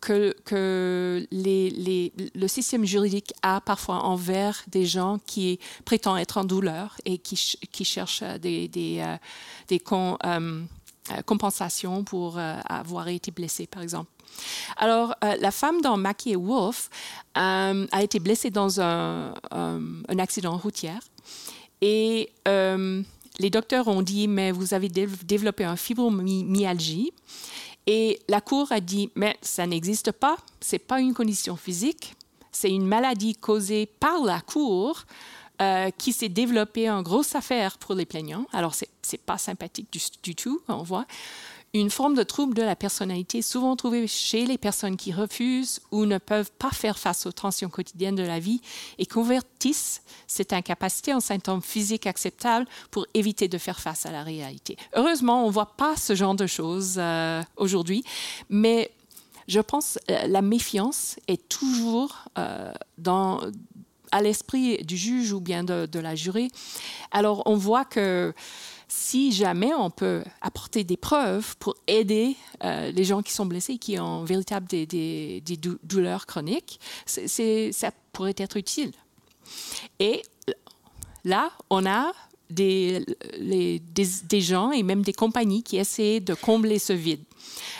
que, 0.00 1.26
le 1.32 2.46
système 2.46 2.84
juridique 2.84 3.34
a 3.42 3.60
parfois 3.60 4.04
envers 4.04 4.62
des 4.68 4.86
gens 4.86 5.18
qui 5.26 5.58
prétendent 5.84 6.20
être 6.20 6.38
en 6.38 6.44
douleur 6.44 6.96
et 7.04 7.18
qui, 7.18 7.84
cherchent 7.84 8.22
des, 8.22 8.68
des, 8.68 9.04
des 9.66 9.80
compensation 11.26 12.04
pour 12.04 12.38
euh, 12.38 12.56
avoir 12.68 13.08
été 13.08 13.30
blessée, 13.30 13.66
par 13.66 13.82
exemple. 13.82 14.10
Alors, 14.76 15.14
euh, 15.24 15.34
la 15.40 15.50
femme 15.50 15.80
dans 15.80 15.96
Mackie 15.96 16.32
et 16.32 16.36
Wolf 16.36 16.88
a 17.34 18.02
été 18.02 18.20
blessée 18.20 18.50
dans 18.50 18.80
un, 18.80 19.34
un 19.50 20.18
accident 20.18 20.56
routier 20.56 20.92
et 21.80 22.30
les 23.38 23.50
docteurs 23.50 23.88
ont 23.88 24.02
dit, 24.02 24.28
mais 24.28 24.52
vous 24.52 24.74
avez 24.74 24.88
développé 24.88 25.64
un 25.64 25.76
fibromyalgie 25.76 27.12
Et 27.86 28.20
la 28.28 28.40
Cour 28.40 28.70
a 28.70 28.80
dit, 28.80 29.10
mais 29.14 29.36
ça 29.40 29.66
n'existe 29.66 30.12
pas, 30.12 30.36
c'est 30.60 30.78
pas 30.78 31.00
une 31.00 31.14
condition 31.14 31.56
physique, 31.56 32.14
c'est 32.52 32.70
une 32.70 32.86
maladie 32.86 33.34
causée 33.34 33.86
par 33.86 34.22
la 34.22 34.40
Cour 34.40 35.04
euh, 35.60 35.90
qui 35.90 36.14
s'est 36.14 36.30
développée 36.30 36.88
en 36.88 37.02
grosse 37.02 37.34
affaire 37.34 37.76
pour 37.76 37.94
les 37.94 38.06
plaignants. 38.06 38.46
Alors, 38.54 38.74
c'est 38.74 38.88
n'est 39.12 39.18
pas 39.18 39.36
sympathique 39.36 39.88
du, 40.22 40.34
tout, 40.34 40.62
on 40.68 40.82
voit. 40.82 41.04
Une 41.74 41.90
forme 41.90 42.14
de 42.14 42.22
trouble 42.22 42.54
de 42.54 42.62
la 42.62 42.76
personnalité 42.76 43.42
souvent 43.42 43.76
trouvée 43.76 44.06
chez 44.06 44.46
les 44.46 44.56
personnes 44.56 44.96
qui 44.96 45.12
refusent 45.12 45.80
ou 45.90 46.06
ne 46.06 46.16
peuvent 46.16 46.50
pas 46.58 46.70
faire 46.70 46.98
face 46.98 47.26
aux 47.26 47.32
tensions 47.32 47.68
quotidiennes 47.68 48.14
de 48.14 48.22
la 48.22 48.38
vie 48.38 48.62
et 48.98 49.04
convertissent 49.04 50.02
cette 50.26 50.54
incapacité 50.54 51.12
en 51.12 51.20
symptômes 51.20 51.60
physiques 51.60 52.06
acceptables 52.06 52.66
pour 52.90 53.06
éviter 53.12 53.46
de 53.46 53.58
faire 53.58 53.80
face 53.80 54.06
à 54.06 54.10
la 54.12 54.22
réalité. 54.22 54.78
Heureusement, 54.94 55.44
on 55.44 55.48
ne 55.48 55.52
voit 55.52 55.76
pas 55.76 55.94
ce 55.96 56.14
genre 56.14 56.34
de 56.34 56.46
choses 56.46 56.94
euh, 56.96 57.42
aujourd'hui, 57.56 58.02
mais 58.48 58.90
je 59.46 59.60
pense 59.60 59.98
que 60.08 60.12
euh, 60.14 60.26
la 60.26 60.42
méfiance 60.42 61.16
est 61.28 61.48
toujours 61.48 62.24
dans, 62.98 63.40
à 64.12 64.22
l'esprit 64.22 64.78
du 64.84 64.96
juge 64.96 65.32
ou 65.32 65.40
bien 65.40 65.64
de, 65.64 65.98
la 65.98 66.14
jurée. 66.14 66.48
Alors, 67.10 67.42
on 67.46 67.56
voit 67.56 67.84
que 67.84 68.32
si 68.88 69.30
jamais 69.32 69.72
on 69.72 69.90
peut 69.90 70.24
apporter 70.40 70.82
des 70.82 70.96
preuves 70.96 71.56
pour 71.58 71.76
aider 71.86 72.36
euh, 72.64 72.90
les 72.90 73.04
gens 73.04 73.22
qui 73.22 73.32
sont 73.32 73.46
blessés, 73.46 73.78
qui 73.78 73.98
ont 74.00 74.24
véritable 74.24 74.66
des, 74.66 75.42
douleurs 75.84 76.26
chroniques, 76.26 76.80
ça 77.06 77.90
pourrait 78.12 78.34
être 78.36 78.56
utile. 78.56 78.92
Et 79.98 80.22
là, 81.24 81.50
on 81.70 81.86
a 81.86 82.12
des, 82.50 83.04
gens 84.40 84.72
et 84.72 84.82
même 84.82 85.02
des 85.02 85.12
compagnies 85.12 85.62
qui 85.62 85.76
essaient 85.76 86.20
de 86.20 86.34
combler 86.34 86.78
ce 86.78 86.92
vide. 86.92 87.22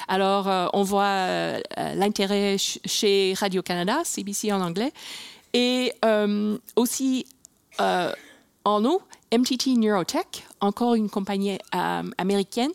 Alors, 0.09 0.49
euh, 0.49 0.67
on 0.73 0.83
voit 0.83 1.05
euh, 1.05 1.61
l'intérêt 1.77 2.57
chez 2.59 3.35
Radio-Canada, 3.37 4.03
CBC 4.05 4.53
en 4.53 4.61
anglais, 4.61 4.93
et 5.53 5.93
aussi 6.77 7.27
en 8.65 8.81
nous, 8.81 9.01
MTT 9.33 9.77
Neurotech, 9.77 10.45
encore 10.61 10.95
une 10.95 11.09
compagnie 11.09 11.59
euh, 11.75 12.03
américaine 12.19 12.73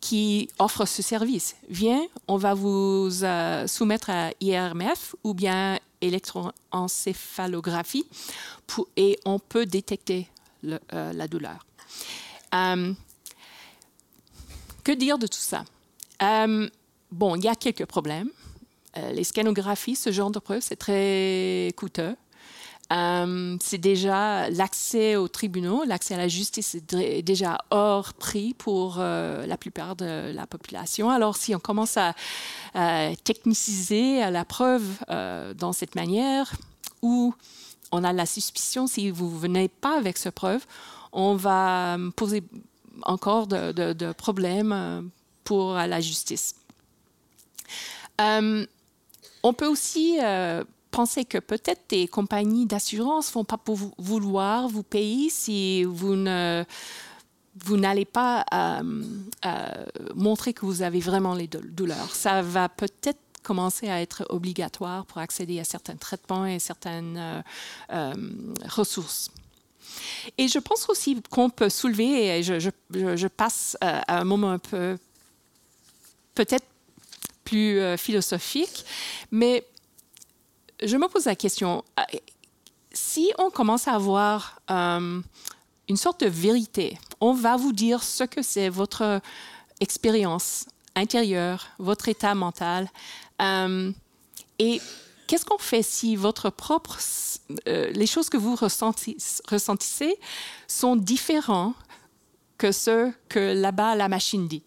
qui 0.00 0.48
offre 0.58 0.84
ce 0.84 1.00
service. 1.02 1.54
Viens, 1.68 2.04
on 2.26 2.38
va 2.38 2.54
vous 2.54 3.10
euh, 3.22 3.64
soumettre 3.66 4.08
à 4.10 4.30
IRMF 4.40 5.14
ou 5.22 5.34
bien 5.34 5.78
électroencéphalographie 6.00 8.06
et 8.96 9.18
on 9.24 9.38
peut 9.38 9.66
détecter 9.66 10.28
euh, 10.64 11.12
la 11.12 11.28
douleur. 11.28 11.64
que 12.52 12.94
dire 14.92 15.18
de 15.18 15.26
tout 15.26 15.38
ça? 15.38 15.64
bon, 17.10 17.36
il 17.36 17.44
y 17.44 17.48
a 17.48 17.54
quelques 17.54 17.86
problèmes. 17.86 18.28
Les 18.96 19.24
scanographies, 19.24 19.96
ce 19.96 20.10
genre 20.10 20.30
de 20.30 20.38
preuves, 20.38 20.62
c'est 20.62 20.76
très 20.76 21.72
coûteux. 21.76 22.16
Euh, 22.90 23.56
c'est 23.60 23.78
déjà 23.78 24.48
l'accès 24.48 25.16
aux 25.16 25.28
tribunaux, 25.28 25.84
l'accès 25.84 26.14
à 26.14 26.16
la 26.16 26.28
justice 26.28 26.74
est 26.74 27.22
déjà 27.22 27.58
hors 27.70 28.14
prix 28.14 28.54
pour 28.54 28.96
euh, 28.98 29.44
la 29.46 29.58
plupart 29.58 29.94
de 29.94 30.32
la 30.34 30.46
population. 30.46 31.10
Alors, 31.10 31.36
si 31.36 31.54
on 31.54 31.58
commence 31.58 31.96
à, 31.96 32.14
techniciser 33.24 34.30
la 34.30 34.44
preuve 34.44 34.84
euh, 35.10 35.52
dans 35.52 35.72
cette 35.72 35.94
manière, 35.96 36.54
où 37.02 37.34
on 37.92 38.04
a 38.04 38.12
la 38.12 38.26
suspicion, 38.26 38.86
si 38.86 39.10
vous 39.10 39.30
ne 39.30 39.38
venez 39.38 39.68
pas 39.68 39.98
avec 39.98 40.16
cette 40.16 40.34
preuve, 40.34 40.64
on 41.12 41.34
va 41.34 41.98
poser 42.14 42.42
encore 43.02 43.46
de, 43.46 44.12
problèmes 44.12 45.10
pour 45.44 45.74
la 45.74 46.00
justice. 46.00 46.54
On 49.42 49.52
peut 49.52 49.66
aussi 49.66 50.18
pensez 50.90 51.24
que 51.24 51.38
peut-être 51.38 51.82
des 51.88 52.08
compagnies 52.08 52.66
d'assurance 52.66 53.32
vont 53.32 53.44
pas 53.44 53.60
vouloir 53.98 54.68
vous 54.68 54.82
payer 54.82 55.30
si 55.30 55.84
vous 55.84 56.16
n'allez 56.16 58.04
pas 58.04 58.44
euh, 58.52 59.04
euh, 59.44 59.86
montrer 60.14 60.52
que 60.52 60.64
vous 60.66 60.82
avez 60.82 61.00
vraiment 61.00 61.34
les 61.34 61.46
douleurs. 61.46 62.14
Ça 62.14 62.42
va 62.42 62.68
peut-être 62.68 63.20
commencer 63.42 63.88
à 63.88 64.02
être 64.02 64.26
obligatoire 64.28 65.06
pour 65.06 65.18
accéder 65.18 65.60
à 65.60 65.64
certains 65.64 65.96
traitements 65.96 66.46
et 66.46 66.58
certaines 66.58 67.44
euh, 67.90 68.14
ressources. 68.68 69.30
Et 70.36 70.48
je 70.48 70.58
pense 70.58 70.88
aussi 70.88 71.22
qu'on 71.30 71.48
peut 71.48 71.70
soulever, 71.70 72.38
et 72.38 72.42
je, 72.42 72.58
je 72.60 73.26
passe 73.26 73.76
à 73.80 74.20
un 74.20 74.24
moment 74.24 74.50
un 74.50 74.58
peu 74.58 74.98
peut-être 76.34 76.66
plus 77.48 77.80
philosophique, 77.96 78.84
mais 79.30 79.64
je 80.82 80.96
me 80.96 81.08
pose 81.08 81.24
la 81.24 81.36
question, 81.36 81.84
euh, 81.98 82.02
si 82.92 83.32
on 83.38 83.50
commence 83.50 83.88
à 83.88 83.94
avoir 83.94 84.60
euh, 84.70 85.20
une 85.88 85.96
sorte 85.96 86.20
de 86.20 86.28
vérité, 86.28 86.98
on 87.20 87.32
va 87.32 87.56
vous 87.56 87.72
dire 87.72 88.02
ce 88.02 88.24
que 88.24 88.42
c'est 88.42 88.68
votre 88.68 89.20
expérience 89.80 90.66
intérieure, 90.94 91.66
votre 91.78 92.08
état 92.08 92.34
mental. 92.34 92.88
Euh, 93.40 93.92
et 94.58 94.80
qu'est-ce 95.26 95.44
qu'on 95.44 95.58
fait 95.58 95.82
si 95.82 96.16
votre 96.16 96.50
propre, 96.50 96.98
les 97.66 98.06
choses 98.06 98.28
que 98.28 98.36
vous 98.36 98.56
ressentissez 98.56 100.18
sont 100.66 100.96
différentes 100.96 101.76
que 102.56 102.72
ce 102.72 103.12
que 103.28 103.54
là-bas 103.54 103.94
la 103.94 104.08
machine 104.08 104.48
dit? 104.48 104.62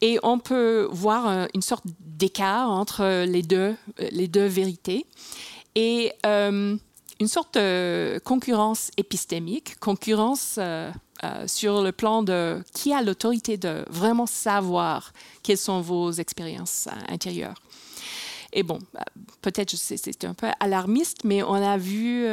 Et 0.00 0.18
on 0.22 0.38
peut 0.38 0.88
voir 0.90 1.28
euh, 1.28 1.46
une 1.54 1.62
sorte 1.62 1.84
d'écart 2.00 2.70
entre 2.70 3.24
les 3.24 3.42
deux, 3.42 3.76
euh, 4.00 4.08
les 4.10 4.28
deux 4.28 4.46
vérités. 4.46 5.06
Et 5.74 6.12
euh, 6.26 6.76
une 7.20 7.28
sorte 7.28 7.54
de 7.54 8.20
concurrence 8.24 8.90
épistémique, 8.96 9.78
concurrence 9.80 10.58
sur 11.46 11.82
le 11.82 11.90
plan 11.90 12.22
de 12.22 12.62
qui 12.72 12.92
a 12.92 13.02
l'autorité 13.02 13.56
de 13.56 13.84
vraiment 13.90 14.26
savoir 14.26 15.12
quelles 15.42 15.58
sont 15.58 15.80
vos 15.80 16.12
expériences 16.12 16.86
intérieures. 17.08 17.60
Et 18.52 18.62
bon, 18.62 18.78
peut-être 19.42 19.74
c'est 19.74 20.24
un 20.24 20.34
peu 20.34 20.46
alarmiste, 20.60 21.24
mais 21.24 21.42
on 21.42 21.54
a 21.54 21.76
vu 21.76 22.24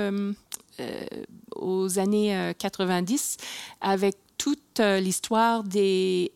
aux 1.55 1.97
années 1.97 2.53
90 2.59 3.37
avec 3.81 4.15
toute 4.37 4.79
l'histoire 4.79 5.63
des 5.63 6.31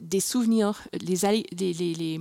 des 0.00 0.20
souvenirs, 0.20 0.82
les, 0.92 1.44
les, 1.52 2.20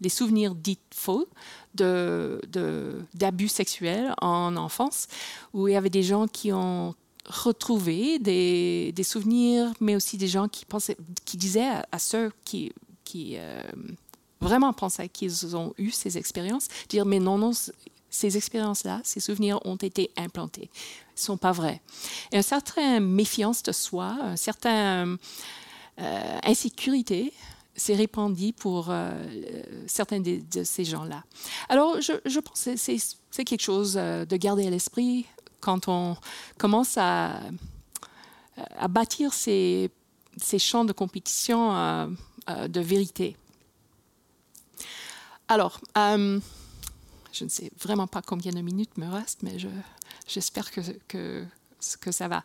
les, 0.00 0.08
souvenirs 0.08 0.54
dits 0.54 0.78
faux 0.94 1.28
d'abus 1.74 3.44
de, 3.44 3.50
sexuels 3.50 4.14
en 4.20 4.56
enfance, 4.56 5.08
où 5.52 5.68
il 5.68 5.72
y 5.72 5.76
avait 5.76 5.90
des 5.90 6.02
gens 6.02 6.26
qui 6.26 6.52
ont 6.52 6.94
retrouvé 7.26 8.18
des, 8.18 8.92
des 8.92 9.02
souvenirs, 9.02 9.72
mais 9.80 9.96
aussi 9.96 10.16
des 10.16 10.28
gens 10.28 10.48
qui, 10.48 10.64
pensaient, 10.64 10.96
qui 11.24 11.36
disaient 11.36 11.68
à, 11.90 11.98
ceux 11.98 12.30
qui, 12.44 12.72
qui 13.04 13.34
euh, 13.36 13.62
vraiment 14.40 14.72
pensaient 14.72 15.08
qu'ils 15.08 15.56
ont 15.56 15.74
eu 15.78 15.90
ces 15.90 16.18
expériences, 16.18 16.68
dire 16.88 17.04
mais 17.04 17.18
non, 17.18 17.38
non, 17.38 17.52
ces 18.10 18.36
expériences-là, 18.36 19.00
ces 19.04 19.20
souvenirs 19.20 19.60
ont 19.64 19.76
été 19.76 20.10
implantés, 20.16 20.70
ne 21.16 21.20
sont 21.20 21.36
pas 21.36 21.52
vrais. 21.52 21.80
Et 22.32 22.36
une 22.36 22.42
certaine 22.42 23.04
méfiance 23.04 23.62
de 23.62 23.72
soi, 23.72 24.16
un 24.22 24.36
certain 24.36 25.16
euh, 25.98 26.38
insécurité 26.42 27.32
s'est 27.74 27.94
répandue 27.94 28.52
pour 28.52 28.86
euh, 28.90 29.12
certains 29.86 30.20
de, 30.20 30.42
ces 30.64 30.84
gens-là. 30.84 31.24
Alors, 31.68 32.00
je, 32.00 32.40
pense 32.40 32.64
que 32.64 32.76
c'est 32.76 33.44
quelque 33.44 33.62
chose 33.62 33.96
euh, 33.96 34.24
de 34.24 34.36
garder 34.36 34.66
à 34.66 34.70
l'esprit 34.70 35.26
quand 35.60 35.88
on 35.88 36.16
commence 36.58 36.96
à, 36.98 37.40
bâtir 38.88 39.32
ces, 39.34 39.90
champs 40.58 40.84
de 40.84 40.92
compétition 40.92 42.16
de 42.48 42.80
vérité. 42.80 43.36
Alors, 45.48 45.80
je 45.94 47.44
ne 47.44 47.48
sais 47.48 47.70
vraiment 47.78 48.06
pas 48.06 48.22
combien 48.22 48.52
de 48.52 48.60
minutes 48.60 48.96
me 48.96 49.08
restent, 49.08 49.42
mais 49.42 49.56
j'espère 50.26 50.70
que, 50.70 50.80
que, 51.08 51.44
que 52.00 52.12
ça 52.12 52.28
va. 52.28 52.42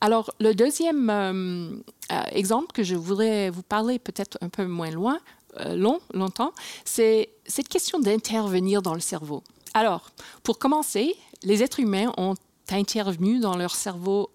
Alors, 0.00 0.32
le 0.40 0.54
deuxième 0.54 1.10
euh, 1.10 1.70
euh, 2.12 2.22
exemple 2.32 2.72
que 2.72 2.82
je 2.82 2.94
voudrais 2.94 3.50
vous 3.50 3.62
parler 3.62 3.98
peut-être 3.98 4.38
un 4.40 4.48
peu 4.48 4.66
moins 4.66 4.90
loin, 4.90 5.18
euh, 5.58 5.74
long, 5.74 6.00
longtemps, 6.14 6.52
c'est 6.84 7.30
cette 7.46 7.68
question 7.68 7.98
d'intervenir 7.98 8.82
dans 8.82 8.94
le 8.94 9.00
cerveau. 9.00 9.42
Alors, 9.74 10.10
pour 10.42 10.58
commencer, 10.58 11.14
les 11.42 11.62
êtres 11.62 11.80
humains 11.80 12.12
ont 12.16 12.34
intervenu 12.76 13.40
dans 13.40 13.56
leur 13.56 13.74
cerveau 13.74 14.30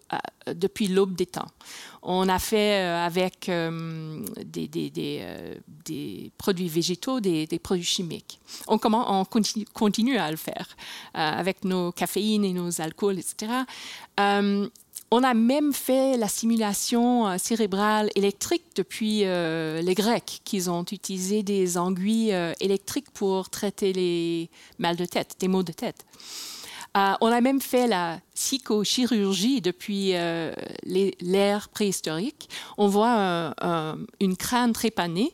depuis 0.47 0.87
l'aube 0.87 1.15
des 1.15 1.25
temps. 1.25 1.47
On 2.01 2.27
a 2.27 2.39
fait 2.39 2.81
avec 2.81 3.49
des, 3.49 4.67
des, 4.67 6.31
produits 6.37 6.67
végétaux, 6.67 7.19
des, 7.19 7.59
produits 7.61 7.85
chimiques. 7.85 8.39
On, 8.67 8.77
continue, 9.27 10.17
à 10.17 10.31
le 10.31 10.37
faire 10.37 10.67
avec 11.13 11.63
nos 11.63 11.91
caféines 11.91 12.43
et 12.43 12.53
nos 12.53 12.81
alcools, 12.81 13.19
etc 13.19 13.63
on 15.15 15.23
a 15.23 15.35
même 15.35 15.73
fait 15.73 16.17
la 16.17 16.27
simulation 16.27 17.37
cérébrale 17.37 18.09
électrique 18.15 18.63
depuis 18.75 19.19
les 19.19 19.93
Grecs, 19.95 20.41
qui 20.43 20.67
ont 20.69 20.85
utilisé 20.91 21.43
des 21.43 21.77
anguilles 21.77 22.35
électriques 22.59 23.11
pour 23.11 23.49
traiter 23.51 23.93
les 23.93 24.49
mal 24.79 24.95
de 24.95 25.05
tête, 25.05 25.35
des 25.39 25.47
maux 25.47 25.61
de 25.61 25.71
tête. 25.71 26.03
On 26.95 27.27
a 27.27 27.41
même 27.41 27.61
fait 27.61 27.87
la 27.87 28.19
psychochirurgie 28.35 29.61
depuis 29.61 30.13
l'ère 31.21 31.69
préhistorique. 31.69 32.49
On 32.77 32.87
voit 32.87 33.53
une 34.19 34.37
crâne 34.37 34.73
trépanée. 34.73 35.33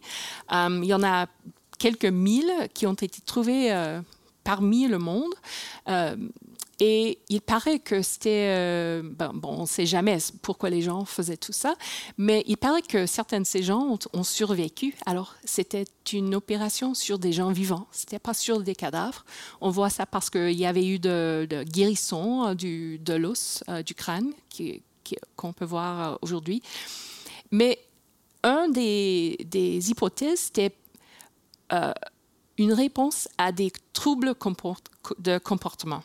il 0.52 0.86
y 0.86 0.94
en 0.94 1.04
a 1.04 1.28
quelques 1.78 2.06
mille 2.06 2.52
qui 2.74 2.88
ont 2.88 2.94
été 2.94 3.22
trouvés 3.22 3.72
parmi 4.44 4.88
le 4.88 5.00
monde. 5.00 5.34
Euh, 6.82 6.86
et 6.90 7.20
il 7.30 7.42
paraît 7.42 7.80
que 7.80 8.02
c'était, 8.02 8.48
euh, 8.50 9.02
ben, 9.04 9.32
bon, 9.34 9.50
on 9.50 9.62
ne 9.62 9.68
sait 9.68 9.86
jamais 9.86 10.18
pourquoi 10.42 10.70
les 10.70 10.82
gens 10.82 11.06
faisaient 11.06 11.38
tout 11.38 11.54
ça, 11.54 11.76
mais 12.18 12.44
il 12.48 12.58
paraît 12.58 12.82
que 12.82 13.06
certains 13.06 13.40
de 13.40 13.46
ces 13.46 13.64
gens 13.64 13.98
ont, 14.14 14.24
survécu. 14.24 14.96
Alors, 15.06 15.36
c'était 15.44 15.86
une 16.12 16.36
opération 16.36 16.94
sur 16.94 17.20
des 17.20 17.32
gens 17.32 17.52
vivants, 17.52 17.88
c'était 17.92 18.20
pas 18.20 18.34
sur 18.34 18.62
des 18.62 18.76
cadavres. 18.76 19.26
On 19.62 19.70
voit 19.70 19.90
ça 19.90 20.06
parce 20.06 20.30
qu'il 20.30 20.52
y 20.52 20.66
avait 20.66 20.86
eu 20.86 21.00
de, 21.00 21.48
guérison 21.64 22.48
euh, 22.48 22.54
du, 22.54 23.00
de 23.00 23.14
l'os, 23.14 23.64
du 23.86 23.96
crâne, 23.96 24.32
qu'on 25.36 25.54
peut 25.54 25.66
voir 25.66 26.20
aujourd'hui. 26.22 26.62
Mais 27.52 27.80
un 28.44 28.70
des, 28.70 29.38
des 29.46 29.90
hypothèses, 29.90 30.52
c'était 30.54 30.74
une 32.60 32.74
réponse 32.74 33.30
à 33.38 33.54
des 33.54 33.72
troubles 33.94 34.36
de 35.18 35.38
comportement. 35.38 36.04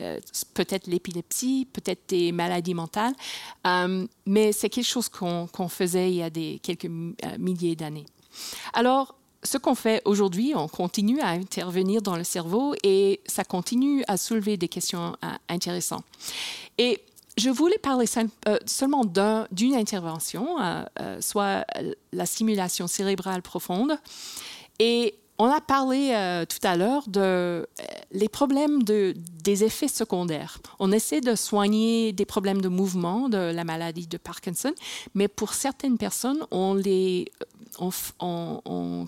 Euh, 0.00 0.18
peut-être 0.52 0.88
l'épilepsie, 0.88 1.68
peut-être 1.72 2.02
des 2.08 2.32
maladies 2.32 2.74
mentales, 2.74 3.14
euh, 3.66 4.04
mais 4.26 4.50
c'est 4.50 4.68
quelque 4.68 4.84
chose 4.84 5.08
qu'on 5.08 5.68
faisait 5.68 6.10
il 6.10 6.16
y 6.16 6.22
a 6.22 6.28
des, 6.28 6.60
quelques 6.60 6.86
euh, 6.86 7.38
milliers 7.38 7.76
d'années. 7.76 8.06
Alors, 8.74 9.14
ce 9.44 9.58
qu'on 9.58 9.76
fait 9.76 10.02
aujourd'hui, 10.04 10.54
on 10.56 10.66
continue 10.66 11.20
à 11.20 11.28
intervenir 11.28 12.02
dans 12.02 12.16
le 12.16 12.24
cerveau 12.24 12.74
et 12.82 13.20
ça 13.26 13.44
continue 13.44 14.04
à 14.08 14.16
soulever 14.16 14.56
des 14.56 14.68
questions 14.68 15.16
intéressantes. 15.48 16.04
Et 16.78 17.02
je 17.36 17.50
voulais 17.50 17.78
parler 17.78 18.06
seulement 18.66 19.04
d'une 19.50 19.74
intervention, 19.74 20.58
soit 21.18 21.66
la 22.12 22.24
stimulation 22.24 22.86
cérébrale 22.86 23.42
profonde. 23.42 23.98
Et 24.78 25.16
on 25.38 25.46
a 25.46 25.60
parlé 25.60 26.12
euh, 26.12 26.44
tout 26.44 26.58
à 26.62 26.76
l'heure 26.76 27.08
de 27.08 27.20
euh, 27.20 27.64
les 28.12 28.28
problèmes 28.28 28.82
de, 28.82 29.14
des 29.42 29.64
effets 29.64 29.88
secondaires. 29.88 30.58
On 30.78 30.92
essaie 30.92 31.20
de 31.20 31.34
soigner 31.34 32.12
des 32.12 32.24
problèmes 32.24 32.60
de 32.60 32.68
mouvement 32.68 33.28
de 33.28 33.38
la 33.38 33.64
maladie 33.64 34.06
de 34.06 34.18
Parkinson, 34.18 34.72
mais 35.14 35.28
pour 35.28 35.54
certaines 35.54 35.98
personnes, 35.98 36.46
on, 36.50 36.80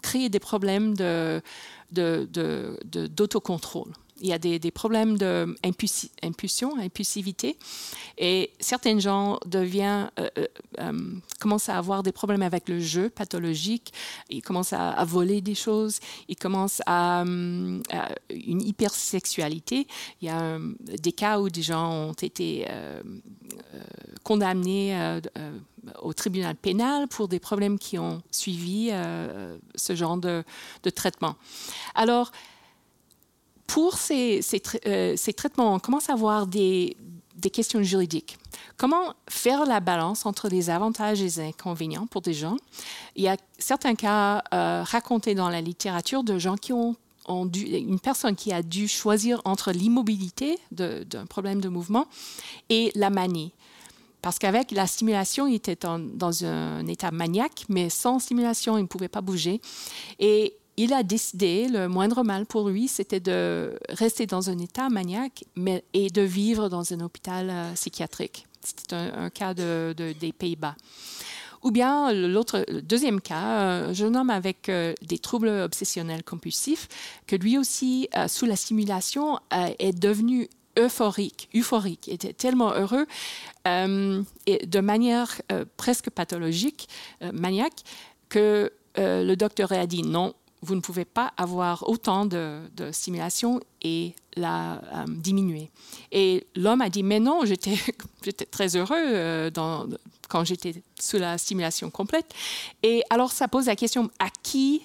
crée 0.03 0.29
des 0.29 0.41
problèmes 0.41 0.95
d'autocontrôle 1.93 3.93
il 4.21 4.29
y 4.29 4.33
a 4.33 4.39
des, 4.39 4.71
problèmes 4.71 5.19
d'impulsion, 5.19 6.79
impulsivité, 6.79 7.59
et 8.17 8.53
certains 8.61 8.99
gens 8.99 9.39
deviennent, 9.45 10.11
euh, 10.19 10.29
euh, 10.39 10.47
euh, 10.79 10.93
commencent 11.41 11.69
à 11.69 11.77
avoir 11.77 12.03
des 12.03 12.13
problèmes 12.13 12.43
avec 12.43 12.69
le 12.69 12.79
jeu 12.79 13.11
pathologique, 13.11 13.93
ils 14.31 14.41
commencent 14.41 14.73
à, 14.73 15.05
voler 15.05 15.41
des 15.41 15.57
choses, 15.57 15.99
ils 16.29 16.37
commencent 16.37 16.81
à, 16.87 17.23
une 17.25 17.83
hypersexualité. 18.63 19.87
Il 20.23 20.29
y 20.29 20.31
a 20.31 20.59
des 20.81 21.13
cas 21.13 21.41
où 21.41 21.51
des 21.51 21.63
gens 21.63 21.91
ont 21.93 22.13
été 22.13 22.67
condamnés 24.23 25.21
au 26.01 26.13
tribunal 26.13 26.55
pénal 26.55 27.09
pour 27.09 27.29
des 27.29 27.41
problèmes 27.41 27.79
qui 27.79 27.99
ont 27.99 28.23
suivi 28.31 28.91
ce 29.75 29.95
genre 29.95 30.17
de, 30.17 30.45
de 30.83 30.91
traitement. 30.91 31.37
Alors, 31.95 32.31
pour 33.67 33.97
ces, 33.97 34.41
euh, 34.87 35.17
traitements, 35.37 35.75
on 35.75 35.79
commence 35.79 36.11
à 36.11 36.13
avoir 36.13 36.47
des, 36.47 36.97
questions 37.53 37.83
juridiques? 37.83 38.39
Comment 38.77 39.15
faire 39.29 39.67
la 39.67 39.81
balance 39.81 40.25
entre 40.25 40.49
les 40.49 40.71
avantages 40.71 41.21
et 41.21 41.25
les 41.25 41.41
inconvénients 41.41 42.07
pour 42.07 42.23
des 42.23 42.33
gens? 42.33 42.57
Il 43.17 43.23
y 43.23 43.29
a 43.29 43.37
certains 43.59 43.95
cas 43.95 44.43
euh, 44.53 44.83
racontés 44.83 45.35
dans 45.35 45.51
la 45.51 45.61
littérature 45.61 46.25
de 46.25 46.39
gens 46.39 46.57
qui 46.57 46.73
ont, 46.73 46.97
dû, 47.45 47.65
une 47.65 48.01
personne 48.01 48.35
qui 48.35 48.53
a 48.53 48.63
dû 48.63 48.89
choisir 48.89 49.43
entre 49.45 49.73
l'immobilité 49.73 50.59
d'un 50.71 51.27
problème 51.27 51.61
de 51.61 51.69
mouvement 51.69 52.07
et 52.71 52.93
la 52.95 53.11
manie. 53.11 53.53
Parce 54.23 54.39
qu'avec 54.39 54.71
la 54.71 54.87
stimulation, 54.87 55.47
il 55.47 55.55
était 55.57 55.77
dans 55.77 56.45
un 56.47 56.87
état 56.87 57.11
maniaque, 57.11 57.67
mais 57.69 57.91
sans 57.91 58.19
stimulation, 58.19 58.79
il 58.79 58.83
ne 58.83 58.87
pouvait 58.87 59.09
pas 59.09 59.21
bouger. 59.21 59.61
Il 60.77 60.93
a 60.93 61.03
décidé, 61.03 61.69
le 61.69 61.89
moindre 61.89 62.23
mal 62.23 62.47
pour 62.47 62.69
lui, 62.69 62.89
c'était 62.89 63.21
de 63.21 63.79
rester 63.91 64.27
dans 64.27 64.51
un 64.51 64.59
état 64.59 64.89
maniaque 64.89 65.45
et 65.93 66.11
de 66.11 66.23
vivre 66.23 66.69
dans 66.69 66.93
un 66.93 67.01
hôpital 67.01 67.49
euh, 67.51 67.73
psychiatrique. 67.75 68.47
C'était 68.61 68.95
un, 68.97 69.31
cas 69.31 69.55
de, 69.55 69.95
des 69.97 70.33
Pays-Bas. 70.33 70.75
Ou 71.63 71.71
bien 71.71 72.13
l'autre, 72.13 72.67
deuxième 72.83 73.21
cas, 73.21 73.41
un 73.41 73.93
jeune 73.93 74.17
homme 74.17 74.31
avec 74.31 74.69
euh, 74.69 74.95
des 75.03 75.19
troubles 75.19 75.49
obsessionnels 75.49 76.25
compulsifs, 76.25 76.89
que 77.27 77.37
lui 77.37 77.57
aussi, 77.57 78.09
euh, 78.17 78.27
sous 78.27 78.47
la 78.47 78.57
stimulation, 78.57 79.39
est 79.79 79.97
devenu 79.99 80.49
euphorique, 80.79 81.49
euphorique, 81.55 82.09
était 82.09 82.33
tellement 82.33 82.73
heureux 82.73 83.07
et 83.65 84.67
de 84.67 84.81
manière 84.81 85.41
presque 85.77 86.11
pathologique, 86.11 86.89
maniaque, 87.33 87.85
que 88.29 88.73
le 88.97 89.35
docteur 89.37 89.71
a 89.71 89.87
dit 89.87 90.03
non, 90.03 90.35
vous 90.65 90.75
ne 90.75 90.81
pouvez 90.81 91.05
pas 91.05 91.33
avoir 91.37 91.89
autant 91.89 92.27
de, 92.27 92.61
stimulation 92.93 93.61
et 93.83 94.15
la 94.37 94.75
euh, 94.75 95.05
diminuer. 95.09 95.71
Et 96.11 96.47
l'homme 96.57 96.81
a 96.81 96.89
dit, 96.89 97.03
mais 97.03 97.21
non, 97.21 97.45
j'étais 97.45 97.77
très 98.51 98.77
heureux 98.77 98.97
euh, 98.97 99.51
quand 100.29 100.45
j'étais 100.45 100.83
sous 100.99 101.19
la 101.19 101.39
stimulation 101.39 101.91
complète. 101.91 102.35
Et 102.83 103.03
alors, 103.11 103.31
ça 103.31 103.47
pose 103.47 103.67
la 103.67 103.77
question, 103.77 104.11
à 104.19 104.29
qui 104.43 104.83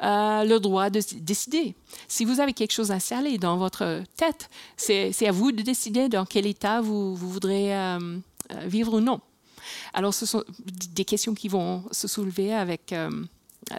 a 0.00 0.44
le 0.44 0.58
droit 0.58 0.90
de 0.90 1.00
décider? 1.20 1.74
Si 2.08 2.24
vous 2.24 2.40
avez 2.40 2.52
quelque 2.52 2.72
chose 2.72 2.90
installé 2.90 3.38
dans 3.38 3.56
votre 3.56 4.02
tête, 4.16 4.50
c'est 4.76 5.26
à 5.26 5.32
vous 5.32 5.52
de 5.52 5.62
décider 5.62 6.08
dans 6.08 6.24
quel 6.24 6.46
état 6.46 6.80
vous, 6.80 7.14
voudrez 7.14 7.76
euh, 7.76 8.18
vivre 8.64 8.94
ou 8.94 9.00
non. 9.00 9.20
Alors, 9.92 10.14
ce 10.14 10.26
sont 10.26 10.42
des 10.64 11.04
questions 11.04 11.34
qui 11.34 11.48
vont 11.48 11.84
se 11.92 12.08
soulever 12.08 12.52
avec 12.54 12.92
euh, 12.92 13.10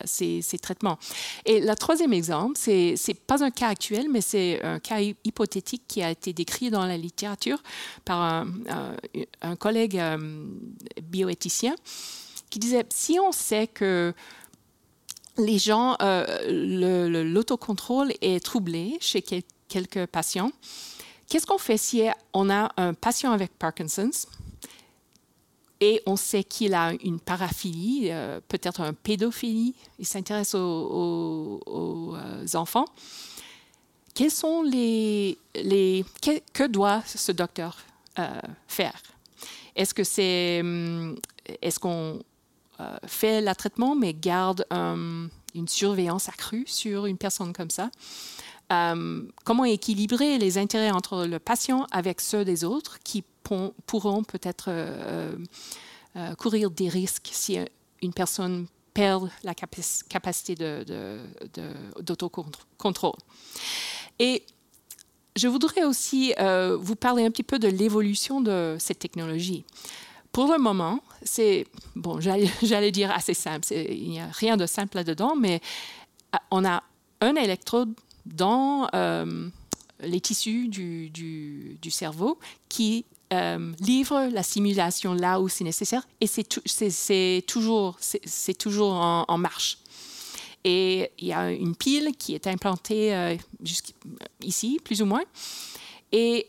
ces, 0.06 0.42
traitements. 0.62 0.98
Et 1.46 1.60
le 1.60 1.76
troisième 1.76 2.14
exemple, 2.14 2.58
ce 2.58 2.92
n'est 2.94 3.14
pas 3.14 3.44
un 3.44 3.52
cas 3.52 3.68
actuel, 3.68 4.08
mais 4.10 4.22
c'est 4.22 4.62
un 4.64 4.80
cas 4.80 5.00
hypothétique 5.00 5.84
qui 5.88 6.02
a 6.02 6.12
été 6.12 6.34
décrit 6.34 6.70
dans 6.70 6.86
la 6.86 6.98
littérature 6.98 7.62
par 8.06 8.22
un, 8.22 9.56
collègue 9.60 9.98
euh, 9.98 10.46
bioéthicien 11.02 11.76
qui 12.50 12.60
disait, 12.60 12.86
si 12.90 13.20
on 13.20 13.32
sait 13.32 13.68
que 13.68 14.14
les 15.38 15.58
gens, 15.58 15.96
euh, 16.02 17.24
l'autocontrôle 17.24 18.12
est 18.22 18.44
troublé 18.44 18.98
chez 19.00 19.22
quelques 19.22 20.06
patients, 20.08 20.52
qu'est-ce 21.30 21.46
qu'on 21.46 21.58
fait 21.58 21.78
si 21.78 22.04
on 22.34 22.50
a 22.50 22.72
un 22.78 22.94
patient 22.94 23.32
avec 23.32 23.58
Parkinson's? 23.58 24.28
Et 25.82 26.00
on 26.06 26.16
sait 26.16 26.44
qu'il 26.44 26.76
a 26.76 26.94
une 27.04 27.20
paraphilie, 27.20 28.10
euh, 28.12 28.40
peut-être 28.48 28.82
une 28.82 28.94
pédophilie. 28.94 29.74
Il 29.98 30.06
s'intéresse 30.06 30.54
aux, 30.54 31.60
euh, 31.68 32.46
enfants. 32.54 32.86
Quels 34.14 34.30
sont 34.30 34.62
les, 34.62 35.40
les 35.56 36.06
que, 36.54 36.68
doit 36.68 37.02
ce 37.06 37.32
docteur 37.32 37.78
euh, 38.20 38.40
faire? 38.68 39.02
Est-ce 39.76 39.94
que 39.94 40.04
c'est 40.04 40.60
hum, 40.62 41.18
est-ce 41.62 41.80
qu'on 41.80 42.22
fait 43.06 43.42
le 43.42 43.54
traitement 43.54 43.96
mais 43.96 44.14
garde 44.14 44.66
hum, 44.72 45.30
une 45.56 45.68
surveillance 45.68 46.30
accrue 46.30 46.66
sur 46.68 47.08
une 47.08 47.18
personne 47.18 47.54
comme 47.54 47.70
ça? 47.72 47.90
Hum, 48.72 49.32
Comment 49.44 49.66
équilibrer 49.66 50.38
les 50.38 50.58
intérêts 50.58 50.92
entre 50.92 51.26
le 51.26 51.40
patient 51.40 51.86
avec 51.92 52.22
ceux 52.22 52.46
des 52.46 52.64
autres 52.64 53.00
qui 53.04 53.24
pourront 53.86 54.24
peut-être 54.24 54.66
euh, 54.70 55.36
euh, 56.16 56.36
courir 56.36 56.72
des 56.72 56.90
risques 56.90 57.30
si 57.32 57.58
une 58.02 58.14
personne 58.14 58.68
perd 58.94 59.30
la 59.44 59.54
capacité 59.54 60.56
d'autocontrôle. 62.02 63.20
Et 64.20 64.44
je 65.36 65.48
voudrais 65.48 65.86
aussi 65.86 66.34
euh, 66.40 66.78
vous 66.80 66.96
parler 66.96 67.26
un 67.26 67.32
petit 67.32 67.44
peu 67.44 67.58
de 67.58 67.70
l'évolution 67.70 68.42
de 68.42 68.76
cette 68.80 69.00
technologie. 69.00 69.64
Pour 70.34 70.52
le 70.52 70.58
moment, 70.58 71.02
c'est, 71.24 71.66
bon, 71.96 72.20
j'allais 72.20 72.92
dire 72.92 73.12
assez 73.12 73.34
simple, 73.34 73.66
il 73.72 74.10
n'y 74.10 74.20
a 74.20 74.28
rien 74.28 74.58
de 74.58 74.66
simple 74.66 74.98
là-dedans, 74.98 75.36
mais 75.38 75.62
on 76.50 76.66
a 76.66 76.84
un 77.22 77.36
électrode 77.36 77.94
dans 78.26 78.88
les 80.02 80.22
tissus 80.22 80.68
du, 80.68 81.92
cerveau 81.92 82.40
qui 82.70 83.06
livre 83.80 84.30
la 84.32 84.44
simulation 84.44 85.14
là 85.14 85.40
où 85.40 85.48
c'est 85.48 85.64
nécessaire 85.64 86.08
et 86.20 86.28
c'est 86.28 87.44
toujours, 87.48 87.98
c'est 88.00 88.58
toujours 88.58 88.94
en, 88.94 89.38
marche. 89.38 89.78
Et 90.64 91.10
il 91.18 91.28
y 91.28 91.34
a 91.34 91.52
une 91.52 91.76
pile 91.76 92.12
qui 92.18 92.36
est 92.36 92.46
implantée 92.48 93.38
ici, 94.42 94.80
plus 94.84 95.02
ou 95.02 95.06
moins. 95.06 95.24
Et 96.12 96.48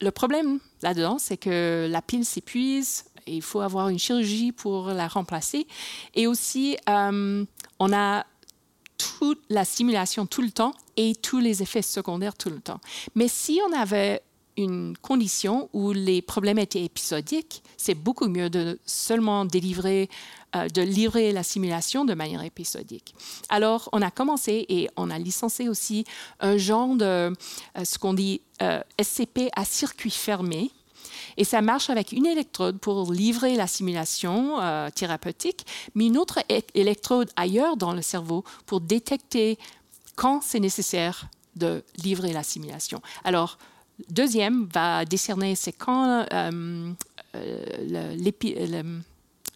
le 0.00 0.10
problème 0.10 0.58
là-dedans, 0.82 1.18
c'est 1.18 1.36
que 1.36 1.86
la 1.88 2.02
pile 2.02 2.24
s'épuise 2.24 3.04
et 3.26 3.36
il 3.36 3.42
faut 3.42 3.60
avoir 3.60 3.88
une 3.88 3.98
chirurgie 3.98 4.52
pour 4.52 4.88
la 4.88 5.08
remplacer. 5.08 5.66
Et 6.14 6.26
aussi, 6.26 6.76
euh, 6.88 7.44
on 7.78 7.92
a 7.92 8.26
toute 9.02 9.42
la 9.48 9.64
stimulation 9.64 10.26
tout 10.26 10.42
le 10.42 10.50
temps 10.50 10.74
et 10.96 11.14
tous 11.14 11.38
les 11.38 11.62
effets 11.62 11.82
secondaires 11.82 12.34
tout 12.36 12.50
le 12.50 12.60
temps. 12.60 12.80
Mais 13.14 13.28
si 13.28 13.60
on 13.68 13.72
avait 13.72 14.22
une 14.56 14.96
condition 14.98 15.70
où 15.72 15.92
les 15.92 16.20
problèmes 16.20 16.58
étaient 16.58 16.84
épisodiques, 16.84 17.62
c'est 17.76 17.94
beaucoup 17.94 18.28
mieux 18.28 18.50
de 18.50 18.78
seulement 18.84 19.44
délivrer, 19.44 20.10
euh, 20.54 20.68
de 20.68 20.82
livrer 20.82 21.32
la 21.32 21.42
simulation 21.42 22.04
de 22.04 22.14
manière 22.14 22.42
épisodique. 22.42 23.14
Alors, 23.48 23.88
on 23.92 24.02
a 24.02 24.10
commencé 24.10 24.66
et 24.68 24.88
on 24.96 25.10
a 25.10 25.18
licencié 25.18 25.68
aussi 25.68 26.04
un 26.40 26.58
genre 26.58 26.94
de 26.96 27.04
euh, 27.04 27.32
ce 27.82 27.98
qu'on 27.98 28.12
dit 28.12 28.42
euh, 28.60 28.80
SCP 29.02 29.48
à 29.56 29.64
circuit 29.64 30.10
fermé. 30.10 30.70
Et 31.36 31.44
ça 31.44 31.62
marche 31.62 31.90
avec 31.90 32.12
une 32.12 32.26
électrode 32.26 32.78
pour 32.78 33.12
livrer 33.12 33.56
la 33.56 33.66
simulation 33.66 34.58
thérapeutique, 34.94 35.66
mais 35.94 36.06
une 36.06 36.18
autre 36.18 36.40
électrode 36.74 37.30
ailleurs 37.36 37.76
dans 37.76 37.92
le 37.92 38.02
cerveau 38.02 38.44
pour 38.66 38.80
détecter 38.80 39.58
quand 40.14 40.42
c'est 40.42 40.60
nécessaire 40.60 41.28
de 41.56 41.82
livrer 42.02 42.32
la 42.32 42.42
simulation. 42.42 43.00
Alors, 43.24 43.58
Deuxième 44.08 44.66
va 44.72 45.04
décerner 45.04 45.54
c'est 45.54 45.72
quand 45.72 46.26
euh, 46.32 46.92
euh, 47.34 49.00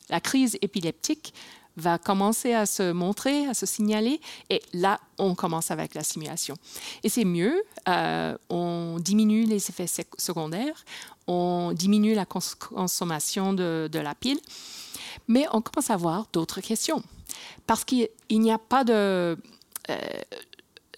la 0.09 0.21
crise 0.21 0.59
épileptique 0.63 1.35
va 1.77 1.99
commencer 1.99 2.55
à 2.55 2.65
se 2.65 2.93
montrer, 2.93 3.47
à 3.47 3.53
se 3.53 3.67
signaler, 3.67 4.19
et 4.49 4.63
là, 4.73 4.99
on 5.19 5.35
commence 5.35 5.71
avec 5.71 5.95
la 5.95 6.03
simulation. 6.03 6.57
Et 7.03 7.11
c'est 7.11 7.27
mieux, 7.27 7.63
euh, 7.87 8.35
on 8.49 8.97
diminue 8.99 9.45
les 9.45 9.57
effets 9.69 10.05
secondaires, 10.17 10.85
on 11.27 11.73
diminue 11.73 12.15
la 12.15 12.27
consommation 12.27 13.53
de, 13.53 13.91
la 13.93 14.15
pile, 14.15 14.39
mais 15.29 15.47
on 15.53 15.61
commence 15.61 15.91
à 15.91 15.95
avoir 15.95 16.27
d'autres 16.33 16.61
questions. 16.61 17.03
Parce 17.67 17.85
qu'il 17.85 18.09
n'y 18.31 18.53
a 18.53 18.59
pas 18.59 18.85
de... 18.85 19.37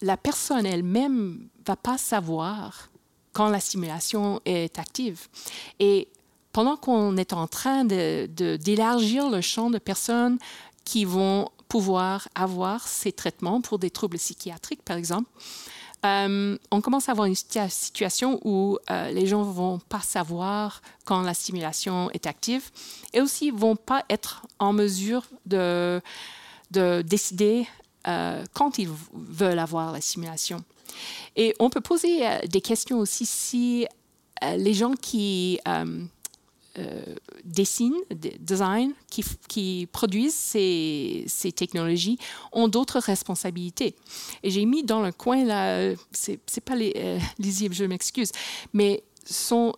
la 0.01 0.17
personne 0.17 0.65
elle-même 0.65 1.47
va 1.65 1.75
pas 1.75 1.97
savoir 1.97 2.89
quand 3.33 3.49
la 3.49 3.59
stimulation 3.59 4.41
est 4.45 4.77
active. 4.79 5.27
Et 5.79 6.07
pendant 6.51 6.77
qu'on 6.77 7.17
est 7.17 7.33
en 7.33 7.47
train 7.47 7.85
d'élargir 7.85 9.29
le 9.29 9.41
champ 9.41 9.69
de 9.69 9.77
personnes 9.77 10.37
qui 10.83 11.05
vont 11.05 11.49
pouvoir 11.67 12.27
avoir 12.33 12.87
ces 12.87 13.11
traitements 13.11 13.61
pour 13.61 13.77
des 13.77 13.91
troubles 13.91 14.17
psychiatriques, 14.17 14.81
par 14.83 14.97
exemple, 14.97 15.29
euh, 16.05 16.57
on 16.71 16.81
commence 16.81 17.09
à 17.09 17.11
avoir 17.11 17.27
une 17.27 17.35
situation 17.35 18.39
où 18.45 18.77
euh, 18.89 19.11
les 19.11 19.27
gens 19.27 19.43
vont 19.43 19.79
pas 19.79 19.99
savoir 19.99 20.81
quand 21.03 21.21
la 21.21 21.33
stimulation 21.33 22.09
est 22.11 22.25
active 22.25 22.69
et 23.13 23.19
aussi 23.19 23.51
vont 23.51 23.75
pas 23.75 24.05
être 24.09 24.45
en 24.59 24.71
mesure 24.71 25.25
de, 25.45 26.01
de 26.71 27.01
décider 27.01 27.67
euh, 28.07 28.43
quand 28.53 28.77
ils 28.77 28.89
veulent 29.13 29.59
avoir 29.59 29.91
la 29.91 29.99
stimulation. 29.99 30.63
Et 31.35 31.53
on 31.59 31.69
peut 31.69 31.81
poser 31.81 32.23
des 32.47 32.61
questions 32.61 32.97
aussi 32.97 33.25
si 33.25 33.85
les 34.41 34.73
gens 34.73 34.93
qui 34.93 35.59
dessinent, 37.43 37.99
design, 38.39 38.93
qui, 39.09 39.23
qui 39.47 39.87
produisent 39.91 40.35
ces, 40.35 41.23
ces, 41.27 41.51
technologies 41.51 42.17
ont 42.51 42.67
d'autres 42.67 42.99
responsabilités. 42.99 43.95
Et 44.43 44.49
j'ai 44.49 44.65
mis 44.65 44.83
dans 44.83 45.01
le 45.01 45.11
coin, 45.11 45.43
là, 45.43 45.93
c'est 46.11 46.63
pas 46.63 46.75
les, 46.75 47.19
lisible, 47.39 47.73
je 47.73 47.85
m'excuse, 47.85 48.31
mais 48.73 49.03
sont 49.25 49.73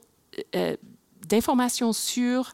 d'informations 1.28 1.94
sur 1.94 2.54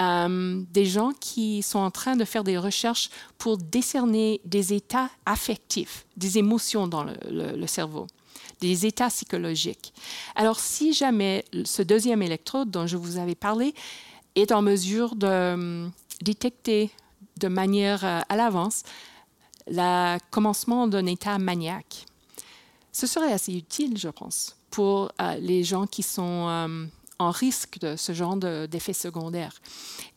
des 0.00 0.84
gens 0.84 1.12
qui 1.18 1.62
sont 1.62 1.80
en 1.80 1.90
train 1.90 2.16
de 2.16 2.24
faire 2.24 2.44
des 2.44 2.56
recherches 2.56 3.10
pour 3.36 3.58
décerner 3.58 4.40
des 4.44 4.72
états 4.72 5.10
affectifs, 5.26 6.06
des 6.16 6.38
émotions 6.38 6.86
dans 6.86 7.04
le 7.04 7.66
cerveau 7.66 8.06
des 8.60 8.86
états 8.86 9.08
psychologiques. 9.08 9.92
Alors, 10.34 10.60
si 10.60 10.92
jamais 10.92 11.44
ce 11.64 11.82
deuxième 11.82 12.22
électrode 12.22 12.70
dont 12.70 12.86
je 12.86 12.96
vous 12.96 13.18
avais 13.18 13.34
parlé 13.34 13.74
est 14.34 14.52
en 14.52 14.62
mesure 14.62 15.16
de 15.16 15.26
hum, 15.26 15.92
détecter 16.22 16.90
de 17.38 17.48
manière 17.48 18.04
euh, 18.04 18.20
à 18.28 18.36
l'avance 18.36 18.82
le 19.70 20.18
commencement 20.30 20.86
d'un 20.86 21.06
état 21.06 21.38
maniaque, 21.38 22.06
ce 22.92 23.06
serait 23.06 23.32
assez 23.32 23.54
utile, 23.54 23.98
je 23.98 24.08
pense, 24.08 24.56
pour 24.70 25.12
euh, 25.20 25.34
les 25.36 25.62
gens 25.62 25.86
qui 25.86 26.02
sont 26.02 26.22
hum, 26.22 26.88
en 27.18 27.30
risque 27.30 27.78
de 27.80 27.96
ce 27.96 28.12
genre 28.12 28.36
d'effets 28.36 28.92
secondaires. 28.92 29.54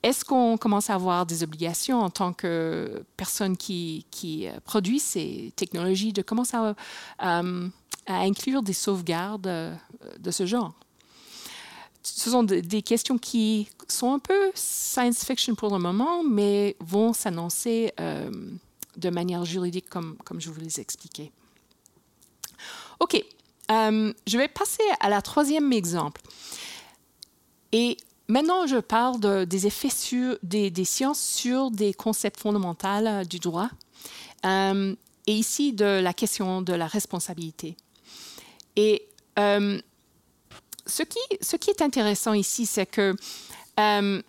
Est-ce 0.03 0.23
qu'on 0.23 0.57
commence 0.57 0.89
à 0.89 0.95
avoir 0.95 1.25
des 1.25 1.43
obligations 1.43 1.99
en 1.99 2.09
tant 2.09 2.31
que 2.31 3.03
personne 3.17 3.57
qui, 3.57 4.05
qui 4.11 4.47
euh, 4.47 4.59
produit 4.63 4.99
ces 4.99 5.51
technologies 5.55 6.13
de 6.13 6.21
commencer 6.21 6.57
à, 7.17 7.39
hum, 7.39 7.71
à 8.05 8.21
inclure 8.21 8.63
des 8.63 8.73
sauvegardes 8.73 9.47
euh, 9.47 9.75
de 10.19 10.31
ce 10.31 10.45
genre. 10.45 10.73
Ce 12.03 12.31
sont 12.31 12.43
des 12.43 12.81
questions 12.81 13.19
qui 13.19 13.69
sont 13.87 14.13
un 14.13 14.19
peu 14.19 14.51
science 14.55 15.23
fiction 15.23 15.53
pour 15.53 15.71
le 15.71 15.77
moment, 15.77 16.23
mais 16.23 16.75
vont 16.79 17.13
s'annoncer 17.13 17.93
euh, 17.99 18.31
de 18.97 19.09
manière 19.11 19.45
juridique 19.45 19.87
comme, 19.87 20.17
je 20.39 20.49
vous 20.49 20.59
les 20.59 20.79
expliquais. 20.79 21.31
OK, 22.99 23.23
euh, 23.69 24.13
je 24.25 24.37
vais 24.37 24.47
passer 24.47 24.83
à 24.99 25.09
la 25.09 25.21
troisième 25.21 25.71
exemple. 25.73 26.21
Et 27.71 27.97
maintenant, 28.27 28.65
je 28.65 28.77
parle 28.77 29.45
des 29.45 29.67
effets 29.67 29.89
des, 30.41 30.85
sciences 30.85 31.21
sur 31.21 31.69
des 31.69 31.93
concepts 31.93 32.39
fondamentaux 32.39 33.23
du 33.29 33.37
droit. 33.37 33.69
et 34.43 34.95
ici, 35.27 35.73
de 35.73 36.01
la 36.01 36.13
question 36.13 36.63
de 36.63 36.73
la 36.73 36.87
responsabilité. 36.87 37.77
Et 38.75 39.07
euh, 39.39 39.79
ce, 40.85 41.03
qui, 41.03 41.69
est 41.69 41.81
intéressant 41.81 42.33
ici, 42.33 42.65
c'est 42.65 42.85
que 42.85 43.15
euh, 43.79 44.21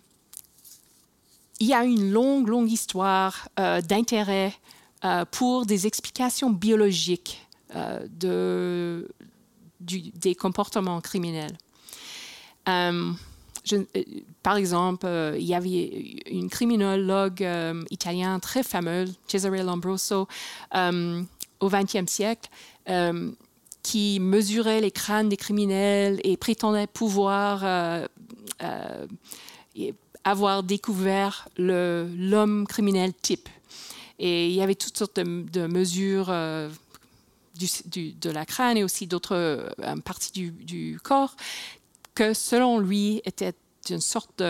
il 1.59 1.67
y 1.67 1.73
a 1.73 1.83
une 1.83 2.11
longue, 2.11 2.47
longue 2.47 2.71
histoire 2.71 3.47
euh, 3.59 3.81
d'intérêt 3.81 4.53
pour 5.31 5.65
des 5.65 5.85
explications 5.85 6.49
biologiques 6.49 7.45
de, 7.75 9.09
des 9.81 10.33
comportements 10.33 11.01
criminels. 11.01 11.57
par 12.63 14.55
exemple, 14.55 15.05
il 15.37 15.43
y 15.43 15.53
avait 15.53 16.21
une 16.31 16.49
criminologue 16.49 17.45
italienne 17.89 18.39
très 18.39 18.63
fameuse, 18.63 19.19
Cesare 19.27 19.61
Lombroso, 19.61 20.29
au 20.73 21.69
XXe 21.69 22.09
siècle, 22.09 22.49
qui 23.83 24.19
mesurait 24.21 24.79
les 24.79 24.91
crânes 24.91 25.29
des 25.29 25.37
criminels 25.37 26.19
et 26.23 26.37
prétendait 26.37 26.87
pouvoir 26.87 27.61
euh, 27.63 28.07
euh, 28.63 29.05
avoir 30.23 30.63
découvert 30.63 31.49
l'homme 31.57 32.65
criminel 32.65 33.13
type. 33.13 33.49
Et 34.19 34.47
il 34.47 34.53
y 34.53 34.61
avait 34.61 34.75
toutes 34.75 34.97
sortes 34.97 35.17
de, 35.17 35.67
mesures 35.67 36.27
euh, 36.29 36.69
du, 37.55 38.13
de 38.13 38.29
la 38.29 38.45
crâne 38.45 38.77
et 38.77 38.83
aussi 38.85 39.05
d'autres 39.05 39.75
parties 40.05 40.51
du, 40.51 40.97
corps 41.03 41.35
que, 42.15 42.33
selon 42.33 42.79
lui, 42.79 43.21
étaient 43.25 43.53
une 43.89 43.99
sorte 43.99 44.41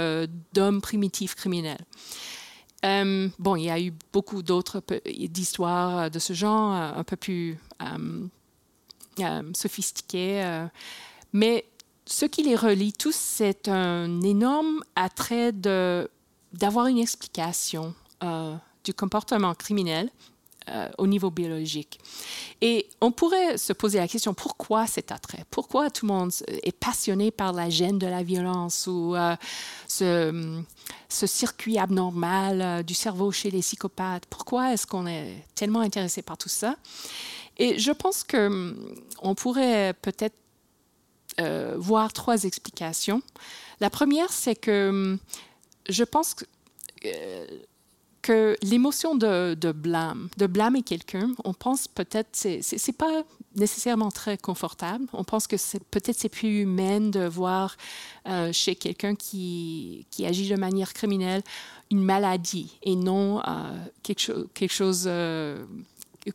d'homme 0.53 0.79
primitif 0.79 1.33
criminel. 1.33 1.79
bon, 2.83 3.55
il 3.55 3.63
y 3.63 3.71
a 3.71 3.81
eu 3.81 3.93
beaucoup 4.11 4.43
d'autres 4.43 4.83
histoires 5.07 6.11
de 6.11 6.19
ce 6.19 6.33
genre, 6.33 6.71
un 6.71 7.03
peu 7.03 7.15
plus 7.15 7.57
sophistiqués. 9.53 10.43
Euh, 10.43 10.67
mais 11.31 11.65
ce 12.05 12.25
qui 12.25 12.43
les 12.43 12.55
relie 12.55 12.93
tous, 12.93 13.15
c'est 13.15 13.67
un 13.67 14.21
énorme 14.21 14.81
attrait 14.95 15.51
d'avoir 15.51 16.87
une 16.87 16.99
explication 16.99 17.93
euh, 18.23 18.55
du 18.83 18.93
comportement 18.93 19.53
criminel 19.53 20.09
au 20.97 21.07
niveau 21.07 21.29
biologique. 21.29 21.99
Et 22.61 22.87
on 23.01 23.11
pourrait 23.11 23.57
se 23.57 23.73
poser 23.73 23.97
la 23.97 24.07
question, 24.07 24.33
pourquoi 24.33 24.87
cet 24.87 25.11
attrait? 25.11 25.43
Pourquoi 25.51 25.89
tout 25.89 26.05
le 26.05 26.13
monde 26.13 26.31
est 26.47 26.71
passionné 26.71 27.31
par 27.31 27.51
la 27.51 27.69
gêne 27.69 27.99
de 27.99 28.07
la 28.07 28.23
violence 28.23 28.87
ou 28.87 29.13
ce, 29.89 30.63
ce, 31.09 31.27
circuit 31.27 31.77
abnormal 31.77 32.85
du 32.85 32.93
cerveau 32.93 33.29
chez 33.29 33.51
les 33.51 33.59
psychopathes? 33.59 34.25
Pourquoi 34.29 34.71
est-ce 34.71 34.87
qu'on 34.87 35.05
est 35.05 35.43
tellement 35.53 35.81
intéressé 35.81 36.21
par 36.21 36.37
tout 36.37 36.47
ça? 36.47 36.77
Et 37.57 37.77
je 37.77 37.91
pense 37.91 38.23
qu'on 38.23 38.47
hum, 39.21 39.35
pourrait 39.35 39.93
peut-être 40.01 40.35
voir 41.77 42.13
trois 42.13 42.43
explications. 42.43 43.23
La 43.79 43.89
première, 43.89 44.31
c'est 44.31 44.55
que 44.55 44.89
hum, 44.89 45.19
je 45.89 46.03
pense 46.03 46.35
que 46.35 46.45
que 48.23 48.55
l'émotion 48.63 49.15
de, 49.15 49.71
blâme, 49.73 50.29
de 50.37 50.47
blâmer 50.47 50.81
quelqu'un, 50.81 51.33
on 51.43 51.53
pense 51.53 51.87
peut-être, 51.89 52.29
c'est, 52.31 52.61
c'est, 52.61 52.93
pas 52.93 53.23
nécessairement 53.55 54.11
très 54.11 54.37
confortable. 54.37 55.05
On 55.11 55.25
pense 55.25 55.45
que 55.45 55.57
peut-être 55.91 56.17
c'est 56.17 56.29
plus 56.29 56.61
humain 56.61 57.01
de 57.01 57.25
voir 57.25 57.75
euh, 58.27 58.51
chez 58.53 58.75
quelqu'un 58.75 59.15
qui, 59.15 60.07
qui 60.09 60.25
agit 60.25 60.49
de 60.49 60.55
manière 60.55 60.93
criminelle 60.93 61.43
une 61.91 62.01
maladie 62.01 62.79
et 62.81 62.95
non 62.95 63.39
euh, 63.39 63.85
quelque, 64.03 64.21
chose, 64.21 64.47
quelque 64.53 64.73
chose 64.73 65.03
euh, 65.05 65.61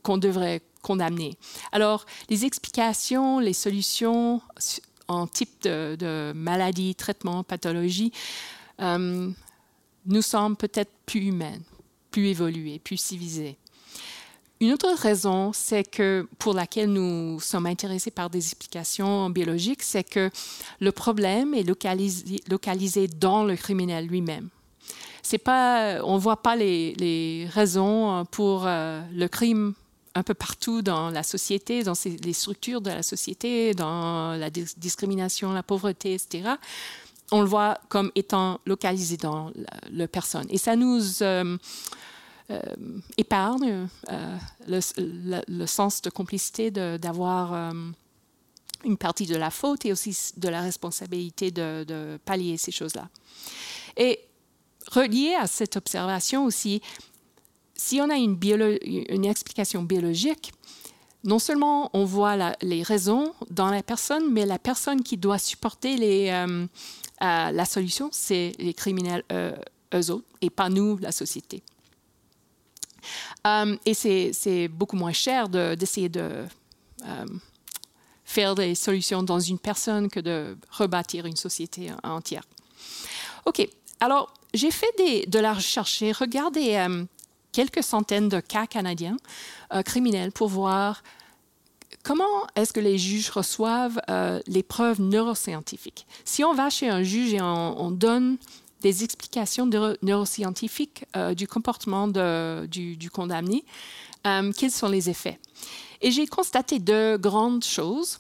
qu'on 0.03 0.19
devrait 0.19 0.61
condamner. 0.83 1.37
Alors, 1.73 2.07
les 2.29 2.45
explications, 2.45 3.39
les 3.39 3.53
solutions 3.53 4.41
en 5.09 5.27
type 5.27 5.63
de, 5.63 6.33
maladie, 6.35 6.95
traitement, 6.95 7.43
pathologie, 7.43 8.13
nous 8.81 10.23
semblent 10.23 10.57
peut-être 10.57 10.93
plus 11.07 11.27
humaines 11.27 11.63
plus 12.11 12.27
évolué, 12.27 12.79
plus 12.79 12.97
civilisé. 12.97 13.57
Une 14.61 14.73
autre 14.73 14.93
raison, 14.93 15.53
c'est 15.53 15.85
que 15.85 16.27
pour 16.39 16.53
laquelle 16.53 16.93
nous 16.93 17.39
sommes 17.39 17.67
intéressés 17.67 18.11
par 18.11 18.29
des 18.29 18.39
explications 18.39 19.31
biologiques, 19.31 19.85
c'est 19.85 20.03
que 20.03 20.31
le 20.81 20.91
problème 20.91 21.55
est 21.55 21.63
localisé, 21.63 23.07
dans 23.09 23.45
le 23.45 23.57
criminel 23.57 24.07
lui-même. 24.07 24.49
C'est 25.23 25.39
pas, 25.39 26.03
on 26.03 26.19
voit 26.19 26.43
pas 26.43 26.57
les, 26.57 26.95
les 26.95 27.47
raisons 27.53 28.25
pour 28.31 28.67
euh, 28.67 29.01
le 29.13 29.29
crime 29.29 29.75
un 30.15 30.23
peu 30.23 30.35
partout 30.35 30.83
dans 30.83 31.11
la 31.11 31.23
société, 31.23 31.83
dans 31.83 31.95
les 32.05 32.33
structures 32.33 32.81
de 32.81 32.91
la 32.91 33.03
société, 33.03 33.75
dans 33.75 34.39
la 34.39 34.51
discrimination, 34.51 35.53
la 35.53 35.63
pauvreté, 35.63 36.15
etc. 36.15 36.51
On 37.31 37.41
le 37.41 37.47
voit 37.47 37.79
comme 37.89 38.11
étant 38.15 38.61
localisé 38.67 39.17
dans 39.17 39.53
la, 39.91 40.09
personne. 40.09 40.47
Et 40.49 40.59
ça 40.59 40.77
nous 40.77 41.23
euh, 41.23 41.59
euh, 42.51 42.61
épargne 43.19 43.89
euh, 44.11 44.37
le, 44.67 45.67
sens 45.67 46.01
de 46.01 46.11
complicité 46.11 46.71
d'avoir 46.71 47.73
une 48.85 48.97
partie 48.97 49.27
de 49.27 49.37
la 49.37 49.51
faute 49.51 49.85
et 49.85 49.93
aussi 49.93 50.33
de 50.37 50.49
la 50.49 50.63
responsabilité 50.63 51.51
de, 51.51 52.19
pallier 52.25 52.57
ces 52.57 52.73
choses-là. 52.73 53.09
Et 53.97 54.21
relié 54.91 55.35
à 55.35 55.47
cette 55.47 55.77
observation 55.77 56.45
aussi, 56.45 56.81
si 57.79 58.01
on 58.03 58.11
a 58.11 58.17
une, 58.17 59.25
explication 59.25 59.83
biologique, 59.83 60.53
non 61.25 61.39
seulement 61.39 61.89
on 61.95 62.05
voit 62.05 62.55
les 62.61 62.83
raisons 62.83 63.33
dans 63.49 63.71
la 63.71 63.83
personne, 63.83 64.31
mais 64.31 64.45
la 64.45 64.59
personne 64.59 65.03
qui 65.03 65.17
doit 65.17 65.39
supporter 65.39 65.97
les, 65.97 66.47
la 67.21 67.65
solution, 67.65 68.11
c'est 68.13 68.53
les 68.59 68.75
criminels 68.75 69.25
eux 69.95 70.11
autres 70.11 70.27
et 70.41 70.51
pas 70.51 70.69
nous, 70.69 70.99
la 70.99 71.13
société. 71.13 71.63
Euh, 73.47 73.77
et 73.87 73.95
c'est 73.95 74.69
beaucoup 74.69 74.97
moins 74.97 75.13
cher 75.13 75.49
d'essayer 75.49 76.09
de, 76.09 76.47
euh, 77.07 77.27
faire 78.25 78.55
des 78.55 78.75
solutions 78.75 79.23
dans 79.23 79.41
une 79.41 79.59
personne 79.59 80.09
que 80.09 80.21
de 80.21 80.57
rebâtir 80.71 81.27
une 81.27 81.37
société 81.37 81.91
entière. 82.03 82.45
OK. 83.47 83.67
Alors, 84.01 84.33
j'ai 84.55 84.71
fait 84.71 85.27
de 85.27 85.39
la 85.39 85.55
recherche. 85.55 85.99
J'ai 85.99 86.13
regardé 86.13 86.75
euh, 86.77 87.05
quelques 87.59 87.83
centaines 87.83 88.29
de 88.29 88.41
cas 88.41 88.67
canadiens 88.67 89.17
criminels 89.85 90.31
pour 90.31 90.49
voir 90.49 91.03
comment 92.05 92.47
est-ce 92.55 92.73
que 92.73 92.81
les 92.81 92.99
juges 92.99 93.31
reçoivent 93.31 94.01
les 94.47 94.63
preuves 94.63 95.01
neuroscientifiques. 95.01 96.07
Si 96.25 96.45
on 96.45 96.55
va 96.55 96.71
chez 96.71 96.89
un 96.89 97.03
juge 97.03 97.35
et 97.35 97.41
on 97.41 97.91
donne 97.91 98.39
des 98.81 99.05
explications 99.05 99.69
neuroscientifiques 100.03 101.05
euh, 101.17 101.35
du 101.35 101.49
comportement 101.49 102.09
du, 102.09 103.11
condamné. 103.13 103.65
Euh, 104.27 104.53
quels 104.57 104.71
sont 104.71 104.89
les 104.89 105.11
effets? 105.11 105.39
Et 106.01 106.11
j'ai 106.11 106.27
constaté 106.27 106.79
deux 106.79 107.17
grandes 107.19 107.65
choses. 107.65 108.19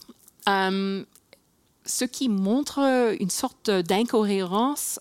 Euh, 0.49 1.05
ce 1.85 2.05
qui 2.05 2.29
montre 2.29 2.81
une 3.19 3.31
sorte 3.31 3.71
d'incohérence 3.71 5.01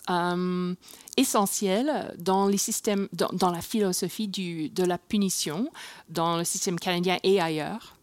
essentielle 1.18 2.14
dans 2.18 2.46
les 2.46 2.58
systèmes, 2.58 3.08
dans, 3.12 3.50
la 3.50 3.60
philosophie 3.60 4.28
de 4.28 4.84
la 4.84 4.98
punition, 4.98 5.70
dans 6.08 6.36
le 6.36 6.44
système 6.44 6.78
canadien 6.78 7.18
et 7.22 7.40
ailleurs. 7.40 7.96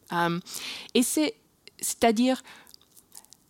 et 0.94 1.04
c'est, 1.04 1.36
c'est-à-dire, 1.80 2.44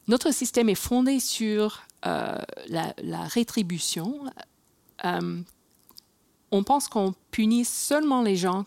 notre 0.08 0.32
système 0.32 0.70
est 0.70 0.76
fondé 0.76 1.20
sur 1.20 1.82
euh, 2.06 2.38
la, 2.68 3.24
rétribution, 3.24 4.20
euh, 5.04 5.42
on 6.52 6.64
pense 6.64 6.88
qu'on 6.88 7.16
punit 7.32 7.66
seulement 7.66 8.22
les 8.22 8.36
gens 8.36 8.66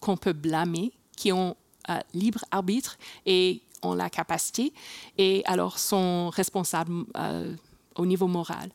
qu'on 0.00 0.16
peut 0.16 0.32
blâmer, 0.32 0.92
qui 1.16 1.32
ont 1.32 1.56
euh, 1.90 1.98
libre 2.14 2.44
arbitre 2.52 2.96
et 3.26 3.60
ont 3.82 3.94
la 3.94 4.08
capacité, 4.10 4.72
et 5.18 5.42
alors 5.46 5.78
sont 5.78 6.30
responsables 6.30 7.04
au 7.96 8.06
niveau 8.06 8.28
moral. 8.28 8.70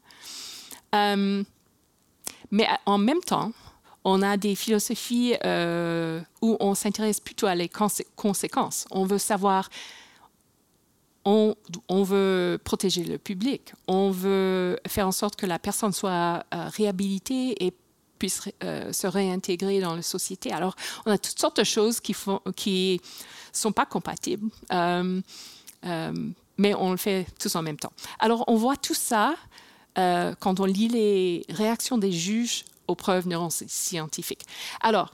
Mais 2.51 2.67
en 2.85 2.97
même 2.97 3.21
temps, 3.21 3.51
on 4.03 4.21
a 4.21 4.37
des 4.37 4.55
philosophies 4.55 5.35
où 6.41 6.57
on 6.59 6.75
s'intéresse 6.75 7.19
plutôt 7.19 7.47
à 7.47 7.55
les 7.55 7.69
conséquences. 8.15 8.85
On 8.91 9.05
veut 9.05 9.17
savoir 9.17 9.69
on, 11.25 12.03
veut 12.03 12.59
protéger 12.63 13.03
le 13.03 13.17
public, 13.17 13.73
on 13.87 14.11
veut 14.11 14.79
faire 14.87 15.07
en 15.07 15.11
sorte 15.11 15.35
que 15.35 15.45
la 15.45 15.59
personne 15.59 15.93
soit 15.93 16.43
euh, 16.53 16.67
réhabilitée 16.67 17.65
et 17.65 17.73
puisse 18.19 18.49
euh, 18.63 18.91
se 18.91 19.07
réintégrer 19.07 19.79
dans 19.79 19.95
la 19.95 20.01
société. 20.01 20.51
Alors, 20.51 20.75
on 21.05 21.11
a 21.11 21.17
toutes 21.17 21.39
sortes 21.39 21.57
de 21.57 21.63
choses 21.63 21.99
qui 21.99 22.15
ne 22.27 22.51
qui 22.51 23.01
sont 23.51 23.71
pas 23.71 23.85
compatibles, 23.85 24.49
euh, 24.71 25.21
mais 26.57 26.73
on 26.75 26.91
le 26.91 26.97
fait 26.97 27.25
tous 27.39 27.55
en 27.55 27.61
même 27.61 27.77
temps. 27.77 27.93
Alors, 28.19 28.43
on 28.47 28.55
voit 28.55 28.77
tout 28.77 28.93
ça 28.93 29.35
quand 29.95 30.59
on 30.59 30.65
lit 30.65 30.87
les 30.87 31.45
réactions 31.49 31.97
des 31.97 32.11
juges 32.11 32.65
aux 32.87 32.95
preuves 32.95 33.27
neuroscientifiques. 33.27 34.45
Alors, 34.81 35.13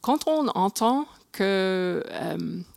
quand 0.00 0.26
on 0.28 0.48
entend 0.48 1.06
que 1.32 2.02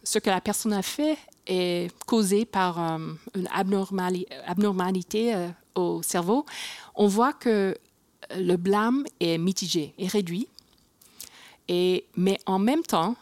ce 0.03 0.19
que 0.19 0.29
la 0.29 0.41
personne 0.41 0.73
a 0.73 0.81
fait 0.81 1.17
est 1.47 1.91
causée 2.05 2.45
par 2.45 2.79
euh, 2.79 2.97
une 3.35 3.49
abnormalité 3.51 5.35
euh, 5.35 5.49
au 5.75 6.01
cerveau, 6.01 6.45
on 6.95 7.07
voit 7.07 7.33
que 7.33 7.75
le 8.35 8.55
blâme 8.55 9.03
est 9.19 9.37
mitigé, 9.37 9.93
est 9.97 10.07
réduit. 10.07 10.47
Et, 11.67 12.05
mais 12.15 12.39
en 12.45 12.59
même 12.59 12.83
temps, 12.83 13.15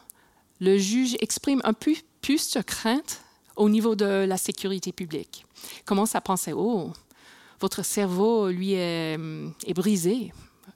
le 0.59 0.77
juge 0.77 1.15
exprime 1.19 1.61
un 1.63 1.73
peu 1.73 1.93
plus 2.21 2.51
de 2.51 2.61
crainte 2.61 3.21
au 3.55 3.69
niveau 3.69 3.95
de 3.95 4.25
la 4.25 4.37
sécurité 4.37 4.91
publique. 4.91 5.45
Commence 5.85 6.15
à 6.15 6.21
penser, 6.21 6.53
oh, 6.53 6.91
votre 7.61 7.85
cerveau, 7.85 8.49
lui, 8.49 8.73
est, 8.73 9.17
est 9.65 9.73
brisé. 9.73 10.33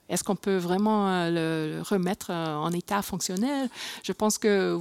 Est-ce 0.08 0.24
qu'on 0.24 0.36
peut 0.36 0.58
vraiment 0.58 1.10
euh, 1.10 1.78
le 1.78 1.82
remettre 1.82 2.30
en 2.32 2.72
état 2.72 3.02
fonctionnel? 3.02 3.70
Je 4.04 4.12
pense 4.12 4.38
que 4.38 4.80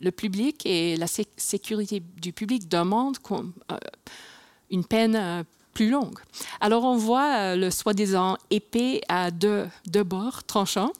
le 0.00 0.10
public 0.10 0.64
et 0.64 0.96
la 0.96 1.06
sécurité 1.06 2.02
du 2.16 2.32
public 2.32 2.68
demandent 2.68 3.18
euh, 3.30 3.76
une 4.70 4.84
peine 4.84 5.16
euh, 5.16 5.42
plus 5.74 5.90
longue. 5.90 6.18
Alors 6.60 6.84
on 6.84 6.96
voit 6.96 7.36
euh, 7.36 7.56
le 7.56 7.70
soi-disant 7.70 8.38
épée 8.50 9.02
à 9.08 9.30
deux, 9.30 9.66
deux 9.86 10.04
bords 10.04 10.42
tranchants, 10.44 10.92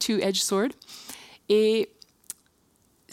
two-edged 0.00 0.42
sword, 0.42 0.70
et 1.48 1.90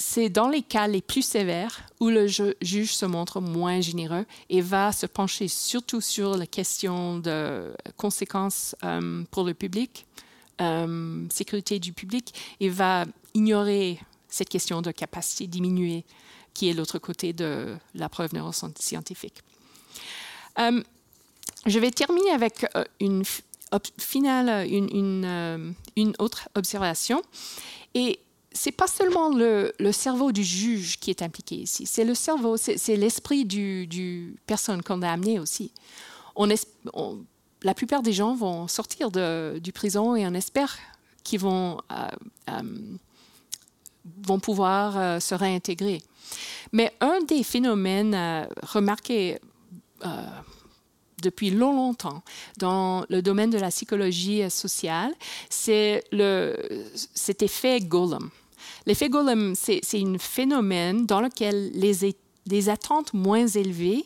c'est 0.01 0.29
dans 0.29 0.49
les 0.49 0.63
cas 0.63 0.87
les 0.87 1.01
plus 1.01 1.21
sévères 1.21 1.83
où 1.99 2.09
le 2.09 2.27
juge 2.27 2.93
se 2.93 3.05
montre 3.05 3.39
moins 3.39 3.79
généreux 3.79 4.25
et 4.49 4.59
va 4.59 4.91
se 4.91 5.05
pencher 5.05 5.47
surtout 5.47 6.01
sur 6.01 6.35
la 6.35 6.47
question 6.47 7.19
de 7.19 7.73
conséquences 7.95 8.75
pour 9.29 9.43
le 9.43 9.53
public, 9.53 10.05
sécurité 11.29 11.79
du 11.79 11.93
public, 11.93 12.33
et 12.59 12.69
va 12.69 13.05
ignorer 13.33 13.99
cette 14.27 14.49
question 14.49 14.81
de 14.81 14.91
capacité 14.91 15.47
diminuée 15.47 16.03
qui 16.53 16.69
est 16.69 16.73
l'autre 16.73 16.99
côté 16.99 17.33
de 17.33 17.75
la 17.93 18.09
preuve 18.09 18.33
neuroscientifique. 18.33 19.41
Euh, 20.59 20.83
je 21.65 21.79
vais 21.79 21.91
terminer 21.91 22.31
avec 22.31 22.65
euh, 22.75 22.83
une 22.99 23.23
finale, 23.97 24.67
une, 24.67 25.23
euh, 25.25 25.71
une, 25.95 26.13
autre 26.19 26.49
observation. 26.55 27.21
Et 27.93 28.19
c'est 28.53 28.71
pas 28.71 28.87
seulement 28.87 29.29
le, 29.29 29.71
cerveau 29.91 30.31
du 30.31 30.43
juge 30.43 30.99
qui 30.99 31.09
est 31.09 31.21
impliqué 31.21 31.55
ici, 31.55 31.85
c'est 31.85 32.03
le 32.03 32.15
cerveau, 32.15 32.57
c'est 32.57 32.95
l'esprit 32.95 33.45
du, 33.45 33.87
du, 33.87 34.35
personne 34.45 34.81
qu'on 34.81 35.01
a 35.01 35.09
amené 35.09 35.39
aussi. 35.39 35.71
La 37.63 37.73
plupart 37.75 38.01
des 38.01 38.13
gens 38.13 38.35
vont 38.35 38.67
sortir 38.67 39.11
du 39.11 39.71
prison 39.71 40.15
et 40.15 40.25
on 40.25 40.33
espère 40.33 40.77
qu'ils 41.23 41.39
vont 41.39 41.77
vont 44.23 44.39
pouvoir 44.39 45.21
se 45.21 45.35
réintégrer. 45.35 46.01
Mais 46.71 46.91
un 47.01 47.21
des 47.21 47.43
phénomènes 47.43 48.47
remarqués 48.63 49.39
depuis 51.21 51.51
longtemps 51.51 52.23
dans 52.57 53.05
le 53.09 53.21
domaine 53.21 53.51
de 53.51 53.59
la 53.59 53.69
psychologie 53.69 54.49
sociale, 54.49 55.13
c'est 55.49 56.03
cet 57.13 57.43
effet 57.43 57.79
Golem. 57.79 58.29
L'effet 58.85 59.09
Golem, 59.09 59.53
c'est 59.55 59.81
un 59.93 60.17
phénomène 60.17 61.05
dans 61.05 61.21
lequel 61.21 61.71
les, 61.73 62.69
attentes 62.69 63.13
moins 63.13 63.47
élevées 63.47 64.05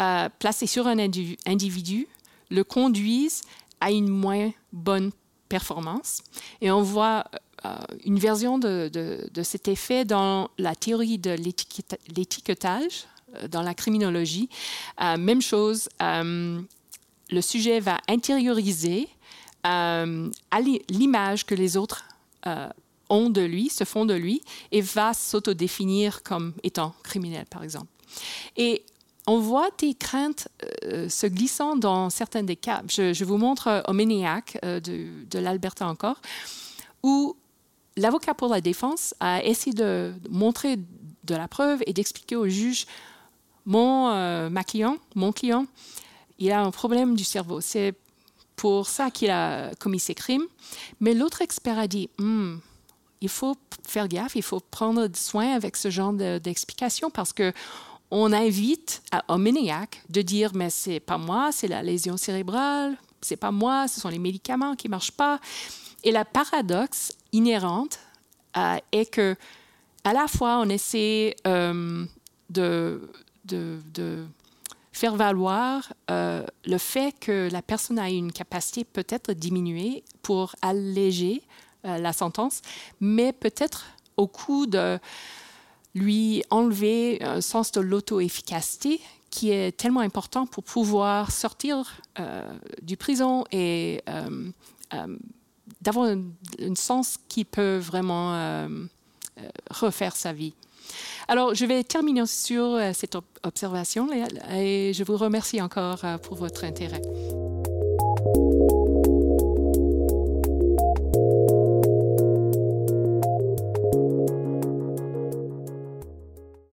euh, 0.00 0.28
placées 0.38 0.66
sur 0.66 0.86
un 0.86 0.98
individu 0.98 2.08
le 2.50 2.64
conduisent 2.64 3.42
à 3.80 3.90
une 3.90 4.08
moins 4.08 4.50
bonne 4.72 5.10
performance. 5.48 6.22
Et 6.62 6.70
on 6.70 6.82
voit 6.82 7.24
euh, 7.66 7.76
une 8.04 8.18
version 8.18 8.58
de, 8.58 8.90
cet 9.42 9.68
effet 9.68 10.04
dans 10.04 10.48
la 10.56 10.74
théorie 10.74 11.18
de 11.18 11.32
l'étiquetage, 11.32 13.04
euh, 13.36 13.48
dans 13.48 13.62
la 13.62 13.74
criminologie. 13.74 14.48
même 14.98 15.42
chose, 15.42 15.88
le 16.00 17.40
sujet 17.40 17.80
va 17.80 17.98
intérioriser 18.08 19.08
l'image 19.62 21.44
que 21.44 21.54
les 21.54 21.76
autres 21.76 22.04
ont 23.10 23.28
de 23.28 23.42
lui, 23.42 23.68
se 23.68 23.84
font 23.84 24.06
de 24.06 24.14
lui, 24.14 24.42
et 24.72 24.80
va 24.80 25.12
s'autodéfinir 25.12 26.22
comme 26.22 26.54
étant 26.62 26.94
criminel, 27.02 27.44
par 27.46 27.62
exemple. 27.62 27.88
Et 28.56 28.84
on 29.26 29.38
voit 29.38 29.68
des 29.78 29.94
craintes 29.94 30.48
euh, 30.84 31.08
se 31.08 31.26
glissant 31.26 31.76
dans 31.76 32.10
certains 32.10 32.42
des 32.42 32.56
cas. 32.56 32.82
Je, 32.88 33.24
vous 33.24 33.36
montre 33.36 33.68
euh, 33.68 33.82
Oméniac 33.86 34.58
euh, 34.64 34.80
de, 34.80 35.38
l'Alberta 35.38 35.86
encore, 35.86 36.20
où 37.02 37.36
l'avocat 37.96 38.34
pour 38.34 38.48
la 38.48 38.60
défense 38.60 39.14
a 39.20 39.44
essayé 39.44 39.72
de 39.72 40.12
montrer 40.30 40.76
de 40.76 41.34
la 41.34 41.48
preuve 41.48 41.82
et 41.86 41.92
d'expliquer 41.92 42.36
au 42.36 42.48
juge 42.48 42.86
mon, 43.66 44.48
ma 44.50 44.64
client, 44.64 44.96
mon 45.14 45.32
client, 45.32 45.66
il 46.38 46.50
a 46.50 46.62
un 46.62 46.70
problème 46.70 47.14
du 47.14 47.24
cerveau. 47.24 47.60
C'est 47.60 47.94
pour 48.56 48.88
ça 48.88 49.10
qu'il 49.10 49.30
a 49.30 49.70
commis 49.76 50.00
ces 50.00 50.14
crimes. 50.14 50.46
Mais 50.98 51.14
l'autre 51.14 51.42
expert 51.42 51.78
a 51.78 51.86
dit, 51.86 52.08
hmm, 52.18 52.56
il 53.20 53.28
faut 53.28 53.56
faire 53.86 54.08
gaffe, 54.08 54.34
il 54.34 54.42
faut 54.42 54.60
prendre 54.60 55.08
soin 55.14 55.54
avec 55.54 55.76
ce 55.76 55.90
genre 55.90 56.12
d'explication 56.12 57.10
parce 57.10 57.32
que 57.32 57.52
on 58.10 58.32
invite 58.32 59.02
à 59.12 59.24
Omniac 59.28 60.02
de 60.08 60.22
dire 60.22 60.52
mais 60.54 60.70
c'est 60.70 61.00
pas 61.00 61.18
moi, 61.18 61.50
c'est 61.52 61.68
la 61.68 61.82
lésion 61.82 62.16
cérébrale, 62.16 62.96
c'est 63.20 63.36
pas 63.36 63.52
moi, 63.52 63.86
ce 63.88 64.00
sont 64.00 64.08
les 64.08 64.18
médicaments 64.18 64.74
qui 64.74 64.88
marchent 64.88 65.12
pas. 65.12 65.38
Et 66.02 66.10
la 66.10 66.24
paradoxe 66.24 67.12
inhérente 67.32 67.98
euh, 68.56 68.78
est 68.92 69.10
que 69.10 69.36
à 70.02 70.12
la 70.12 70.26
fois 70.26 70.58
on 70.58 70.68
essaie 70.68 71.36
euh, 71.46 72.04
de, 72.48 73.00
faire 74.92 75.14
valoir 75.14 75.92
euh, 76.10 76.44
le 76.64 76.78
fait 76.78 77.14
que 77.18 77.48
la 77.52 77.62
personne 77.62 77.98
a 77.98 78.10
une 78.10 78.32
capacité 78.32 78.84
peut-être 78.84 79.32
diminuée 79.32 80.02
pour 80.22 80.56
alléger 80.62 81.42
la 81.84 82.12
sentence, 82.12 82.62
mais 83.00 83.32
peut-être 83.32 83.86
au 84.16 84.26
coup 84.26 84.66
de 84.66 84.98
lui 85.94 86.42
enlever 86.50 87.22
un 87.22 87.40
sens 87.40 87.72
de 87.72 87.80
l'auto-efficacité 87.80 89.00
qui 89.30 89.50
est 89.50 89.76
tellement 89.76 90.00
important 90.00 90.46
pour 90.46 90.64
pouvoir 90.64 91.30
sortir 91.30 92.00
euh, 92.18 92.44
du 92.82 92.96
prison 92.96 93.44
et 93.52 94.02
euh, 94.08 94.50
d'avoir 95.80 96.06
un, 96.06 96.74
sens 96.74 97.16
qui 97.28 97.44
peut 97.44 97.78
vraiment 97.78 98.68
refaire 99.70 100.16
sa 100.16 100.32
vie. 100.32 100.52
Alors, 101.28 101.54
je 101.54 101.64
vais 101.64 101.84
terminer 101.84 102.26
sur 102.26 102.78
cette 102.92 103.16
observation 103.44 104.08
et 104.52 104.92
je 104.92 105.04
vous 105.04 105.16
remercie 105.16 105.62
encore 105.62 106.04
pour 106.22 106.36
votre 106.36 106.64
intérêt. 106.64 107.00